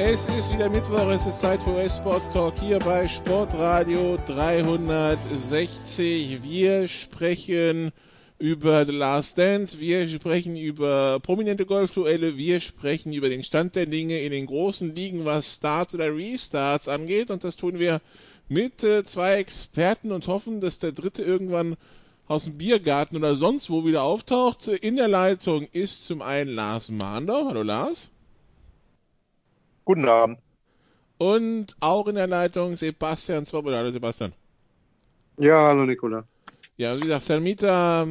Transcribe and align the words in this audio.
Es 0.00 0.28
ist 0.28 0.52
wieder 0.52 0.70
Mittwoch, 0.70 1.10
es 1.10 1.26
ist 1.26 1.40
Zeit 1.40 1.60
für 1.60 1.70
US 1.70 1.96
Sports 1.96 2.32
Talk 2.32 2.56
hier 2.60 2.78
bei 2.78 3.08
Sportradio 3.08 4.16
360. 4.26 6.44
Wir 6.44 6.86
sprechen 6.86 7.90
über 8.38 8.86
The 8.86 8.92
Last 8.92 9.38
Dance, 9.38 9.80
wir 9.80 10.08
sprechen 10.08 10.56
über 10.56 11.18
prominente 11.18 11.66
Golfduelle, 11.66 12.36
wir 12.36 12.60
sprechen 12.60 13.12
über 13.12 13.28
den 13.28 13.42
Stand 13.42 13.74
der 13.74 13.86
Dinge 13.86 14.20
in 14.20 14.30
den 14.30 14.46
großen 14.46 14.94
Ligen, 14.94 15.24
was 15.24 15.56
Starts 15.56 15.96
oder 15.96 16.16
Restarts 16.16 16.86
angeht 16.86 17.32
und 17.32 17.42
das 17.42 17.56
tun 17.56 17.80
wir 17.80 18.00
mit 18.48 18.84
äh, 18.84 19.02
zwei 19.02 19.38
Experten 19.38 20.12
und 20.12 20.28
hoffen, 20.28 20.60
dass 20.60 20.78
der 20.78 20.92
dritte 20.92 21.24
irgendwann 21.24 21.76
aus 22.28 22.44
dem 22.44 22.56
Biergarten 22.56 23.16
oder 23.16 23.34
sonst 23.34 23.68
wo 23.68 23.84
wieder 23.84 24.04
auftaucht. 24.04 24.68
In 24.68 24.94
der 24.94 25.08
Leitung 25.08 25.66
ist 25.72 26.06
zum 26.06 26.22
einen 26.22 26.54
Lars 26.54 26.88
Mahndorf. 26.88 27.48
Hallo 27.48 27.64
Lars. 27.64 28.12
Guten 29.88 30.06
Abend. 30.06 30.38
Und 31.16 31.74
auch 31.80 32.08
in 32.08 32.16
der 32.16 32.26
Leitung 32.26 32.76
Sebastian 32.76 33.46
Swoboda. 33.46 33.78
Hallo 33.78 33.88
Sebastian. 33.88 34.34
Ja, 35.38 35.68
hallo 35.68 35.86
Nikola. 35.86 36.24
Ja, 36.76 36.94
wie 36.98 37.00
gesagt, 37.00 37.22
Salmita 37.22 38.06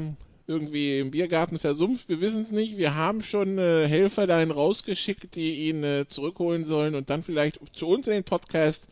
irgendwie 0.48 0.98
im 0.98 1.12
Biergarten 1.12 1.60
versumpft. 1.60 2.10
Wir 2.10 2.20
wissen 2.20 2.42
es 2.42 2.52
nicht. 2.52 2.78
Wir 2.78 2.96
haben 2.96 3.22
schon 3.22 3.60
äh, 3.60 3.88
Helfer 3.88 4.26
dahin 4.26 4.50
rausgeschickt, 4.50 5.36
die 5.36 5.70
ihn 5.70 5.84
äh, 5.84 6.08
zurückholen 6.08 6.64
sollen 6.64 6.96
und 6.96 7.12
dann 7.12 7.22
vielleicht 7.22 7.60
zu 7.74 7.88
uns 7.88 8.08
in 8.08 8.14
den 8.14 8.23
Podcast. 8.23 8.88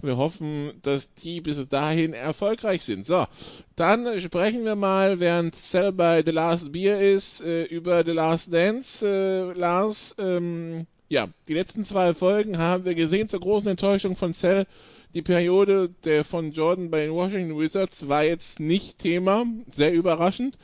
Wir 0.00 0.16
hoffen, 0.16 0.70
dass 0.82 1.12
die 1.14 1.40
bis 1.40 1.68
dahin 1.68 2.12
erfolgreich 2.12 2.84
sind. 2.84 3.04
So, 3.04 3.26
dann 3.74 4.20
sprechen 4.20 4.64
wir 4.64 4.76
mal, 4.76 5.18
während 5.18 5.56
Cell 5.56 5.90
bei 5.90 6.22
The 6.24 6.30
Last 6.30 6.70
Beer 6.70 7.00
ist, 7.00 7.40
äh, 7.40 7.64
über 7.64 8.04
The 8.04 8.12
Last 8.12 8.54
Dance. 8.54 9.04
Äh, 9.04 9.58
Lars, 9.58 10.14
ähm, 10.20 10.86
ja, 11.10 11.28
die 11.48 11.54
letzten 11.54 11.84
zwei 11.84 12.14
Folgen 12.14 12.58
haben 12.58 12.84
wir 12.84 12.94
gesehen 12.94 13.28
zur 13.28 13.40
großen 13.40 13.68
Enttäuschung 13.68 14.16
von 14.16 14.32
Cell. 14.32 14.64
Die 15.12 15.22
Periode 15.22 15.90
der 16.04 16.24
von 16.24 16.52
Jordan 16.52 16.88
bei 16.88 17.02
den 17.02 17.12
Washington 17.12 17.58
Wizards 17.58 18.08
war 18.08 18.22
jetzt 18.22 18.60
nicht 18.60 19.00
Thema, 19.00 19.44
sehr 19.66 19.92
überraschend. 19.92 20.56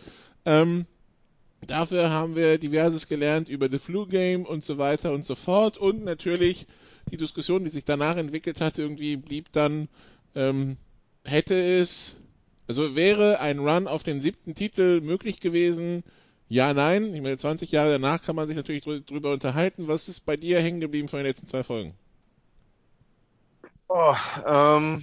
Ähm, 0.45 0.87
dafür 1.67 2.11
haben 2.11 2.37
wir 2.37 2.59
diverses 2.59 3.09
gelernt 3.09 3.49
über 3.49 3.69
The 3.69 3.81
Flu 3.81 4.07
Game 4.07 4.45
und 4.45 4.65
so 4.65 4.79
weiter 4.79 5.13
und 5.13 5.27
so 5.27 5.35
fort 5.35 5.79
und 5.79 6.05
natürlich 6.05 6.69
die 7.11 7.17
Diskussion, 7.17 7.65
die 7.65 7.71
sich 7.71 7.85
danach 7.85 8.17
entwickelt 8.17 8.61
hat, 8.61 8.79
irgendwie 8.79 9.17
blieb 9.17 9.51
dann, 9.51 9.89
ähm, 10.37 10.77
hätte 11.25 11.61
es, 11.61 12.19
also 12.69 12.95
wäre 12.95 13.41
ein 13.41 13.59
Run 13.59 13.89
auf 13.89 14.05
den 14.05 14.21
siebten 14.21 14.55
Titel 14.55 15.01
möglich 15.01 15.41
gewesen, 15.41 16.05
ja, 16.49 16.73
nein. 16.75 17.15
Ich 17.15 17.23
meine, 17.23 17.37
20 17.37 17.71
Jahre 17.73 17.93
danach 17.93 18.23
kann 18.23 18.37
man 18.37 18.47
sich 18.47 18.57
natürlich 18.57 18.85
drüber 18.85 19.33
unterhalten. 19.33 19.89
Was 19.89 20.09
ist 20.09 20.21
bei 20.21 20.37
dir 20.37 20.61
hängen 20.61 20.81
geblieben 20.81 21.09
von 21.09 21.19
den 21.19 21.27
letzten 21.27 21.47
zwei 21.47 21.65
Folgen? 21.65 21.95
Oh, 23.89 24.15
ähm, 24.47 25.03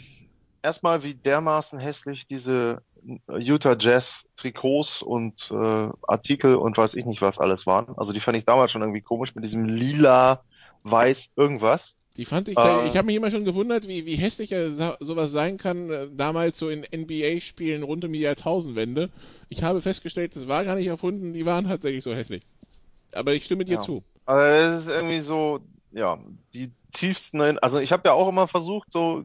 erstmal, 0.62 1.04
wie 1.04 1.16
dermaßen 1.16 1.80
hässlich 1.80 2.28
diese 2.28 2.82
Utah 3.28 3.76
Jazz 3.78 4.30
Trikots 4.36 5.02
und 5.02 5.52
äh, 5.52 5.90
Artikel 6.08 6.56
und 6.56 6.78
weiß 6.78 6.96
ich 6.96 7.06
nicht 7.06 7.22
was 7.22 7.40
alles 7.40 7.66
waren. 7.66 7.98
Also 7.98 8.14
die 8.14 8.20
fand 8.20 8.38
ich 8.38 8.46
damals 8.46 8.72
schon 8.72 8.82
irgendwie 8.82 9.02
komisch 9.02 9.36
mit 9.36 9.44
diesem 9.44 9.66
lila, 9.66 10.42
weiß, 10.84 11.32
irgendwas. 11.36 11.98
Die 12.18 12.26
fand 12.26 12.48
ich, 12.48 12.58
äh, 12.58 12.88
ich 12.88 12.96
habe 12.96 13.08
mich 13.08 13.16
immer 13.16 13.32
schon 13.32 13.46
gewundert, 13.46 13.88
wie, 13.88 14.06
wie 14.06 14.16
hässlich 14.16 14.54
sowas 15.00 15.32
sein 15.32 15.58
kann, 15.58 15.90
äh, 15.90 16.08
damals 16.12 16.60
so 16.60 16.70
in 16.70 16.86
NBA-Spielen 16.94 17.82
rund 17.82 18.06
um 18.06 18.14
die 18.14 18.20
Jahrtausendwende. 18.20 19.10
Ich 19.50 19.64
habe 19.64 19.82
festgestellt, 19.82 20.36
das 20.36 20.48
war 20.48 20.64
gar 20.64 20.76
nicht 20.76 20.88
erfunden, 20.88 21.34
die 21.34 21.46
waren 21.46 21.66
tatsächlich 21.66 22.04
so 22.04 22.14
hässlich. 22.14 22.44
Aber 23.14 23.34
ich 23.34 23.46
stimme 23.46 23.66
dir 23.66 23.74
ja. 23.74 23.80
zu. 23.80 24.04
Also 24.26 24.66
das 24.66 24.84
ist 24.84 24.90
irgendwie 24.90 25.22
so, 25.22 25.60
ja, 25.92 26.20
die 26.54 26.72
tiefsten, 26.92 27.42
also 27.60 27.80
ich 27.80 27.92
habe 27.92 28.08
ja 28.08 28.14
auch 28.14 28.30
immer 28.30 28.48
versucht, 28.48 28.92
so 28.92 29.24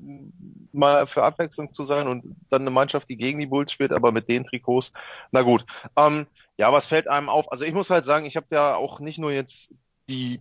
mal 0.72 1.06
für 1.06 1.22
Abwechslung 1.22 1.72
zu 1.74 1.84
sein 1.84 2.08
und 2.08 2.36
dann 2.48 2.62
eine 2.62 2.70
Mannschaft, 2.70 3.10
die 3.10 3.16
gegen 3.16 3.38
die 3.38 3.46
Bulls 3.46 3.70
spielt, 3.70 3.92
aber 3.92 4.12
mit 4.12 4.28
den 4.30 4.44
Trikots, 4.44 4.92
na 5.30 5.42
gut. 5.42 5.66
Ähm, 5.96 6.26
ja, 6.56 6.72
was 6.72 6.86
fällt 6.86 7.06
einem 7.06 7.28
auf? 7.28 7.52
Also 7.52 7.64
ich 7.64 7.74
muss 7.74 7.90
halt 7.90 8.04
sagen, 8.04 8.26
ich 8.26 8.36
habe 8.36 8.46
ja 8.50 8.74
auch 8.74 8.98
nicht 9.00 9.18
nur 9.18 9.30
jetzt 9.30 9.72
die 10.08 10.40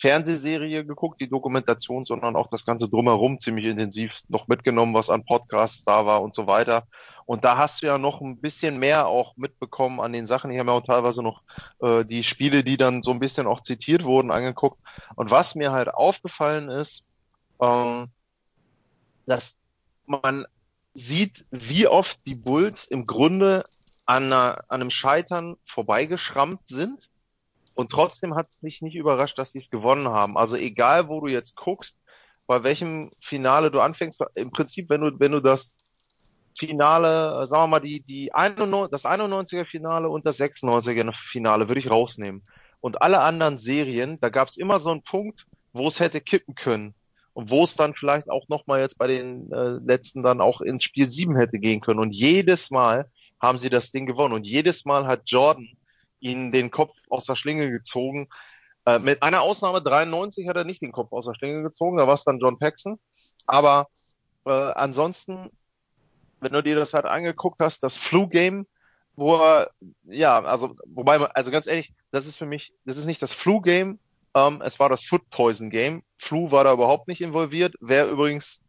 Fernsehserie 0.00 0.86
geguckt, 0.86 1.20
die 1.20 1.28
Dokumentation, 1.28 2.06
sondern 2.06 2.34
auch 2.34 2.48
das 2.48 2.64
Ganze 2.64 2.88
drumherum 2.88 3.38
ziemlich 3.38 3.66
intensiv 3.66 4.22
noch 4.28 4.48
mitgenommen, 4.48 4.94
was 4.94 5.10
an 5.10 5.26
Podcasts 5.26 5.84
da 5.84 6.06
war 6.06 6.22
und 6.22 6.34
so 6.34 6.46
weiter. 6.46 6.86
Und 7.26 7.44
da 7.44 7.58
hast 7.58 7.82
du 7.82 7.86
ja 7.86 7.98
noch 7.98 8.22
ein 8.22 8.38
bisschen 8.38 8.78
mehr 8.78 9.08
auch 9.08 9.36
mitbekommen 9.36 10.00
an 10.00 10.14
den 10.14 10.24
Sachen. 10.24 10.50
Ich 10.50 10.58
habe 10.58 10.70
mir 10.70 10.72
auch 10.72 10.86
teilweise 10.86 11.22
noch 11.22 11.42
äh, 11.80 12.06
die 12.06 12.22
Spiele, 12.22 12.64
die 12.64 12.78
dann 12.78 13.02
so 13.02 13.10
ein 13.10 13.20
bisschen 13.20 13.46
auch 13.46 13.60
zitiert 13.60 14.02
wurden, 14.02 14.30
angeguckt. 14.30 14.80
Und 15.16 15.30
was 15.30 15.54
mir 15.54 15.70
halt 15.70 15.92
aufgefallen 15.92 16.70
ist, 16.70 17.04
ähm, 17.60 18.08
dass 19.26 19.54
man 20.06 20.46
sieht, 20.94 21.44
wie 21.50 21.86
oft 21.86 22.26
die 22.26 22.34
Bulls 22.34 22.86
im 22.86 23.06
Grunde 23.06 23.66
an, 24.06 24.24
einer, 24.24 24.64
an 24.68 24.80
einem 24.80 24.90
Scheitern 24.90 25.56
vorbeigeschrammt 25.66 26.66
sind 26.66 27.10
und 27.74 27.90
trotzdem 27.90 28.34
hat 28.34 28.48
es 28.48 28.62
mich 28.62 28.82
nicht 28.82 28.96
überrascht, 28.96 29.38
dass 29.38 29.52
sie 29.52 29.60
es 29.60 29.70
gewonnen 29.70 30.08
haben. 30.08 30.36
Also 30.36 30.56
egal, 30.56 31.08
wo 31.08 31.20
du 31.20 31.28
jetzt 31.28 31.56
guckst, 31.56 31.98
bei 32.46 32.62
welchem 32.62 33.10
Finale 33.20 33.70
du 33.70 33.80
anfängst, 33.80 34.22
im 34.34 34.50
Prinzip, 34.50 34.90
wenn 34.90 35.00
du, 35.02 35.20
wenn 35.20 35.32
du 35.32 35.40
das 35.40 35.76
Finale, 36.58 37.46
sagen 37.46 37.62
wir 37.62 37.66
mal, 37.68 37.80
die, 37.80 38.00
die 38.00 38.34
91, 38.34 38.90
das 38.90 39.04
91er 39.04 39.64
Finale 39.64 40.08
und 40.08 40.26
das 40.26 40.40
96er 40.40 41.14
Finale 41.14 41.68
würde 41.68 41.78
ich 41.78 41.90
rausnehmen. 41.90 42.42
Und 42.80 43.02
alle 43.02 43.20
anderen 43.20 43.58
Serien, 43.58 44.18
da 44.20 44.30
gab 44.30 44.48
es 44.48 44.56
immer 44.56 44.80
so 44.80 44.90
einen 44.90 45.02
Punkt, 45.02 45.46
wo 45.72 45.86
es 45.86 46.00
hätte 46.00 46.20
kippen 46.20 46.54
können. 46.54 46.94
Und 47.32 47.50
wo 47.50 47.62
es 47.62 47.76
dann 47.76 47.94
vielleicht 47.94 48.28
auch 48.28 48.48
nochmal 48.48 48.80
jetzt 48.80 48.98
bei 48.98 49.06
den 49.06 49.50
äh, 49.52 49.78
letzten 49.84 50.22
dann 50.22 50.40
auch 50.40 50.60
ins 50.60 50.82
Spiel 50.82 51.06
7 51.06 51.36
hätte 51.36 51.60
gehen 51.60 51.80
können. 51.80 52.00
Und 52.00 52.14
jedes 52.14 52.70
Mal 52.70 53.08
haben 53.40 53.58
sie 53.58 53.70
das 53.70 53.92
Ding 53.92 54.04
gewonnen. 54.04 54.34
Und 54.34 54.46
jedes 54.46 54.84
Mal 54.84 55.06
hat 55.06 55.22
Jordan 55.26 55.68
ihn 56.20 56.52
den 56.52 56.70
Kopf 56.70 56.96
aus 57.08 57.26
der 57.26 57.36
Schlinge 57.36 57.70
gezogen. 57.70 58.28
Äh, 58.86 58.98
mit 58.98 59.22
einer 59.22 59.42
Ausnahme 59.42 59.82
93 59.82 60.48
hat 60.48 60.56
er 60.56 60.64
nicht 60.64 60.82
den 60.82 60.92
Kopf 60.92 61.12
aus 61.12 61.26
der 61.26 61.34
Schlinge 61.34 61.62
gezogen, 61.62 61.98
da 61.98 62.06
war 62.06 62.14
es 62.14 62.24
dann 62.24 62.38
John 62.38 62.58
Paxson. 62.58 62.98
Aber 63.46 63.88
äh, 64.46 64.50
ansonsten, 64.50 65.50
wenn 66.40 66.52
du 66.52 66.62
dir 66.62 66.76
das 66.76 66.94
halt 66.94 67.04
angeguckt 67.04 67.60
hast, 67.60 67.82
das 67.82 67.96
Flu-Game, 67.96 68.66
wo 69.16 69.36
er, 69.36 69.70
ja, 70.04 70.42
also, 70.42 70.76
wobei, 70.86 71.18
also 71.18 71.50
ganz 71.50 71.66
ehrlich, 71.66 71.92
das 72.10 72.26
ist 72.26 72.36
für 72.36 72.46
mich, 72.46 72.72
das 72.84 72.96
ist 72.96 73.06
nicht 73.06 73.20
das 73.20 73.34
Flu-Game, 73.34 73.98
ähm, 74.34 74.62
es 74.64 74.78
war 74.78 74.88
das 74.88 75.04
Foot 75.04 75.28
Poison 75.30 75.70
Game. 75.70 76.02
Flu 76.16 76.50
war 76.50 76.64
da 76.64 76.72
überhaupt 76.72 77.08
nicht 77.08 77.20
involviert. 77.20 77.74
Wer 77.80 78.08
übrigens 78.08 78.60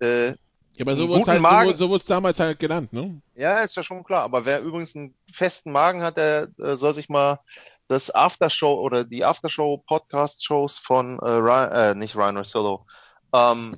äh, 0.00 0.34
ja, 0.76 0.84
aber 0.84 0.96
so 0.96 1.08
wurde 1.08 1.20
es 1.20 1.28
halt, 1.28 1.76
so, 1.76 1.96
so 1.98 2.08
damals 2.08 2.40
halt 2.40 2.58
genannt, 2.58 2.92
ne? 2.92 3.20
Ja, 3.34 3.60
ist 3.60 3.76
ja 3.76 3.84
schon 3.84 4.04
klar. 4.04 4.22
Aber 4.22 4.44
wer 4.44 4.60
übrigens 4.60 4.96
einen 4.96 5.14
festen 5.32 5.70
Magen 5.70 6.02
hat, 6.02 6.16
der 6.16 6.48
äh, 6.58 6.76
soll 6.76 6.94
sich 6.94 7.08
mal 7.08 7.40
das 7.88 8.14
Aftershow 8.14 8.80
oder 8.80 9.04
die 9.04 9.24
Aftershow 9.24 9.76
Podcast 9.86 10.44
Shows 10.44 10.78
von 10.78 11.18
äh, 11.18 11.28
Ryan, 11.28 11.72
äh, 11.72 11.94
nicht 11.94 12.16
Ryan 12.16 12.38
Rossillo, 12.38 12.86
ähm, 13.34 13.76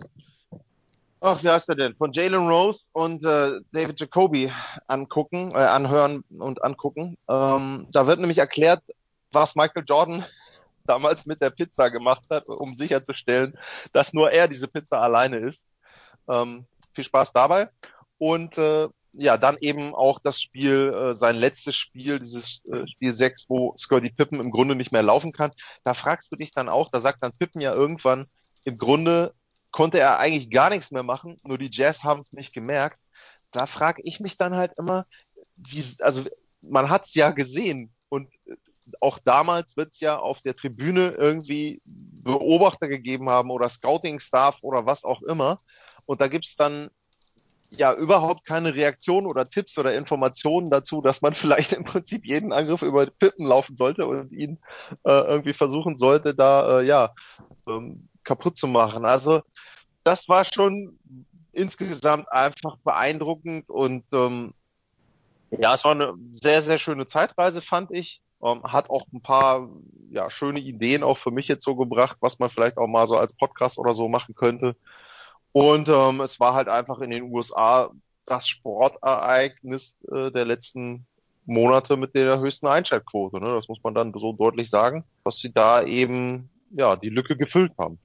ach, 1.20 1.42
wie 1.42 1.48
heißt 1.48 1.68
der 1.68 1.76
denn? 1.76 1.96
Von 1.96 2.12
Jalen 2.12 2.46
Rose 2.46 2.88
und 2.92 3.24
äh, 3.24 3.60
David 3.72 3.98
Jacoby 3.98 4.53
angucken, 4.86 5.53
äh, 5.53 5.59
anhören 5.59 6.24
und 6.38 6.62
angucken. 6.62 7.16
Ähm, 7.28 7.88
da 7.91 8.06
wird 8.06 8.21
nämlich 8.21 8.38
erklärt, 8.38 8.82
was 9.32 9.56
Michael 9.56 9.84
Jordan 9.86 10.24
damals 10.86 11.26
mit 11.26 11.41
der 11.41 11.50
Pizza 11.50 11.91
gemacht 11.91 12.24
hat, 12.30 12.47
um 12.47 12.74
sicherzustellen, 12.74 13.59
dass 13.92 14.12
nur 14.12 14.30
er 14.30 14.47
diese 14.47 14.68
Pizza 14.68 15.00
alleine 15.00 15.38
isst. 15.38 15.66
Ähm, 16.28 16.66
viel 16.97 17.04
Spaß 17.04 17.33
dabei. 17.33 17.69
Und 18.19 18.59
äh, 18.59 18.89
ja, 19.13 19.39
dann 19.39 19.57
eben 19.60 19.95
auch 19.95 20.19
das 20.19 20.41
Spiel, 20.41 20.93
äh, 20.93 21.15
sein 21.15 21.37
letztes 21.37 21.77
Spiel, 21.77 22.19
dieses 22.19 22.65
äh, 22.66 22.87
Spiel 22.87 23.15
6, 23.15 23.47
wo 23.48 23.75
Scotty 23.77 24.10
Pippen 24.10 24.41
im 24.41 24.51
Grunde 24.51 24.75
nicht 24.75 24.93
mehr 24.93 25.03
laufen 25.03 25.33
kann. 25.33 25.53
Da 25.84 25.95
fragst 25.95 26.33
du 26.33 26.37
dich 26.37 26.51
dann 26.51 26.69
auch, 26.69 26.91
da 26.91 27.01
sagt 27.01 27.22
dann 27.22 27.33
Pippen 27.33 27.60
ja 27.60 27.72
irgendwann, 27.75 28.27
im 28.65 28.78
Grunde 28.78 29.33
konnte 29.71 29.98
er 29.98 30.19
eigentlich 30.19 30.51
gar 30.51 30.71
nichts 30.71 30.91
mehr 30.91 31.03
machen, 31.03 31.37
nur 31.45 31.59
die 31.59 31.71
Jazz 31.71 32.04
haben 32.04 32.21
es 32.21 32.33
nicht 32.33 32.53
gemerkt. 32.53 32.98
Da 33.53 33.66
frage 33.66 34.03
ich 34.04 34.21
mich 34.21 34.37
dann 34.37 34.54
halt 34.54 34.72
immer, 34.77 35.07
wie, 35.57 35.83
also 36.01 36.25
man 36.60 36.91
hat's 36.91 37.15
ja 37.15 37.31
gesehen 37.31 37.91
und 38.09 38.28
äh, 38.47 38.57
auch 39.01 39.19
damals 39.19 39.77
wird's 39.77 40.01
ja 40.01 40.19
auf 40.19 40.43
der 40.43 40.54
Tribüne 40.54 41.10
irgendwie 41.10 41.81
Beobachter 41.84 42.89
gegeben 42.89 43.31
haben 43.31 43.51
oder 43.51 43.69
Scouting-Staff 43.69 44.59
oder 44.63 44.87
was 44.87 45.04
auch 45.04 45.22
immer. 45.22 45.60
Und 46.06 46.20
da 46.20 46.28
gibt's 46.28 46.56
dann 46.56 46.91
ja 47.70 47.92
überhaupt 47.92 48.44
keine 48.44 48.74
Reaktion 48.74 49.26
oder 49.26 49.48
Tipps 49.48 49.76
oder 49.78 49.94
Informationen 49.94 50.70
dazu, 50.70 51.00
dass 51.03 51.22
man 51.22 51.34
vielleicht 51.36 51.72
im 51.72 51.84
Prinzip 51.84 52.24
jeden 52.24 52.53
Angriff 52.53 52.82
über 52.82 53.06
Pippen 53.06 53.47
laufen 53.47 53.76
sollte 53.76 54.06
und 54.06 54.32
ihn 54.32 54.58
äh, 55.04 55.10
irgendwie 55.10 55.53
versuchen 55.53 55.98
sollte, 55.98 56.34
da 56.34 56.80
äh, 56.80 56.84
ja 56.84 57.12
ähm, 57.68 58.08
kaputt 58.24 58.56
zu 58.56 58.66
machen. 58.66 59.04
Also 59.04 59.42
das 60.04 60.28
war 60.28 60.44
schon 60.44 60.98
insgesamt 61.53 62.30
einfach 62.30 62.76
beeindruckend 62.84 63.68
und 63.70 64.04
ähm, 64.12 64.52
ja, 65.50 65.74
es 65.74 65.84
war 65.84 65.92
eine 65.92 66.14
sehr, 66.32 66.60
sehr 66.62 66.78
schöne 66.78 67.06
Zeitreise, 67.06 67.62
fand 67.62 67.91
ich. 67.92 68.20
Ähm, 68.42 68.62
hat 68.64 68.91
auch 68.91 69.06
ein 69.12 69.22
paar 69.22 69.68
ja, 70.10 70.28
schöne 70.28 70.60
Ideen 70.60 71.02
auch 71.02 71.18
für 71.18 71.30
mich 71.30 71.48
jetzt 71.48 71.64
so 71.64 71.74
gebracht, 71.74 72.18
was 72.20 72.38
man 72.38 72.50
vielleicht 72.50 72.76
auch 72.76 72.86
mal 72.86 73.06
so 73.06 73.16
als 73.16 73.34
Podcast 73.34 73.78
oder 73.78 73.94
so 73.94 74.09
machen 74.09 74.34
könnte. 74.34 74.76
Und 75.56 75.88
ähm, 75.88 76.20
es 76.20 76.38
war 76.38 76.53
halt 76.53 76.68
einfach 76.68 76.98
in 76.98 77.08
den 77.08 77.32
USA 77.32 77.91
das 78.26 78.47
Sportereignis 78.47 79.97
äh, 80.12 80.30
der 80.30 80.44
letzten 80.44 81.06
Monate 81.47 81.97
mit 81.97 82.14
der 82.14 82.41
höchsten 82.41 82.66
Einschaltquote. 82.66 83.41
Ne? 83.41 83.54
Das 83.54 83.66
muss 83.66 83.82
man 83.82 83.94
dann 83.94 84.12
so 84.12 84.34
deutlich 84.34 84.68
sagen, 84.68 85.04
dass 85.24 85.38
sie 85.38 85.50
da 85.50 85.82
eben 85.82 86.50
ja 86.72 86.94
die 86.97 87.08
Lücke 87.08 87.38
gefüllt 87.38 87.72
haben. 87.78 87.98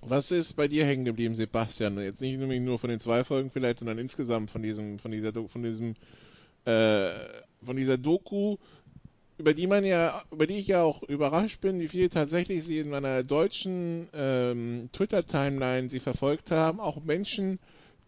Was 0.00 0.30
ist 0.30 0.54
bei 0.54 0.68
dir 0.68 0.86
hängen 0.86 1.04
geblieben, 1.04 1.34
Sebastian? 1.34 1.98
Jetzt 1.98 2.22
nicht 2.22 2.38
nur 2.38 2.78
von 2.78 2.88
den 2.88 2.98
zwei 2.98 3.24
Folgen 3.24 3.50
vielleicht, 3.50 3.80
sondern 3.80 3.98
insgesamt 3.98 4.50
von 4.50 4.62
diesem, 4.62 4.98
von 4.98 5.10
dieser, 5.10 5.34
von 5.34 5.62
diesem, 5.62 5.96
äh, 6.64 7.10
von 7.62 7.76
dieser 7.76 7.98
Doku, 7.98 8.56
über 9.38 9.52
die 9.52 9.66
man 9.66 9.84
ja, 9.84 10.22
über 10.30 10.46
die 10.46 10.58
ich 10.58 10.66
ja 10.68 10.82
auch 10.82 11.02
überrascht 11.02 11.60
bin, 11.60 11.80
wie 11.80 11.88
viele 11.88 12.08
tatsächlich 12.08 12.64
sie 12.64 12.78
in 12.78 12.88
meiner 12.88 13.22
deutschen 13.22 14.08
ähm, 14.14 14.88
Twitter-Timeline 14.92 15.90
sie 15.90 16.00
verfolgt 16.00 16.50
haben, 16.50 16.80
auch 16.80 17.02
Menschen, 17.04 17.58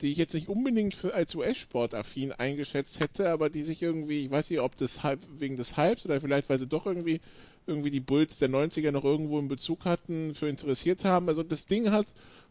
die 0.00 0.10
ich 0.10 0.16
jetzt 0.16 0.34
nicht 0.34 0.48
unbedingt 0.48 0.94
für, 0.94 1.14
als 1.14 1.34
US-Sport-affin 1.34 2.32
eingeschätzt 2.32 3.00
hätte, 3.00 3.30
aber 3.30 3.50
die 3.50 3.62
sich 3.62 3.82
irgendwie, 3.82 4.24
ich 4.24 4.30
weiß 4.30 4.48
nicht, 4.50 4.60
ob 4.60 4.76
das 4.76 5.00
wegen 5.38 5.56
des 5.56 5.76
Hypes 5.76 6.06
oder 6.06 6.20
vielleicht, 6.20 6.48
weil 6.48 6.58
sie 6.58 6.66
doch 6.66 6.86
irgendwie, 6.86 7.20
irgendwie 7.66 7.90
die 7.90 8.00
Bulls 8.00 8.38
der 8.38 8.48
90er 8.48 8.92
noch 8.92 9.04
irgendwo 9.04 9.38
in 9.38 9.48
Bezug 9.48 9.84
hatten, 9.84 10.34
für 10.34 10.48
interessiert 10.48 11.04
haben. 11.04 11.28
Also 11.28 11.42
das 11.42 11.66
Ding 11.66 11.90
hat 11.90 12.06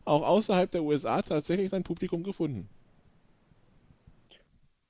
auch 0.06 0.28
außerhalb 0.28 0.70
der 0.70 0.84
USA 0.84 1.22
tatsächlich 1.22 1.70
sein 1.70 1.84
Publikum 1.84 2.24
gefunden. 2.24 2.68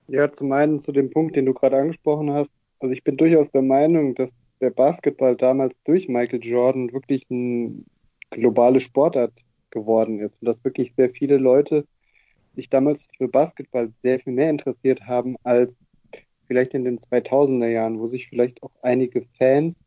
Ja, 0.08 0.32
zum 0.32 0.52
einen 0.52 0.82
zu 0.82 0.92
dem 0.92 1.10
Punkt, 1.10 1.36
den 1.36 1.46
du 1.46 1.54
gerade 1.54 1.78
angesprochen 1.78 2.32
hast, 2.32 2.50
also 2.80 2.94
ich 2.94 3.04
bin 3.04 3.18
durchaus 3.18 3.50
der 3.52 3.62
Meinung, 3.62 4.16
dass 4.16 4.30
der 4.62 4.70
Basketball 4.72 5.36
damals 5.36 5.76
durch 5.86 6.08
Michael 6.08 6.44
Jordan 6.44 6.92
wirklich 6.94 7.26
eine 7.30 7.84
globale 8.32 8.82
Sportart 8.82 9.34
geworden 9.72 10.20
ist 10.20 10.42
und 10.42 10.48
dass 10.48 10.64
wirklich 10.64 10.94
sehr 10.96 11.10
viele 11.10 11.38
Leute 11.38 11.86
sich 12.56 12.70
damals 12.70 13.08
für 13.18 13.28
Basketball 13.28 13.92
sehr 14.02 14.20
viel 14.20 14.34
mehr 14.34 14.50
interessiert 14.50 15.02
haben 15.06 15.36
als 15.44 15.72
vielleicht 16.48 16.74
in 16.74 16.86
den 16.86 17.00
2000er 17.00 17.68
Jahren, 17.68 18.00
wo 18.00 18.08
sich 18.08 18.28
vielleicht 18.30 18.64
auch 18.64 18.72
einige 18.82 19.26
Fans, 19.38 19.78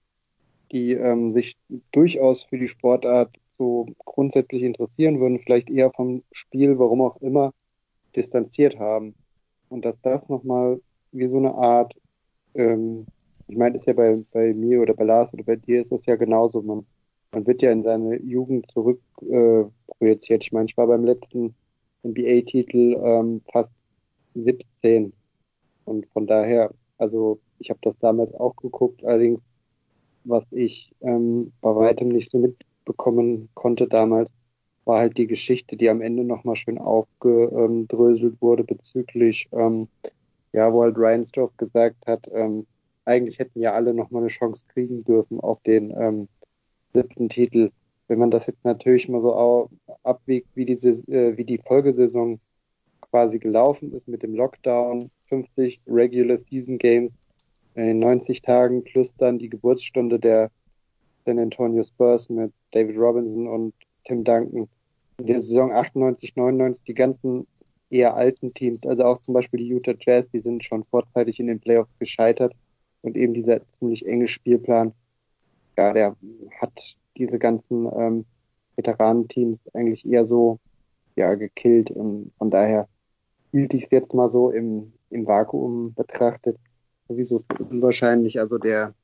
die 0.70 0.92
ähm, 0.92 1.32
sich 1.32 1.56
durchaus 1.92 2.44
für 2.44 2.58
die 2.58 2.68
Sportart 2.68 3.34
so 3.58 3.86
grundsätzlich 4.04 4.62
interessieren 4.62 5.20
würden, 5.20 5.40
vielleicht 5.40 5.68
eher 5.68 5.90
vom 5.90 6.22
Spiel, 6.32 6.78
warum 6.78 7.00
auch 7.02 7.20
immer, 7.20 7.52
distanziert 8.14 8.78
haben. 8.78 9.14
Und 9.68 9.84
dass 9.84 10.00
das 10.02 10.28
nochmal 10.28 10.80
wie 11.12 11.26
so 11.26 11.38
eine 11.38 11.54
Art 11.54 11.94
ähm, 12.54 13.06
ich 13.48 13.56
meine, 13.56 13.78
ist 13.78 13.86
ja 13.86 13.92
bei, 13.92 14.22
bei 14.32 14.54
mir 14.54 14.80
oder 14.80 14.94
bei 14.94 15.04
Lars 15.04 15.32
oder 15.34 15.44
bei 15.44 15.56
dir 15.56 15.82
ist 15.82 15.92
das 15.92 16.06
ja 16.06 16.16
genauso. 16.16 16.62
Man, 16.62 16.86
man 17.32 17.46
wird 17.46 17.62
ja 17.62 17.72
in 17.72 17.82
seine 17.82 18.20
Jugend 18.22 18.70
zurück 18.70 19.00
äh, 19.22 19.64
projiziert. 19.98 20.44
Ich 20.44 20.52
meine, 20.52 20.66
ich 20.66 20.76
war 20.76 20.86
beim 20.86 21.04
letzten 21.04 21.54
NBA-Titel 22.04 22.96
ähm, 23.02 23.42
fast 23.52 23.70
17 24.34 25.12
und 25.84 26.06
von 26.12 26.26
daher, 26.26 26.70
also 26.98 27.40
ich 27.58 27.70
habe 27.70 27.80
das 27.82 27.98
damals 27.98 28.32
auch 28.34 28.56
geguckt, 28.56 29.04
allerdings 29.04 29.40
was 30.24 30.44
ich 30.50 30.92
ähm, 31.00 31.52
bei 31.60 31.74
weitem 31.74 32.08
nicht 32.08 32.30
so 32.30 32.38
mitbekommen 32.38 33.48
konnte 33.54 33.88
damals, 33.88 34.30
war 34.84 35.00
halt 35.00 35.16
die 35.18 35.26
Geschichte, 35.26 35.76
die 35.76 35.88
am 35.88 36.02
Ende 36.02 36.24
nochmal 36.24 36.56
schön 36.56 36.78
aufgedröselt 36.78 38.40
wurde 38.40 38.64
bezüglich 38.64 39.48
ähm, 39.52 39.88
ja, 40.52 40.72
wo 40.72 40.82
halt 40.82 40.96
Reinsdorf 40.98 41.56
gesagt 41.56 42.06
hat, 42.06 42.28
ähm, 42.32 42.66
eigentlich 43.04 43.38
hätten 43.38 43.60
ja 43.60 43.72
alle 43.72 43.94
nochmal 43.94 44.22
eine 44.22 44.30
Chance 44.30 44.64
kriegen 44.68 45.04
dürfen 45.04 45.40
auf 45.40 45.60
den 45.62 45.90
ähm, 45.90 46.28
siebten 46.92 47.28
Titel. 47.28 47.70
Wenn 48.08 48.18
man 48.18 48.30
das 48.30 48.46
jetzt 48.46 48.64
natürlich 48.64 49.08
mal 49.08 49.22
so 49.22 49.70
abwiegt, 50.02 50.48
wie 50.54 50.64
diese, 50.64 50.90
äh, 51.08 51.36
wie 51.36 51.44
die 51.44 51.58
Folgesaison 51.58 52.40
quasi 53.00 53.38
gelaufen 53.38 53.92
ist 53.92 54.08
mit 54.08 54.22
dem 54.22 54.34
Lockdown, 54.34 55.10
50 55.28 55.80
Regular 55.86 56.38
Season 56.48 56.78
Games 56.78 57.14
in 57.74 57.98
90 57.98 58.42
Tagen 58.42 58.84
plus 58.84 59.08
dann 59.18 59.38
die 59.38 59.48
Geburtsstunde 59.48 60.18
der 60.18 60.50
San 61.24 61.38
Antonio 61.38 61.84
Spurs 61.84 62.28
mit 62.28 62.52
David 62.72 62.96
Robinson 62.96 63.46
und 63.46 63.74
Tim 64.04 64.24
Duncan. 64.24 64.68
In 65.18 65.26
der 65.26 65.40
Saison 65.40 65.72
98, 65.72 66.34
99 66.34 66.84
die 66.84 66.94
ganzen 66.94 67.46
eher 67.90 68.14
alten 68.14 68.54
Teams, 68.54 68.86
also 68.86 69.04
auch 69.04 69.20
zum 69.22 69.34
Beispiel 69.34 69.58
die 69.58 69.68
Utah 69.68 69.94
Jazz, 69.98 70.26
die 70.32 70.40
sind 70.40 70.64
schon 70.64 70.84
vorzeitig 70.84 71.40
in 71.40 71.48
den 71.48 71.60
Playoffs 71.60 71.90
gescheitert. 71.98 72.54
Und 73.02 73.16
eben 73.16 73.34
dieser 73.34 73.60
ziemlich 73.78 74.06
enge 74.06 74.28
Spielplan, 74.28 74.92
ja, 75.76 75.92
der 75.92 76.16
hat 76.60 76.96
diese 77.16 77.38
ganzen 77.38 77.86
ähm, 77.96 78.26
Veteranenteams 78.76 79.58
eigentlich 79.74 80.06
eher 80.06 80.26
so 80.26 80.58
ja 81.16 81.34
gekillt. 81.34 81.90
Und 81.90 82.32
von 82.38 82.50
daher 82.50 82.88
hielt 83.52 83.74
ich 83.74 83.84
es 83.84 83.90
jetzt 83.90 84.14
mal 84.14 84.30
so 84.30 84.50
im, 84.50 84.92
im 85.10 85.26
Vakuum 85.26 85.94
betrachtet. 85.94 86.58
Sowieso 87.08 87.42
unwahrscheinlich. 87.58 88.38
Also 88.38 88.58
der 88.58 88.94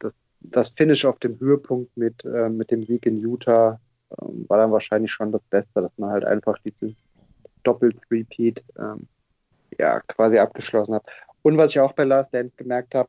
das, 0.00 0.12
das 0.40 0.70
Finish 0.70 1.04
auf 1.04 1.18
dem 1.18 1.38
Höhepunkt 1.38 1.96
mit 1.96 2.24
äh, 2.24 2.48
mit 2.48 2.70
dem 2.70 2.84
Sieg 2.84 3.06
in 3.06 3.18
Utah 3.18 3.78
äh, 4.10 4.16
war 4.48 4.58
dann 4.58 4.72
wahrscheinlich 4.72 5.12
schon 5.12 5.32
das 5.32 5.42
Beste, 5.50 5.82
dass 5.82 5.92
man 5.98 6.10
halt 6.10 6.24
einfach 6.24 6.58
diese 6.64 6.94
Doppel-Repeat 7.62 8.62
ähm, 8.78 9.06
ja, 9.78 10.00
quasi 10.00 10.38
abgeschlossen 10.38 10.94
hat. 10.94 11.04
Und 11.42 11.56
was 11.56 11.70
ich 11.70 11.80
auch 11.80 11.92
bei 11.92 12.04
Last 12.04 12.32
Dance 12.32 12.54
gemerkt 12.56 12.94
habe, 12.94 13.08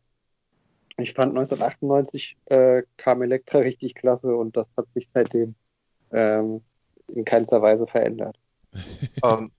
ich 0.97 1.13
fand 1.13 1.35
1998 1.37 2.37
äh, 2.45 2.83
kam 2.97 3.21
Elektra 3.21 3.59
richtig 3.59 3.95
klasse 3.95 4.35
und 4.35 4.55
das 4.55 4.67
hat 4.77 4.85
sich 4.93 5.09
seitdem 5.13 5.55
ähm, 6.11 6.61
in 7.07 7.25
keinster 7.25 7.61
Weise 7.61 7.87
verändert. 7.87 8.37
um, 9.21 9.29
ähm, 9.39 9.51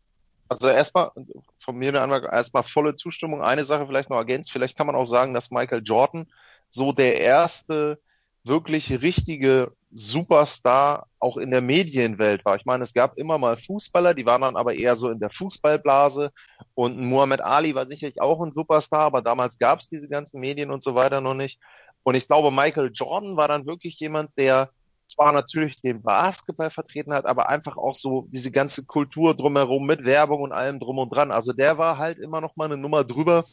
also 0.49 0.69
erstmal 0.69 1.11
von 1.59 1.77
mir 1.77 1.89
eine 1.89 2.03
Anmerkung, 2.03 2.31
erstmal 2.31 2.63
volle 2.63 2.97
Zustimmung. 2.97 3.43
Eine 3.43 3.65
Sache 3.65 3.87
vielleicht 3.87 4.11
noch 4.11 4.19
ergänzt, 4.19 4.53
vielleicht 4.53 4.77
kann 4.77 4.87
man 4.87 4.95
auch 4.95 5.07
sagen, 5.07 5.35
dass 5.35 5.51
Michael 5.51 5.83
Jordan 5.85 6.27
so 6.71 6.93
der 6.93 7.21
erste 7.21 7.99
wirklich 8.45 8.91
richtige 9.01 9.73
Superstar 9.93 11.07
auch 11.19 11.37
in 11.37 11.51
der 11.51 11.61
Medienwelt 11.61 12.45
war. 12.45 12.57
Ich 12.57 12.65
meine, 12.65 12.83
es 12.83 12.93
gab 12.93 13.17
immer 13.17 13.39
mal 13.39 13.57
Fußballer, 13.57 14.15
die 14.15 14.27
waren 14.27 14.43
dann 14.43 14.57
aber 14.57 14.75
eher 14.75 14.97
so 14.97 15.11
in 15.11 15.21
der 15.21 15.31
Fußballblase 15.31 16.33
und 16.75 16.99
Muhammad 16.99 17.41
Ali 17.41 17.75
war 17.75 17.87
sicherlich 17.87 18.21
auch 18.21 18.43
ein 18.43 18.53
Superstar, 18.53 19.03
aber 19.03 19.23
damals 19.23 19.59
gab 19.59 19.81
es 19.81 19.89
diese 19.89 20.09
ganzen 20.09 20.41
Medien 20.41 20.71
und 20.71 20.83
so 20.83 20.95
weiter 20.95 21.21
noch 21.21 21.35
nicht. 21.35 21.61
Und 22.03 22.17
ich 22.17 22.27
glaube, 22.27 22.51
Michael 22.51 22.91
Jordan 22.93 23.37
war 23.37 23.49
dann 23.49 23.67
wirklich 23.67 23.99
jemand, 23.99 24.31
der 24.37 24.71
zwar 25.07 25.33
natürlich 25.33 25.81
den 25.81 26.03
Basketball 26.03 26.71
vertreten 26.71 27.15
hat, 27.15 27.25
aber 27.27 27.49
einfach 27.49 27.77
auch 27.77 27.95
so 27.95 28.27
diese 28.31 28.51
ganze 28.51 28.85
Kultur 28.85 29.35
drumherum 29.35 29.87
mit 29.87 30.05
Werbung 30.05 30.43
und 30.43 30.53
allem 30.53 30.81
drum 30.81 30.99
und 30.99 31.11
dran. 31.11 31.31
Also 31.31 31.53
der 31.53 31.79
war 31.79 31.99
halt 31.99 32.19
immer 32.19 32.41
noch 32.41 32.57
mal 32.57 32.67
eine 32.67 32.77
Nummer 32.77 33.05
drüber 33.05 33.45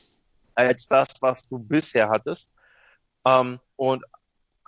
als 0.55 0.88
das, 0.88 1.10
was 1.21 1.48
du 1.48 1.60
bisher 1.60 2.10
hattest. 2.10 2.53
Ähm, 3.25 3.60
und 3.75 4.03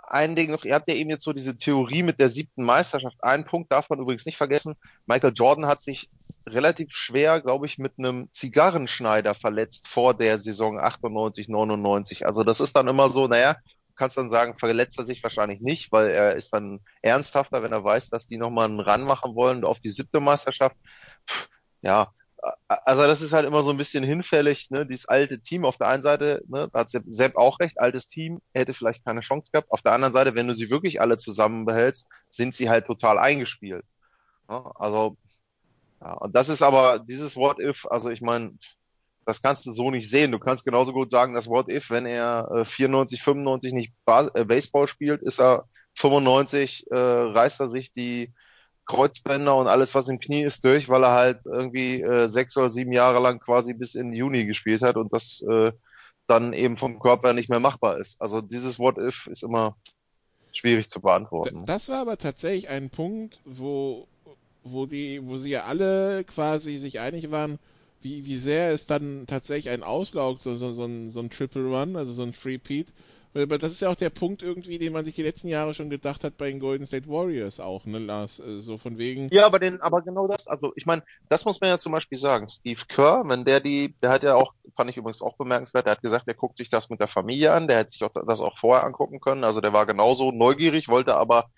ein 0.07 0.35
Ding 0.35 0.51
noch, 0.51 0.65
ihr 0.65 0.75
habt 0.75 0.87
ja 0.89 0.95
eben 0.95 1.09
jetzt 1.09 1.23
so 1.23 1.33
diese 1.33 1.57
Theorie 1.57 2.03
mit 2.03 2.19
der 2.19 2.27
siebten 2.27 2.63
Meisterschaft. 2.63 3.23
Einen 3.23 3.45
Punkt 3.45 3.71
darf 3.71 3.89
man 3.89 3.99
übrigens 3.99 4.25
nicht 4.25 4.37
vergessen. 4.37 4.75
Michael 5.05 5.33
Jordan 5.33 5.65
hat 5.65 5.81
sich 5.81 6.09
relativ 6.45 6.91
schwer, 6.91 7.41
glaube 7.41 7.65
ich, 7.65 7.77
mit 7.77 7.93
einem 7.97 8.29
Zigarrenschneider 8.31 9.33
verletzt 9.33 9.87
vor 9.87 10.13
der 10.13 10.37
Saison 10.37 10.79
98, 10.79 11.47
99. 11.47 12.25
Also 12.25 12.43
das 12.43 12.59
ist 12.59 12.75
dann 12.75 12.87
immer 12.87 13.09
so, 13.09 13.27
naja, 13.27 13.57
kannst 13.95 14.17
dann 14.17 14.31
sagen, 14.31 14.57
verletzt 14.57 14.99
er 14.99 15.05
sich 15.05 15.23
wahrscheinlich 15.23 15.61
nicht, 15.61 15.91
weil 15.91 16.07
er 16.09 16.35
ist 16.35 16.53
dann 16.53 16.79
ernsthafter, 17.01 17.63
wenn 17.63 17.71
er 17.71 17.83
weiß, 17.83 18.09
dass 18.09 18.27
die 18.27 18.37
nochmal 18.37 18.65
einen 18.65 18.79
Ran 18.79 19.03
machen 19.03 19.35
wollen 19.35 19.63
auf 19.63 19.79
die 19.79 19.91
siebte 19.91 20.19
Meisterschaft. 20.19 20.75
Pff, 21.29 21.47
ja, 21.81 22.11
also 22.67 23.03
das 23.03 23.21
ist 23.21 23.33
halt 23.33 23.45
immer 23.45 23.63
so 23.63 23.71
ein 23.71 23.77
bisschen 23.77 24.03
hinfällig, 24.03 24.69
ne? 24.69 24.85
Dieses 24.85 25.07
alte 25.07 25.39
Team 25.39 25.65
auf 25.65 25.77
der 25.77 25.87
einen 25.87 26.03
Seite, 26.03 26.43
ne, 26.47 26.69
da 26.71 26.79
hat 26.79 26.89
Sepp 26.89 27.37
auch 27.37 27.59
recht, 27.59 27.79
altes 27.79 28.07
Team, 28.07 28.41
hätte 28.53 28.73
vielleicht 28.73 29.05
keine 29.05 29.21
Chance 29.21 29.51
gehabt. 29.51 29.71
Auf 29.71 29.81
der 29.81 29.93
anderen 29.93 30.13
Seite, 30.13 30.35
wenn 30.35 30.47
du 30.47 30.53
sie 30.53 30.69
wirklich 30.69 30.99
alle 31.01 31.17
zusammen 31.17 31.65
behältst, 31.65 32.07
sind 32.29 32.53
sie 32.53 32.69
halt 32.69 32.85
total 32.85 33.17
eingespielt. 33.17 33.85
Ja, 34.49 34.71
also, 34.75 35.17
ja, 36.01 36.13
und 36.13 36.35
das 36.35 36.49
ist 36.49 36.61
aber 36.61 36.99
dieses 36.99 37.37
What 37.37 37.59
If, 37.59 37.85
also 37.85 38.09
ich 38.09 38.21
meine, 38.21 38.57
das 39.25 39.41
kannst 39.41 39.65
du 39.65 39.71
so 39.71 39.89
nicht 39.91 40.09
sehen. 40.09 40.31
Du 40.31 40.39
kannst 40.39 40.65
genauso 40.65 40.91
gut 40.93 41.11
sagen, 41.11 41.33
das 41.33 41.47
What 41.47 41.69
If, 41.69 41.89
wenn 41.89 42.05
er 42.05 42.49
äh, 42.53 42.65
94, 42.65 43.23
95 43.23 43.73
nicht 43.73 43.93
Bas 44.05 44.29
äh, 44.35 44.43
Baseball 44.45 44.87
spielt, 44.87 45.21
ist 45.21 45.39
er 45.39 45.65
95, 45.95 46.87
äh, 46.91 46.95
reißt 46.95 47.61
er 47.61 47.69
sich 47.69 47.93
die 47.93 48.33
Kreuzbänder 48.85 49.55
und 49.55 49.67
alles, 49.67 49.95
was 49.95 50.09
im 50.09 50.19
Knie 50.19 50.43
ist, 50.43 50.65
durch, 50.65 50.89
weil 50.89 51.03
er 51.03 51.11
halt 51.11 51.45
irgendwie 51.45 52.01
äh, 52.01 52.27
sechs 52.27 52.57
oder 52.57 52.71
sieben 52.71 52.91
Jahre 52.91 53.19
lang 53.19 53.39
quasi 53.39 53.73
bis 53.73 53.95
in 53.95 54.13
Juni 54.13 54.45
gespielt 54.45 54.81
hat 54.81 54.97
und 54.97 55.13
das 55.13 55.43
äh, 55.49 55.71
dann 56.27 56.53
eben 56.53 56.77
vom 56.77 56.99
Körper 56.99 57.33
nicht 57.33 57.49
mehr 57.49 57.59
machbar 57.59 57.97
ist. 57.97 58.21
Also 58.21 58.41
dieses 58.41 58.79
What 58.79 58.97
If 58.97 59.27
ist 59.27 59.43
immer 59.43 59.75
schwierig 60.51 60.89
zu 60.89 61.01
beantworten. 61.01 61.65
Das 61.65 61.89
war 61.89 61.99
aber 61.99 62.17
tatsächlich 62.17 62.69
ein 62.69 62.89
Punkt, 62.89 63.39
wo, 63.45 64.07
wo 64.63 64.85
die, 64.85 65.21
wo 65.25 65.37
sie 65.37 65.49
ja 65.49 65.63
alle 65.63 66.23
quasi 66.23 66.77
sich 66.77 66.99
einig 66.99 67.31
waren, 67.31 67.59
wie, 68.01 68.25
wie 68.25 68.37
sehr 68.37 68.71
es 68.71 68.85
dann 68.85 69.25
tatsächlich 69.27 69.73
ein 69.73 69.83
Auslaug, 69.83 70.39
so, 70.39 70.55
so, 70.55 70.71
so, 70.73 70.85
ein, 70.85 71.09
so 71.09 71.21
ein 71.21 71.29
Triple 71.29 71.65
Run, 71.65 71.95
also 71.95 72.11
so 72.11 72.23
ein 72.23 72.33
Free 72.33 72.57
Peat, 72.57 72.87
aber 72.87 73.22
das 73.33 73.71
ist 73.71 73.81
ja 73.81 73.89
auch 73.89 73.95
der 73.95 74.11
Punkt 74.11 74.43
irgendwie, 74.43 74.77
den 74.77 74.93
man 74.93 75.03
sich 75.03 75.15
die 75.15 75.23
letzten 75.23 75.47
Jahre 75.47 75.73
schon 75.73 75.89
gedacht 75.89 76.23
hat 76.23 76.37
bei 76.37 76.49
den 76.49 76.59
Golden 76.59 76.85
State 76.85 77.07
Warriors 77.07 77.59
auch, 77.59 77.85
ne, 77.85 77.97
Lars? 77.97 78.39
Äh, 78.39 78.59
so 78.59 78.77
von 78.77 78.97
wegen. 78.97 79.27
Ja, 79.31 79.45
aber 79.45 79.59
den, 79.59 79.81
aber 79.81 80.01
genau 80.03 80.27
das, 80.27 80.47
also 80.47 80.71
ich 80.75 80.85
meine, 80.85 81.03
das 81.29 81.43
muss 81.43 81.59
man 81.59 81.71
ja 81.71 81.77
zum 81.77 81.91
Beispiel 81.91 82.17
sagen. 82.17 82.47
Steve 82.47 82.81
Kerr, 82.87 83.23
wenn 83.25 83.43
der 83.43 83.59
die, 83.59 83.95
der 84.03 84.11
hat 84.11 84.23
ja 84.23 84.35
auch, 84.35 84.53
fand 84.75 84.89
ich 84.89 84.97
übrigens 84.97 85.21
auch 85.21 85.35
bemerkenswert, 85.35 85.85
der 85.87 85.93
hat 85.93 86.01
gesagt, 86.01 86.27
der 86.27 86.35
guckt 86.35 86.57
sich 86.57 86.69
das 86.69 86.89
mit 86.89 86.99
der 86.99 87.07
Familie 87.07 87.53
an, 87.53 87.67
der 87.67 87.77
hätte 87.79 87.91
sich 87.91 88.03
auch 88.03 88.11
das 88.27 88.41
auch 88.41 88.57
vorher 88.57 88.85
angucken 88.85 89.19
können. 89.19 89.43
Also 89.43 89.61
der 89.61 89.73
war 89.73 89.85
genauso 89.85 90.31
neugierig, 90.31 90.87
wollte 90.87 91.15
aber 91.15 91.49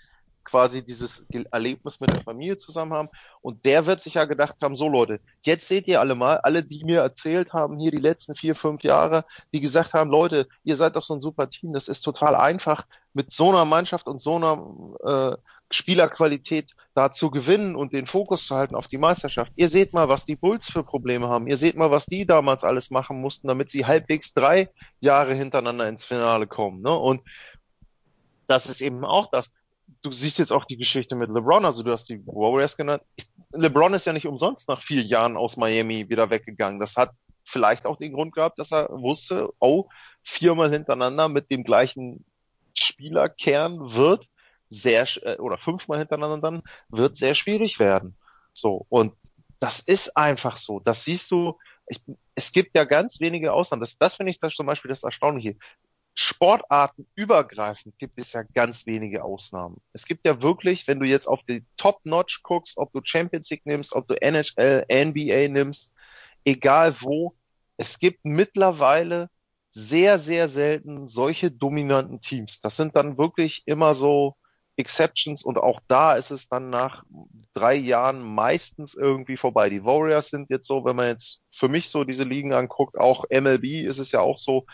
quasi 0.45 0.85
dieses 0.85 1.27
Erlebnis 1.51 1.99
mit 1.99 2.13
der 2.13 2.21
Familie 2.21 2.57
zusammen 2.57 2.93
haben. 2.93 3.09
Und 3.41 3.65
der 3.65 3.85
wird 3.85 3.99
sich 3.99 4.13
ja 4.13 4.25
gedacht 4.25 4.55
haben, 4.61 4.75
so 4.75 4.87
Leute, 4.87 5.19
jetzt 5.41 5.67
seht 5.67 5.87
ihr 5.87 5.99
alle 5.99 6.15
mal, 6.15 6.37
alle, 6.37 6.63
die 6.63 6.83
mir 6.85 7.01
erzählt 7.01 7.51
haben, 7.51 7.79
hier 7.79 7.91
die 7.91 7.97
letzten 7.97 8.35
vier, 8.35 8.55
fünf 8.55 8.83
Jahre, 8.83 9.25
die 9.53 9.59
gesagt 9.59 9.93
haben, 9.93 10.09
Leute, 10.09 10.47
ihr 10.63 10.75
seid 10.75 10.95
doch 10.95 11.03
so 11.03 11.15
ein 11.15 11.21
super 11.21 11.49
Team, 11.49 11.73
das 11.73 11.87
ist 11.87 12.01
total 12.01 12.35
einfach, 12.35 12.85
mit 13.13 13.31
so 13.31 13.49
einer 13.49 13.65
Mannschaft 13.65 14.07
und 14.07 14.21
so 14.21 14.35
einer 14.35 15.33
äh, 15.33 15.37
Spielerqualität 15.71 16.75
da 16.93 17.11
zu 17.11 17.31
gewinnen 17.31 17.75
und 17.75 17.93
den 17.93 18.05
Fokus 18.05 18.45
zu 18.45 18.55
halten 18.55 18.75
auf 18.75 18.87
die 18.87 18.97
Meisterschaft. 18.97 19.51
Ihr 19.55 19.67
seht 19.67 19.93
mal, 19.93 20.09
was 20.09 20.25
die 20.25 20.35
Bulls 20.35 20.69
für 20.69 20.83
Probleme 20.83 21.27
haben. 21.27 21.47
Ihr 21.47 21.57
seht 21.57 21.75
mal, 21.75 21.91
was 21.91 22.05
die 22.05 22.25
damals 22.25 22.63
alles 22.63 22.91
machen 22.91 23.19
mussten, 23.19 23.47
damit 23.47 23.71
sie 23.71 23.85
halbwegs 23.85 24.33
drei 24.33 24.69
Jahre 24.99 25.33
hintereinander 25.33 25.87
ins 25.87 26.05
Finale 26.05 26.45
kommen. 26.45 26.81
Ne? 26.81 26.93
Und 26.95 27.21
das 28.47 28.67
ist 28.67 28.81
eben 28.81 29.03
auch 29.03 29.29
das 29.31 29.51
du 30.01 30.11
siehst 30.11 30.39
jetzt 30.39 30.51
auch 30.51 30.65
die 30.65 30.77
Geschichte 30.77 31.15
mit 31.15 31.29
LeBron, 31.29 31.65
also 31.65 31.83
du 31.83 31.91
hast 31.91 32.09
die 32.09 32.25
Warriors 32.25 32.77
genannt. 32.77 33.03
Ich, 33.15 33.27
LeBron 33.51 33.93
ist 33.93 34.05
ja 34.05 34.13
nicht 34.13 34.27
umsonst 34.27 34.67
nach 34.67 34.83
vier 34.83 35.03
Jahren 35.03 35.37
aus 35.37 35.57
Miami 35.57 36.09
wieder 36.09 36.29
weggegangen. 36.29 36.79
Das 36.79 36.95
hat 36.95 37.11
vielleicht 37.43 37.85
auch 37.85 37.97
den 37.97 38.13
Grund 38.13 38.33
gehabt, 38.33 38.59
dass 38.59 38.71
er 38.71 38.89
wusste, 38.89 39.49
oh, 39.59 39.87
viermal 40.23 40.71
hintereinander 40.71 41.29
mit 41.29 41.51
dem 41.51 41.63
gleichen 41.63 42.25
Spielerkern 42.77 43.95
wird 43.95 44.27
sehr, 44.69 45.07
äh, 45.23 45.37
oder 45.37 45.57
fünfmal 45.57 45.99
hintereinander 45.99 46.39
dann, 46.39 46.63
wird 46.89 47.15
sehr 47.15 47.35
schwierig 47.35 47.79
werden. 47.79 48.15
So. 48.53 48.85
Und 48.89 49.13
das 49.59 49.79
ist 49.79 50.17
einfach 50.17 50.57
so. 50.57 50.79
Das 50.79 51.03
siehst 51.03 51.31
du, 51.31 51.57
ich, 51.87 52.01
es 52.33 52.51
gibt 52.51 52.75
ja 52.75 52.83
ganz 52.83 53.19
wenige 53.19 53.53
Ausnahmen. 53.53 53.81
Das, 53.81 53.97
das 53.97 54.15
finde 54.15 54.31
ich 54.31 54.39
das 54.39 54.55
zum 54.55 54.65
Beispiel 54.65 54.89
das 54.89 55.03
Erstaunliche. 55.03 55.57
Sportarten 56.17 57.07
übergreifend 57.15 57.97
gibt 57.99 58.19
es 58.19 58.31
ja 58.31 58.43
ganz 58.53 58.85
wenige 58.85 59.23
Ausnahmen. 59.23 59.81
Es 59.91 60.05
gibt 60.05 60.25
ja 60.25 60.41
wirklich, 60.41 60.87
wenn 60.87 60.99
du 60.99 61.05
jetzt 61.05 61.27
auf 61.27 61.41
die 61.43 61.65
Top-Notch 61.75 62.41
guckst, 62.41 62.77
ob 62.77 62.93
du 62.93 63.01
Champions 63.03 63.49
League 63.49 63.65
nimmst, 63.65 63.93
ob 63.93 64.07
du 64.07 64.15
NHL, 64.21 64.85
NBA 64.89 65.49
nimmst, 65.49 65.93
egal 66.45 66.95
wo, 67.01 67.35
es 67.77 67.99
gibt 67.99 68.23
mittlerweile 68.23 69.29
sehr, 69.71 70.17
sehr 70.17 70.47
selten 70.47 71.09
solche 71.09 71.51
dominanten 71.51 72.21
Teams. 72.21 72.61
Das 72.61 72.77
sind 72.77 72.95
dann 72.95 73.17
wirklich 73.17 73.63
immer 73.65 73.93
so 73.93 74.37
Exceptions 74.77 75.43
und 75.43 75.57
auch 75.57 75.79
da 75.87 76.15
ist 76.15 76.31
es 76.31 76.49
dann 76.49 76.69
nach 76.69 77.03
drei 77.53 77.75
Jahren 77.75 78.21
meistens 78.21 78.93
irgendwie 78.93 79.37
vorbei. 79.37 79.69
Die 79.69 79.85
Warriors 79.85 80.29
sind 80.29 80.49
jetzt 80.49 80.67
so, 80.67 80.83
wenn 80.83 80.95
man 80.95 81.07
jetzt 81.07 81.41
für 81.51 81.69
mich 81.69 81.89
so 81.89 82.03
diese 82.03 82.25
Ligen 82.25 82.53
anguckt, 82.53 82.97
auch 82.97 83.23
MLB 83.29 83.85
ist 83.85 83.99
es 83.99 84.11
ja 84.11 84.19
auch 84.19 84.37
so 84.37 84.65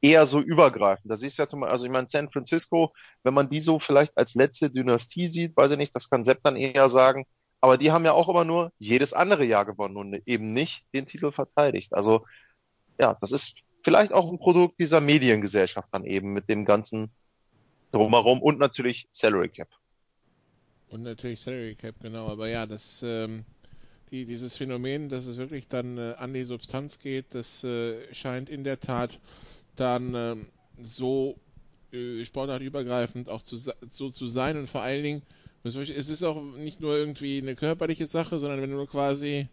eher 0.00 0.26
so 0.26 0.40
übergreifend. 0.40 1.10
Da 1.10 1.16
siehst 1.16 1.38
du 1.38 1.42
ja 1.42 1.48
zum 1.48 1.60
Beispiel, 1.60 1.72
also 1.72 1.84
ich 1.86 1.90
meine 1.90 2.08
San 2.08 2.30
Francisco, 2.30 2.92
wenn 3.24 3.34
man 3.34 3.50
die 3.50 3.60
so 3.60 3.80
vielleicht 3.80 4.16
als 4.16 4.34
letzte 4.34 4.70
Dynastie 4.70 5.28
sieht, 5.28 5.56
weiß 5.56 5.72
ich 5.72 5.78
nicht, 5.78 5.94
das 5.94 6.08
kann 6.08 6.24
Sepp 6.24 6.40
dann 6.44 6.56
eher 6.56 6.88
sagen, 6.88 7.26
aber 7.60 7.76
die 7.76 7.90
haben 7.90 8.04
ja 8.04 8.12
auch 8.12 8.28
immer 8.28 8.44
nur 8.44 8.72
jedes 8.78 9.12
andere 9.12 9.44
Jahr 9.44 9.64
gewonnen 9.64 9.96
und 9.96 10.22
eben 10.26 10.52
nicht 10.52 10.84
den 10.94 11.06
Titel 11.06 11.32
verteidigt. 11.32 11.94
Also 11.94 12.24
ja, 12.98 13.16
das 13.20 13.32
ist 13.32 13.64
vielleicht 13.82 14.12
auch 14.12 14.30
ein 14.30 14.38
Produkt 14.38 14.78
dieser 14.78 15.00
Mediengesellschaft 15.00 15.88
dann 15.90 16.04
eben 16.04 16.32
mit 16.32 16.48
dem 16.48 16.64
ganzen 16.64 17.10
drumherum 17.92 18.42
und 18.42 18.58
natürlich 18.58 19.08
Salary 19.10 19.48
Cap. 19.48 19.68
Und 20.88 21.02
natürlich 21.02 21.40
Salary 21.40 21.74
Cap, 21.74 21.96
genau. 22.00 22.28
Aber 22.28 22.48
ja, 22.48 22.66
das, 22.66 23.02
ähm, 23.02 23.44
die, 24.10 24.24
dieses 24.24 24.56
Phänomen, 24.56 25.08
dass 25.08 25.26
es 25.26 25.36
wirklich 25.36 25.68
dann 25.68 25.98
äh, 25.98 26.14
an 26.16 26.32
die 26.32 26.44
Substanz 26.44 26.98
geht, 26.98 27.26
das 27.30 27.64
äh, 27.64 28.12
scheint 28.14 28.48
in 28.48 28.64
der 28.64 28.80
Tat 28.80 29.18
dann 29.76 30.14
äh, 30.14 30.36
so 30.80 31.36
sportartübergreifend 32.22 33.30
auch 33.30 33.40
zu, 33.42 33.56
so 33.56 34.10
zu 34.10 34.28
sein 34.28 34.58
und 34.58 34.66
vor 34.68 34.82
allen 34.82 35.02
Dingen, 35.02 35.22
es 35.64 35.74
ist 36.10 36.22
auch 36.22 36.42
nicht 36.42 36.82
nur 36.82 36.96
irgendwie 36.96 37.38
eine 37.38 37.54
körperliche 37.54 38.06
Sache, 38.06 38.38
sondern 38.38 38.60
wenn 38.60 38.70
du 38.70 38.84
quasi 38.84 39.48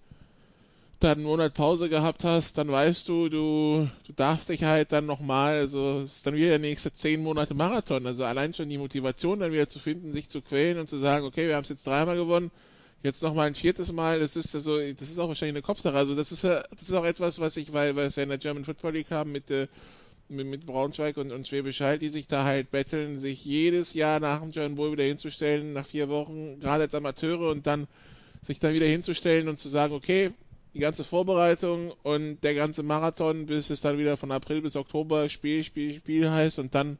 dann 1.06 1.20
einen 1.20 1.24
Monat 1.24 1.54
Pause 1.54 1.88
gehabt 1.88 2.24
hast, 2.24 2.58
dann 2.58 2.68
weißt 2.68 3.08
du, 3.08 3.30
du, 3.30 3.88
du 4.08 4.14
darfst 4.14 4.50
dich 4.50 4.64
halt 4.64 4.92
dann 4.92 5.06
nochmal, 5.06 5.60
also 5.60 6.00
es 6.00 6.18
ist 6.18 6.28
dann 6.28 6.34
wieder 6.34 6.50
der 6.50 6.60
nächste 6.60 6.92
zehn 6.92 7.22
Monate 7.22 7.54
Marathon. 7.54 8.08
Also 8.08 8.24
allein 8.24 8.54
schon 8.56 8.70
die 8.70 8.80
Motivation 8.80 9.40
dann 9.40 9.52
wieder 9.52 9.70
zu 9.70 9.80
finden, 9.80 10.14
sich 10.14 10.30
zu 10.30 10.42
quälen 10.42 10.80
und 10.80 10.90
zu 10.90 10.98
sagen, 10.98 11.26
okay, 11.26 11.48
wir 11.48 11.56
haben 11.56 11.64
es 11.64 11.70
jetzt 11.70 11.86
dreimal 11.86 12.18
gewonnen, 12.18 12.50
jetzt 13.04 13.22
nochmal 13.22 13.46
ein 13.48 13.56
viertes 13.56 13.92
Mal, 13.92 14.20
das 14.20 14.36
ist 14.36 14.56
also, 14.56 14.80
das 14.80 15.10
ist 15.10 15.20
auch 15.20 15.28
wahrscheinlich 15.28 15.56
eine 15.56 15.62
Kopfsache. 15.62 15.96
Also 15.96 16.16
das 16.16 16.32
ist 16.32 16.44
das 16.44 16.66
ist 16.82 16.94
auch 16.94 17.06
etwas, 17.06 17.40
was 17.40 17.56
ich, 17.56 17.72
weil, 17.72 17.96
weil 17.96 18.06
es 18.06 18.16
ja 18.16 18.24
in 18.24 18.30
der 18.30 18.40
German 18.40 18.66
Football 18.66 18.94
League 18.94 19.12
haben 19.12 19.32
mit, 19.32 19.52
äh, 19.52 19.68
mit, 20.28 20.48
mit 20.48 20.66
Braunschweig 20.66 21.18
und, 21.18 21.32
und 21.32 21.48
Schwäbisch 21.48 21.82
Hall, 21.82 22.00
die 22.00 22.10
sich 22.10 22.26
da 22.26 22.46
halt 22.46 22.72
betteln, 22.72 23.20
sich 23.20 23.46
jedes 23.46 23.94
Jahr 23.94 24.20
nach 24.20 24.42
dem 24.42 24.50
German 24.50 24.76
Bowl 24.76 24.92
wieder 24.92 25.04
hinzustellen, 25.04 25.74
nach 25.74 25.86
vier 25.86 26.10
Wochen, 26.10 26.60
gerade 26.60 26.84
als 26.84 26.96
Amateure 26.96 27.52
und 27.52 27.68
dann 27.68 27.88
sich 28.42 28.60
dann 28.60 28.74
wieder 28.74 28.88
hinzustellen 28.88 29.48
und 29.48 29.58
zu 29.58 29.70
sagen, 29.70 29.94
okay, 29.94 30.32
die 30.76 30.80
ganze 30.80 31.06
Vorbereitung 31.06 31.94
und 32.04 32.44
der 32.44 32.54
ganze 32.54 32.84
Marathon, 32.84 33.46
bis 33.46 33.70
es 33.70 33.80
dann 33.80 33.98
wieder 33.98 34.18
von 34.18 34.32
April 34.32 34.62
bis 34.62 34.76
Oktober 34.76 35.30
Spiel, 35.30 35.64
Spiel, 35.64 35.96
Spiel 35.96 36.30
heißt 36.30 36.60
und 36.60 36.76
dann 36.76 37.00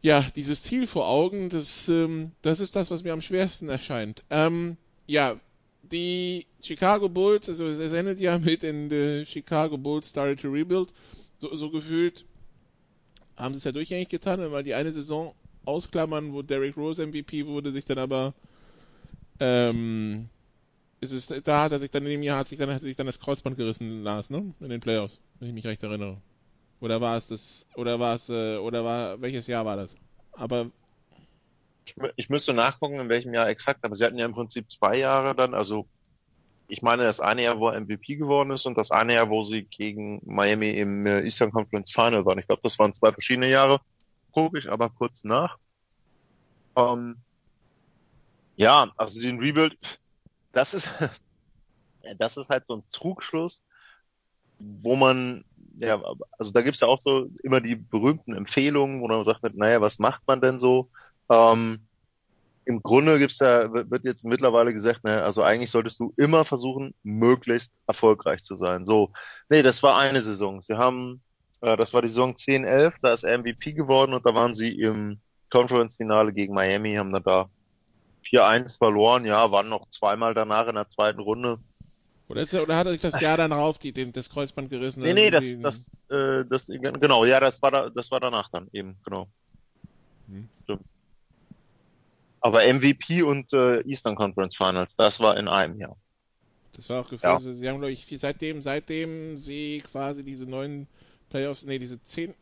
ja, 0.00 0.26
dieses 0.34 0.62
Ziel 0.62 0.86
vor 0.86 1.06
Augen, 1.08 1.50
das, 1.50 1.88
ähm, 1.88 2.32
das 2.40 2.58
ist 2.58 2.74
das, 2.74 2.90
was 2.90 3.04
mir 3.04 3.12
am 3.12 3.22
schwersten 3.22 3.68
erscheint. 3.68 4.24
Ähm, 4.30 4.78
ja, 5.06 5.38
die 5.82 6.46
Chicago 6.60 7.08
Bulls, 7.08 7.48
also 7.48 7.66
es 7.66 7.92
endet 7.92 8.18
ja 8.18 8.38
mit 8.38 8.64
in 8.64 8.88
the 8.88 9.24
Chicago 9.26 9.76
Bulls 9.76 10.08
started 10.08 10.40
to 10.40 10.48
rebuild, 10.48 10.88
so, 11.38 11.54
so 11.54 11.70
gefühlt 11.70 12.24
haben 13.36 13.52
sie 13.52 13.58
es 13.58 13.64
ja 13.64 13.72
durchgängig 13.72 14.08
getan, 14.08 14.40
wenn 14.40 14.52
wir 14.52 14.62
die 14.62 14.74
eine 14.74 14.92
Saison 14.92 15.34
ausklammern, 15.66 16.32
wo 16.32 16.40
Derrick 16.40 16.78
Rose 16.78 17.06
MVP 17.06 17.46
wurde, 17.46 17.72
sich 17.72 17.84
dann 17.84 17.98
aber 17.98 18.34
ähm, 19.38 20.30
ist 21.02 21.12
es 21.12 21.26
da 21.26 21.64
hat 21.64 21.72
er 21.72 21.80
sich 21.80 21.90
dann 21.90 22.04
in 22.04 22.10
dem 22.10 22.22
Jahr 22.22 22.38
hat 22.38 22.48
sich 22.48 22.58
dann 22.58 22.72
hat 22.72 22.80
sich 22.80 22.96
dann 22.96 23.06
das 23.06 23.18
Kreuzband 23.18 23.56
gerissen, 23.56 24.02
Lars, 24.04 24.30
ne? 24.30 24.54
In 24.60 24.68
den 24.68 24.80
Playoffs, 24.80 25.20
wenn 25.38 25.48
ich 25.48 25.54
mich 25.54 25.66
recht 25.66 25.82
erinnere. 25.82 26.18
Oder 26.80 27.00
war 27.00 27.16
es 27.16 27.28
das 27.28 27.66
oder 27.74 27.98
war 27.98 28.14
es 28.14 28.28
äh, 28.28 28.56
oder 28.56 28.84
war 28.84 29.20
welches 29.20 29.48
Jahr 29.48 29.64
war 29.64 29.76
das? 29.76 29.96
Aber 30.32 30.70
ich, 31.84 31.96
ich 32.16 32.28
müsste 32.30 32.54
nachgucken, 32.54 33.00
in 33.00 33.08
welchem 33.08 33.34
Jahr 33.34 33.48
exakt, 33.48 33.84
aber 33.84 33.96
sie 33.96 34.04
hatten 34.04 34.18
ja 34.18 34.24
im 34.24 34.32
Prinzip 34.32 34.70
zwei 34.70 34.96
Jahre 34.96 35.34
dann, 35.34 35.54
also 35.54 35.86
ich 36.68 36.82
meine 36.82 37.02
das 37.02 37.20
eine 37.20 37.42
Jahr, 37.42 37.58
wo 37.58 37.68
er 37.68 37.80
MVP 37.80 38.16
geworden 38.16 38.50
ist 38.52 38.64
und 38.66 38.78
das 38.78 38.92
eine 38.92 39.14
Jahr, 39.14 39.28
wo 39.28 39.42
sie 39.42 39.64
gegen 39.64 40.22
Miami 40.24 40.70
im 40.70 41.04
äh, 41.06 41.20
Eastern 41.22 41.50
Conference 41.50 41.90
Final 41.90 42.24
waren. 42.24 42.38
Ich 42.38 42.46
glaube, 42.46 42.62
das 42.62 42.78
waren 42.78 42.94
zwei 42.94 43.12
verschiedene 43.12 43.50
Jahre. 43.50 43.80
Gucke 44.30 44.58
ich 44.58 44.70
aber 44.70 44.88
kurz 44.88 45.24
nach. 45.24 45.58
Ähm, 46.76 47.16
ja, 48.56 48.90
also 48.96 49.20
den 49.20 49.38
Rebuild, 49.38 50.00
das 50.52 50.74
ist, 50.74 50.88
das 52.18 52.36
ist 52.36 52.48
halt 52.48 52.66
so 52.66 52.76
ein 52.76 52.82
Trugschluss, 52.92 53.62
wo 54.58 54.96
man, 54.96 55.44
ja, 55.78 56.00
also 56.38 56.52
da 56.52 56.62
gibt's 56.62 56.80
ja 56.80 56.88
auch 56.88 57.00
so 57.00 57.28
immer 57.42 57.60
die 57.60 57.74
berühmten 57.74 58.34
Empfehlungen, 58.34 59.00
wo 59.00 59.08
man 59.08 59.24
sagt, 59.24 59.42
naja, 59.54 59.80
was 59.80 59.98
macht 59.98 60.22
man 60.26 60.40
denn 60.40 60.58
so? 60.58 60.90
Ähm, 61.28 61.80
Im 62.64 62.82
Grunde 62.82 63.18
gibt's 63.18 63.40
ja, 63.40 63.72
wird 63.72 64.04
jetzt 64.04 64.24
mittlerweile 64.24 64.72
gesagt, 64.72 65.02
naja, 65.02 65.22
also 65.22 65.42
eigentlich 65.42 65.70
solltest 65.70 65.98
du 65.98 66.12
immer 66.16 66.44
versuchen, 66.44 66.94
möglichst 67.02 67.72
erfolgreich 67.86 68.42
zu 68.42 68.56
sein. 68.56 68.86
So, 68.86 69.12
nee, 69.48 69.62
das 69.62 69.82
war 69.82 69.96
eine 69.96 70.20
Saison. 70.20 70.62
Sie 70.62 70.74
haben, 70.74 71.22
äh, 71.60 71.76
das 71.76 71.92
war 71.92 72.02
die 72.02 72.08
Saison 72.08 72.34
10-11, 72.34 72.94
da 73.02 73.12
ist 73.12 73.24
er 73.24 73.38
MVP 73.38 73.72
geworden 73.72 74.14
und 74.14 74.24
da 74.24 74.34
waren 74.34 74.54
sie 74.54 74.78
im 74.78 75.18
Conference-Finale 75.50 76.32
gegen 76.32 76.54
Miami, 76.54 76.94
haben 76.94 77.12
dann 77.12 77.24
da 77.24 77.50
4-1 78.22 78.78
verloren, 78.78 79.24
ja, 79.24 79.50
waren 79.50 79.68
noch 79.68 79.88
zweimal 79.90 80.34
danach 80.34 80.66
in 80.68 80.74
der 80.74 80.88
zweiten 80.88 81.20
Runde. 81.20 81.58
Oder, 82.28 82.42
ist, 82.42 82.54
oder 82.54 82.76
hat 82.76 82.86
er 82.86 82.92
sich 82.92 83.00
das 83.00 83.20
Jahr 83.20 83.36
dann 83.36 83.50
darauf 83.50 83.78
die, 83.78 83.92
den, 83.92 84.12
das 84.12 84.30
Kreuzband 84.30 84.70
gerissen? 84.70 85.02
Nee, 85.02 85.12
nee, 85.12 85.30
das, 85.30 85.58
das, 85.60 85.90
äh, 86.08 86.44
das, 86.48 86.66
genau, 86.66 87.24
ja, 87.24 87.40
das 87.40 87.60
war 87.60 87.70
da, 87.70 87.90
das 87.90 88.10
war 88.10 88.20
danach 88.20 88.48
dann 88.50 88.68
eben, 88.72 88.96
genau. 89.04 89.28
Hm. 90.28 90.48
Aber 92.40 92.64
MVP 92.66 93.22
und 93.22 93.52
äh, 93.52 93.80
Eastern 93.82 94.16
Conference 94.16 94.56
Finals, 94.56 94.96
das 94.96 95.20
war 95.20 95.36
in 95.36 95.46
einem 95.46 95.78
Jahr. 95.78 95.96
Das 96.72 96.88
war 96.90 97.02
auch 97.02 97.08
gefühlt, 97.08 97.22
ja. 97.22 97.38
sie 97.38 97.68
haben, 97.68 97.78
glaube 97.78 97.92
ich, 97.92 98.06
seitdem, 98.18 98.62
seitdem 98.62 99.38
sie 99.38 99.82
quasi 99.90 100.24
diese 100.24 100.46
neuen 100.46 100.88
Playoffs, 101.30 101.64
nee, 101.64 101.78
diese 101.78 102.02
zehn, 102.02 102.34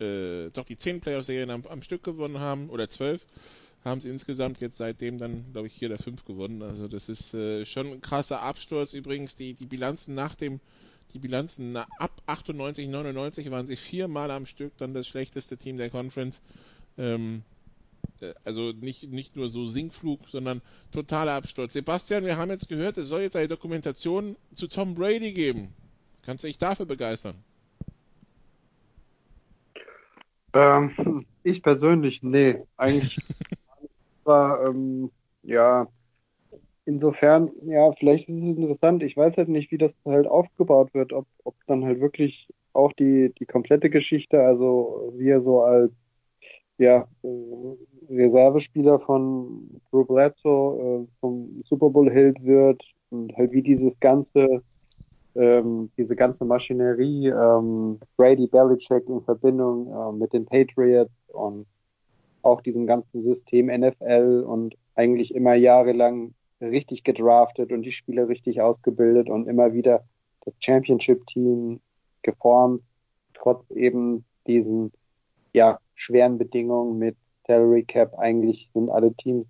äh, 0.00 0.50
doch 0.50 0.64
die 0.64 0.76
zehn 0.76 1.00
Playoff-Serien 1.00 1.50
am, 1.50 1.64
am, 1.66 1.82
Stück 1.82 2.02
gewonnen 2.04 2.40
haben, 2.40 2.68
oder 2.70 2.90
zwölf, 2.90 3.24
haben 3.84 4.00
sie 4.00 4.08
insgesamt 4.08 4.60
jetzt 4.60 4.78
seitdem 4.78 5.18
dann, 5.18 5.44
glaube 5.52 5.68
ich, 5.68 5.74
vier 5.74 5.88
oder 5.88 5.98
fünf 5.98 6.24
gewonnen. 6.24 6.62
Also 6.62 6.88
das 6.88 7.08
ist 7.08 7.34
äh, 7.34 7.64
schon 7.64 7.86
ein 7.86 8.00
krasser 8.00 8.42
Absturz. 8.42 8.92
Übrigens, 8.92 9.36
die, 9.36 9.54
die 9.54 9.66
Bilanzen 9.66 10.14
nach 10.14 10.34
dem, 10.34 10.60
die 11.12 11.18
Bilanzen 11.18 11.72
na, 11.72 11.86
ab 11.98 12.10
98, 12.26 12.88
99 12.88 13.50
waren 13.50 13.66
sie 13.66 13.76
viermal 13.76 14.30
am 14.30 14.46
Stück 14.46 14.76
dann 14.78 14.94
das 14.94 15.06
schlechteste 15.06 15.56
Team 15.56 15.76
der 15.76 15.90
Conference. 15.90 16.42
Ähm, 16.98 17.42
äh, 18.20 18.34
also 18.44 18.72
nicht, 18.72 19.04
nicht 19.04 19.36
nur 19.36 19.48
so 19.48 19.66
Sinkflug, 19.68 20.20
sondern 20.28 20.60
totaler 20.92 21.32
Absturz. 21.32 21.72
Sebastian, 21.72 22.24
wir 22.24 22.36
haben 22.36 22.50
jetzt 22.50 22.68
gehört, 22.68 22.98
es 22.98 23.08
soll 23.08 23.22
jetzt 23.22 23.36
eine 23.36 23.48
Dokumentation 23.48 24.36
zu 24.54 24.66
Tom 24.66 24.94
Brady 24.94 25.32
geben. 25.32 25.72
Kannst 26.22 26.44
du 26.44 26.48
dich 26.48 26.58
dafür 26.58 26.86
begeistern? 26.86 27.36
Ähm, 30.52 31.24
ich 31.42 31.62
persönlich, 31.62 32.22
nee, 32.22 32.62
eigentlich 32.76 33.18
war, 34.28 34.64
ähm, 34.64 35.10
ja, 35.42 35.88
insofern, 36.84 37.50
ja, 37.64 37.92
vielleicht 37.92 38.28
ist 38.28 38.36
es 38.36 38.56
interessant. 38.56 39.02
Ich 39.02 39.16
weiß 39.16 39.36
halt 39.36 39.48
nicht, 39.48 39.70
wie 39.72 39.78
das 39.78 39.92
halt 40.04 40.28
aufgebaut 40.28 40.94
wird, 40.94 41.12
ob, 41.12 41.26
ob 41.44 41.54
dann 41.66 41.84
halt 41.84 42.00
wirklich 42.00 42.48
auch 42.72 42.92
die, 42.92 43.32
die 43.38 43.46
komplette 43.46 43.90
Geschichte, 43.90 44.40
also 44.40 45.12
wie 45.16 45.30
er 45.30 45.42
so 45.42 45.62
als 45.62 45.92
ja, 46.78 47.06
äh, 47.24 47.28
Reservespieler 48.08 49.00
von 49.00 49.80
Drew 49.90 50.04
Bledsoe 50.04 51.02
äh, 51.02 51.06
vom 51.20 51.62
Super 51.64 51.90
Bowl 51.90 52.10
Held 52.10 52.42
wird 52.44 52.82
und 53.10 53.36
halt 53.36 53.52
wie 53.52 53.62
dieses 53.62 53.98
ganze, 54.00 54.62
ähm, 55.34 55.90
diese 55.98 56.14
ganze 56.16 56.44
Maschinerie, 56.44 57.28
ähm, 57.28 57.98
Brady 58.16 58.46
Belichick 58.46 59.08
in 59.08 59.22
Verbindung 59.22 59.92
äh, 59.92 60.12
mit 60.12 60.32
den 60.32 60.46
Patriots 60.46 61.12
und 61.28 61.66
auch 62.42 62.60
diesem 62.60 62.86
ganzen 62.86 63.22
System 63.22 63.66
NFL 63.66 64.44
und 64.46 64.76
eigentlich 64.94 65.34
immer 65.34 65.54
jahrelang 65.54 66.34
richtig 66.60 67.04
gedraftet 67.04 67.72
und 67.72 67.82
die 67.82 67.92
Spieler 67.92 68.28
richtig 68.28 68.60
ausgebildet 68.60 69.28
und 69.30 69.46
immer 69.46 69.72
wieder 69.72 70.04
das 70.44 70.54
Championship-Team 70.60 71.80
geformt, 72.22 72.82
trotz 73.34 73.70
eben 73.70 74.24
diesen 74.46 74.92
ja, 75.52 75.78
schweren 75.94 76.38
Bedingungen 76.38 76.98
mit 76.98 77.16
Salary 77.46 77.84
Cap. 77.84 78.18
Eigentlich 78.18 78.70
sind 78.74 78.90
alle 78.90 79.12
Teams 79.14 79.46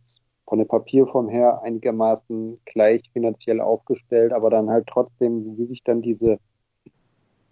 von 0.47 0.59
der 0.59 0.67
Papierform 0.67 1.29
her 1.29 1.63
einigermaßen 1.63 2.59
gleich 2.65 3.03
finanziell 3.13 3.61
aufgestellt, 3.61 4.33
aber 4.33 4.51
dann 4.51 4.71
halt 4.71 4.87
trotzdem, 4.87 5.57
wie 5.59 5.67
sich 5.67 5.83
dann 5.85 6.03
diese 6.03 6.39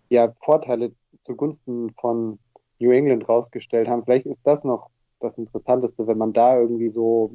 ja, 0.09 0.33
Vorteile 0.43 0.93
zugunsten 1.25 1.91
von 2.01 2.39
New 2.79 2.91
England 2.91 3.29
rausgestellt 3.29 3.89
haben. 3.89 4.05
Vielleicht 4.05 4.27
ist 4.27 4.41
das 4.45 4.63
noch 4.65 4.91
das 5.21 5.37
Interessanteste, 5.39 6.07
wenn 6.07 6.19
man 6.19 6.33
da 6.33 6.59
irgendwie 6.59 6.91
so, 6.91 7.33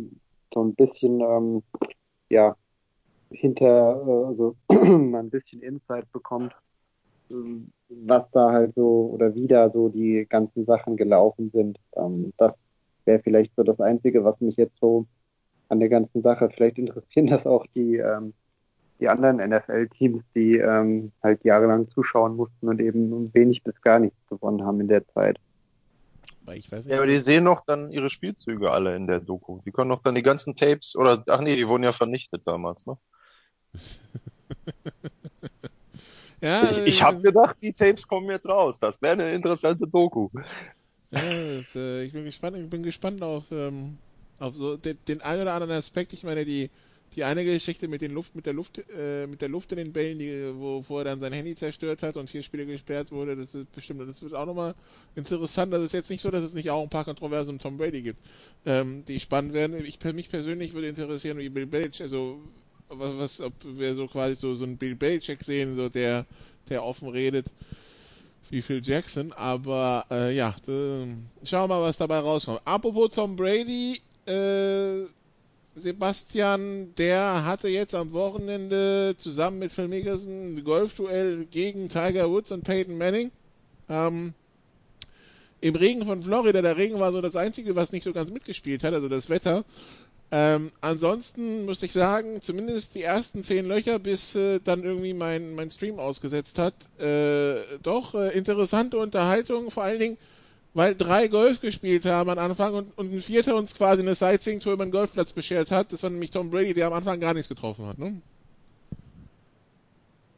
so 0.53 0.63
ein 0.63 0.75
bisschen, 0.75 1.21
ähm, 1.21 1.63
ja, 2.29 2.55
hinter, 3.31 3.65
äh, 4.07 4.25
also 4.27 4.55
ein 4.69 5.29
bisschen 5.29 5.61
Insight 5.61 6.11
bekommt, 6.11 6.53
ähm, 7.29 7.71
was 7.89 8.29
da 8.31 8.51
halt 8.51 8.75
so 8.75 9.11
oder 9.13 9.33
wie 9.35 9.47
da 9.47 9.69
so 9.69 9.89
die 9.89 10.25
ganzen 10.29 10.65
Sachen 10.65 10.97
gelaufen 10.97 11.49
sind. 11.51 11.77
Ähm, 11.95 12.33
das 12.37 12.55
wäre 13.05 13.21
vielleicht 13.21 13.55
so 13.55 13.63
das 13.63 13.79
Einzige, 13.79 14.23
was 14.23 14.39
mich 14.41 14.55
jetzt 14.57 14.77
so 14.79 15.05
an 15.69 15.79
der 15.79 15.89
ganzen 15.89 16.21
Sache, 16.21 16.49
vielleicht 16.49 16.77
interessieren 16.77 17.27
das 17.27 17.47
auch 17.47 17.65
die, 17.75 17.97
ähm, 17.97 18.33
die 18.99 19.07
anderen 19.07 19.37
NFL-Teams, 19.37 20.23
die 20.35 20.57
ähm, 20.57 21.11
halt 21.23 21.43
jahrelang 21.43 21.89
zuschauen 21.89 22.35
mussten 22.35 22.67
und 22.67 22.79
eben 22.81 23.33
wenig 23.33 23.63
bis 23.63 23.81
gar 23.81 23.99
nichts 23.99 24.17
gewonnen 24.27 24.63
haben 24.63 24.81
in 24.81 24.89
der 24.89 25.07
Zeit. 25.07 25.39
Ich 26.53 26.71
weiß 26.71 26.85
nicht, 26.85 26.91
ja, 26.91 26.97
aber 26.97 27.07
die 27.07 27.19
sehen 27.19 27.43
noch 27.43 27.63
dann 27.65 27.91
ihre 27.91 28.09
Spielzüge 28.09 28.71
alle 28.71 28.95
in 28.95 29.07
der 29.07 29.19
Doku. 29.19 29.61
Die 29.65 29.71
können 29.71 29.89
noch 29.89 30.01
dann 30.01 30.15
die 30.15 30.23
ganzen 30.23 30.55
Tapes 30.55 30.95
oder 30.95 31.23
ach 31.27 31.41
nee, 31.41 31.55
die 31.55 31.67
wurden 31.67 31.83
ja 31.83 31.91
vernichtet 31.91 32.41
damals, 32.45 32.85
ne? 32.85 32.97
ja, 36.41 36.71
ich, 36.71 36.87
ich 36.87 37.03
habe 37.03 37.21
gedacht, 37.21 37.57
die 37.61 37.71
Tapes 37.71 38.07
kommen 38.07 38.29
jetzt 38.29 38.47
raus. 38.47 38.77
Das 38.79 39.01
wäre 39.01 39.13
eine 39.13 39.33
interessante 39.33 39.87
Doku. 39.87 40.29
Ja, 41.11 41.57
das, 41.57 41.75
äh, 41.75 42.03
ich 42.03 42.13
bin 42.13 42.25
gespannt, 42.25 42.57
ich 42.57 42.69
bin 42.69 42.83
gespannt 42.83 43.21
auf, 43.21 43.51
ähm, 43.51 43.97
auf 44.39 44.55
so 44.55 44.77
den, 44.77 44.97
den 45.07 45.21
einen 45.21 45.43
oder 45.43 45.53
anderen 45.53 45.75
Aspekt. 45.75 46.13
Ich 46.13 46.23
meine, 46.23 46.43
die 46.43 46.69
die 47.15 47.23
eine 47.23 47.43
Geschichte 47.43 47.87
mit 47.87 48.01
den 48.01 48.13
Luft, 48.13 48.35
mit 48.35 48.45
der 48.45 48.53
Luft, 48.53 48.81
äh, 48.97 49.27
mit 49.27 49.41
der 49.41 49.49
Luft 49.49 49.71
in 49.71 49.77
den 49.77 49.91
Bällen, 49.91 50.19
die, 50.19 50.51
wo, 50.55 50.83
wo 50.87 50.99
er 50.99 51.03
dann 51.03 51.19
sein 51.19 51.33
Handy 51.33 51.55
zerstört 51.55 52.03
hat 52.03 52.15
und 52.15 52.29
vier 52.29 52.41
Spiele 52.41 52.65
gesperrt 52.65 53.11
wurde, 53.11 53.35
das 53.35 53.53
ist 53.53 53.71
bestimmt, 53.73 54.07
das 54.07 54.21
wird 54.21 54.33
auch 54.33 54.45
nochmal 54.45 54.75
interessant. 55.15 55.73
Das 55.73 55.83
ist 55.83 55.93
jetzt 55.93 56.09
nicht 56.09 56.21
so, 56.21 56.31
dass 56.31 56.43
es 56.43 56.53
nicht 56.53 56.69
auch 56.69 56.83
ein 56.83 56.89
paar 56.89 57.05
Kontroversen 57.05 57.51
um 57.51 57.59
Tom 57.59 57.77
Brady 57.77 58.01
gibt, 58.01 58.19
ähm, 58.65 59.03
die 59.07 59.19
spannend 59.19 59.53
werden. 59.53 59.83
Ich, 59.85 60.01
mich 60.13 60.29
persönlich 60.29 60.73
würde 60.73 60.87
interessieren, 60.87 61.37
wie 61.37 61.49
Bill 61.49 61.65
Belichick, 61.65 62.01
also, 62.01 62.39
was, 62.87 63.17
was, 63.17 63.41
ob 63.41 63.53
wir 63.63 63.93
so 63.95 64.07
quasi 64.07 64.35
so, 64.35 64.55
so 64.55 64.63
einen 64.63 64.77
Bill 64.77 64.95
Belichick 64.95 65.43
sehen, 65.43 65.75
so 65.75 65.89
der, 65.89 66.25
der 66.69 66.83
offen 66.83 67.09
redet 67.09 67.47
wie 68.51 68.61
Phil 68.61 68.81
Jackson, 68.83 69.31
aber 69.31 70.05
äh, 70.11 70.35
ja, 70.35 70.53
schauen 70.65 71.29
wir 71.43 71.67
mal, 71.67 71.81
was 71.81 71.97
dabei 71.97 72.19
rauskommt. 72.19 72.59
Apropos 72.65 73.13
Tom 73.13 73.37
Brady, 73.37 74.01
äh, 74.27 75.05
Sebastian, 75.73 76.93
der 76.95 77.45
hatte 77.45 77.67
jetzt 77.69 77.95
am 77.95 78.11
Wochenende 78.11 79.15
zusammen 79.17 79.59
mit 79.59 79.71
Phil 79.71 79.87
Mickelson 79.87 80.55
ein 80.55 80.63
Golfduell 80.63 81.45
gegen 81.45 81.87
Tiger 81.87 82.29
Woods 82.29 82.51
und 82.51 82.63
Peyton 82.63 82.97
Manning. 82.97 83.31
Ähm, 83.89 84.33
Im 85.61 85.75
Regen 85.75 86.05
von 86.05 86.23
Florida, 86.23 86.61
der 86.61 86.77
Regen 86.77 86.99
war 86.99 87.11
so 87.11 87.21
das 87.21 87.35
Einzige, 87.35 87.75
was 87.75 87.93
nicht 87.93 88.03
so 88.03 88.11
ganz 88.11 88.31
mitgespielt 88.31 88.83
hat, 88.83 88.93
also 88.93 89.07
das 89.07 89.29
Wetter. 89.29 89.63
Ähm, 90.33 90.71
ansonsten 90.79 91.65
muss 91.65 91.83
ich 91.83 91.91
sagen, 91.91 92.41
zumindest 92.41 92.95
die 92.95 93.03
ersten 93.03 93.43
zehn 93.43 93.67
Löcher, 93.67 93.99
bis 93.99 94.35
äh, 94.35 94.59
dann 94.63 94.83
irgendwie 94.83 95.13
mein, 95.13 95.55
mein 95.55 95.71
Stream 95.71 95.99
ausgesetzt 95.99 96.57
hat, 96.57 96.73
äh, 97.01 97.61
doch 97.83 98.15
äh, 98.15 98.37
interessante 98.37 98.97
Unterhaltung, 98.97 99.71
vor 99.71 99.83
allen 99.83 99.99
Dingen 99.99 100.17
weil 100.73 100.95
drei 100.95 101.27
Golf 101.27 101.61
gespielt 101.61 102.05
haben 102.05 102.29
am 102.29 102.37
Anfang 102.37 102.73
und, 102.73 102.97
und 102.97 103.13
ein 103.13 103.21
vierter 103.21 103.55
uns 103.55 103.75
quasi 103.75 104.01
eine 104.01 104.15
Sightseeing-Tour 104.15 104.73
über 104.73 104.85
den 104.85 104.91
Golfplatz 104.91 105.33
beschert 105.33 105.71
hat. 105.71 105.91
Das 105.91 106.03
war 106.03 106.09
nämlich 106.09 106.31
Tom 106.31 106.49
Brady, 106.49 106.73
der 106.73 106.87
am 106.87 106.93
Anfang 106.93 107.19
gar 107.19 107.33
nichts 107.33 107.49
getroffen 107.49 107.85
hat, 107.85 107.97
ne? 107.97 108.21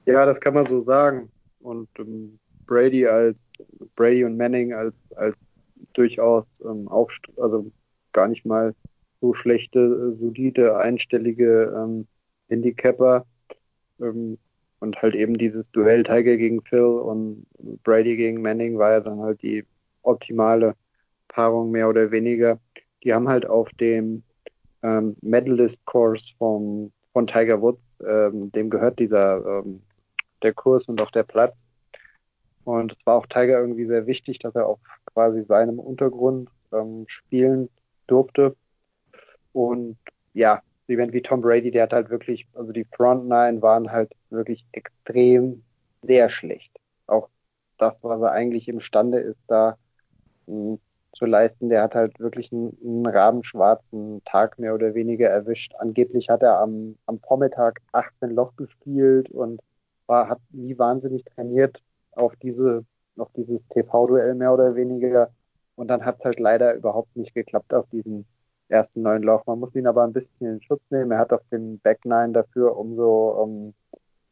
Ja, 0.05 0.25
das 0.25 0.39
kann 0.39 0.53
man 0.53 0.65
so 0.65 0.83
sagen. 0.83 1.29
Und 1.61 1.87
ähm, 1.97 2.39
Brady 2.65 3.07
als 3.07 3.37
Brady 3.95 4.25
und 4.25 4.35
Manning 4.37 4.73
als 4.73 4.93
als 5.15 5.35
durchaus 5.93 6.45
ähm, 6.65 6.87
auch 6.87 7.09
also 7.37 7.71
gar 8.11 8.27
nicht 8.27 8.45
mal 8.45 8.73
so 9.21 9.33
schlechte, 9.33 9.79
äh, 9.79 10.19
solide, 10.19 10.77
einstellige 10.77 11.73
ähm, 11.75 12.07
Handicapper. 12.49 13.25
Ähm, 14.01 14.37
und 14.79 15.01
halt 15.01 15.15
eben 15.15 15.37
dieses 15.37 15.71
Duell 15.71 16.03
Tiger 16.03 16.35
gegen 16.35 16.61
Phil 16.61 16.81
und 16.81 17.45
Brady 17.83 18.17
gegen 18.17 18.41
Manning 18.41 18.77
war 18.77 18.91
ja 18.91 18.99
dann 18.99 19.21
halt 19.21 19.41
die 19.41 19.63
optimale 20.03 20.75
Paarung 21.27 21.71
mehr 21.71 21.89
oder 21.89 22.11
weniger. 22.11 22.59
Die 23.03 23.13
haben 23.13 23.27
halt 23.27 23.45
auf 23.45 23.69
dem 23.79 24.23
ähm, 24.83 25.15
Medalist 25.21 25.83
Course 25.85 26.33
vom, 26.37 26.91
von 27.11 27.27
Tiger 27.27 27.61
Woods, 27.61 27.81
ähm, 28.05 28.51
dem 28.51 28.69
gehört 28.69 28.99
dieser 28.99 29.43
ähm, 29.45 29.81
der 30.41 30.53
Kurs 30.53 30.83
und 30.85 31.01
auch 31.01 31.11
der 31.11 31.23
Platz. 31.23 31.55
Und 32.65 32.93
es 32.93 33.05
war 33.05 33.15
auch 33.15 33.25
Tiger 33.27 33.59
irgendwie 33.59 33.85
sehr 33.85 34.05
wichtig, 34.07 34.39
dass 34.39 34.55
er 34.55 34.67
auf 34.67 34.79
quasi 35.05 35.43
seinem 35.43 35.79
Untergrund 35.79 36.49
ähm, 36.71 37.05
spielen 37.07 37.69
durfte. 38.07 38.55
Und 39.51 39.97
ja, 40.33 40.61
jemand 40.87 41.13
wie 41.13 41.21
Tom 41.21 41.41
Brady, 41.41 41.71
der 41.71 41.83
hat 41.83 41.93
halt 41.93 42.09
wirklich, 42.09 42.47
also 42.53 42.71
die 42.71 42.85
Front 42.95 43.27
Nine 43.27 43.61
waren 43.61 43.91
halt 43.91 44.13
wirklich 44.29 44.65
extrem 44.71 45.63
sehr 46.01 46.29
schlecht. 46.29 46.71
Auch 47.07 47.29
das, 47.77 48.03
was 48.03 48.21
er 48.21 48.31
eigentlich 48.31 48.67
imstande 48.67 49.19
ist, 49.19 49.39
da 49.47 49.77
zu 50.45 51.25
leisten. 51.25 51.69
Der 51.69 51.84
hat 51.84 51.95
halt 51.95 52.19
wirklich 52.19 52.51
einen, 52.51 52.77
einen 52.84 53.06
rabenschwarzen 53.06 54.23
Tag 54.25 54.60
mehr 54.60 54.73
oder 54.73 54.93
weniger 54.93 55.29
erwischt. 55.29 55.73
Angeblich 55.77 56.29
hat 56.29 56.43
er 56.43 56.60
am, 56.60 56.97
am 57.06 57.19
Vormittag 57.19 57.79
18 57.91 58.32
Loch 58.32 58.56
gespielt 58.56 59.29
und 59.29 59.62
war, 60.08 60.27
hat 60.29 60.39
nie 60.51 60.77
wahnsinnig 60.77 61.23
trainiert 61.25 61.82
auf 62.12 62.36
diese, 62.38 62.86
auf 63.17 63.29
dieses 63.36 63.62
TV-Duell 63.69 64.36
mehr 64.36 64.53
oder 64.53 64.75
weniger. 64.75 65.29
Und 65.75 65.88
dann 65.88 66.06
hat 66.06 66.17
es 66.19 66.25
halt 66.25 66.39
leider 66.39 66.73
überhaupt 66.75 67.15
nicht 67.15 67.34
geklappt 67.34 67.73
auf 67.73 67.88
diesen 67.91 68.25
ersten 68.69 69.01
neuen 69.01 69.23
Loch. 69.23 69.45
Man 69.45 69.60
muss 69.60 69.75
ihn 69.75 69.88
aber 69.88 70.03
ein 70.03 70.13
bisschen 70.13 70.47
in 70.47 70.62
Schutz 70.62 70.82
nehmen. 70.89 71.12
Er 71.12 71.19
hat 71.19 71.34
auf 71.34 71.41
dem 71.51 71.79
Back 71.79 72.06
Nine 72.06 72.34
dafür 72.34 72.75
umso 72.77 73.29
um, 73.41 73.73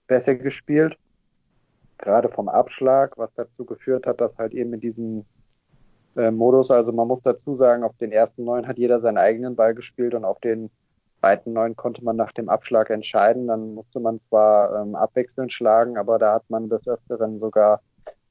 besser 0.07 0.35
gespielt. 0.35 0.97
Gerade 1.97 2.29
vom 2.29 2.49
Abschlag, 2.49 3.17
was 3.17 3.29
dazu 3.35 3.65
geführt 3.65 4.07
hat, 4.07 4.19
dass 4.19 4.35
halt 4.37 4.53
eben 4.53 4.73
in 4.73 4.79
diesem 4.79 5.25
äh, 6.15 6.31
Modus. 6.31 6.71
Also 6.71 6.91
man 6.91 7.07
muss 7.07 7.21
dazu 7.23 7.55
sagen, 7.55 7.83
auf 7.83 7.95
den 7.97 8.11
ersten 8.11 8.43
neun 8.43 8.67
hat 8.67 8.77
jeder 8.77 9.01
seinen 9.01 9.17
eigenen 9.17 9.55
Ball 9.55 9.75
gespielt 9.75 10.13
und 10.13 10.25
auf 10.25 10.39
den 10.39 10.69
zweiten 11.19 11.53
neun 11.53 11.75
konnte 11.75 12.03
man 12.03 12.15
nach 12.15 12.31
dem 12.31 12.49
Abschlag 12.49 12.89
entscheiden. 12.89 13.47
Dann 13.47 13.75
musste 13.75 13.99
man 13.99 14.19
zwar 14.29 14.81
ähm, 14.81 14.95
abwechselnd 14.95 15.53
schlagen, 15.53 15.97
aber 15.97 16.19
da 16.19 16.33
hat 16.35 16.49
man 16.49 16.69
des 16.69 16.87
Öfteren 16.87 17.39
sogar 17.39 17.81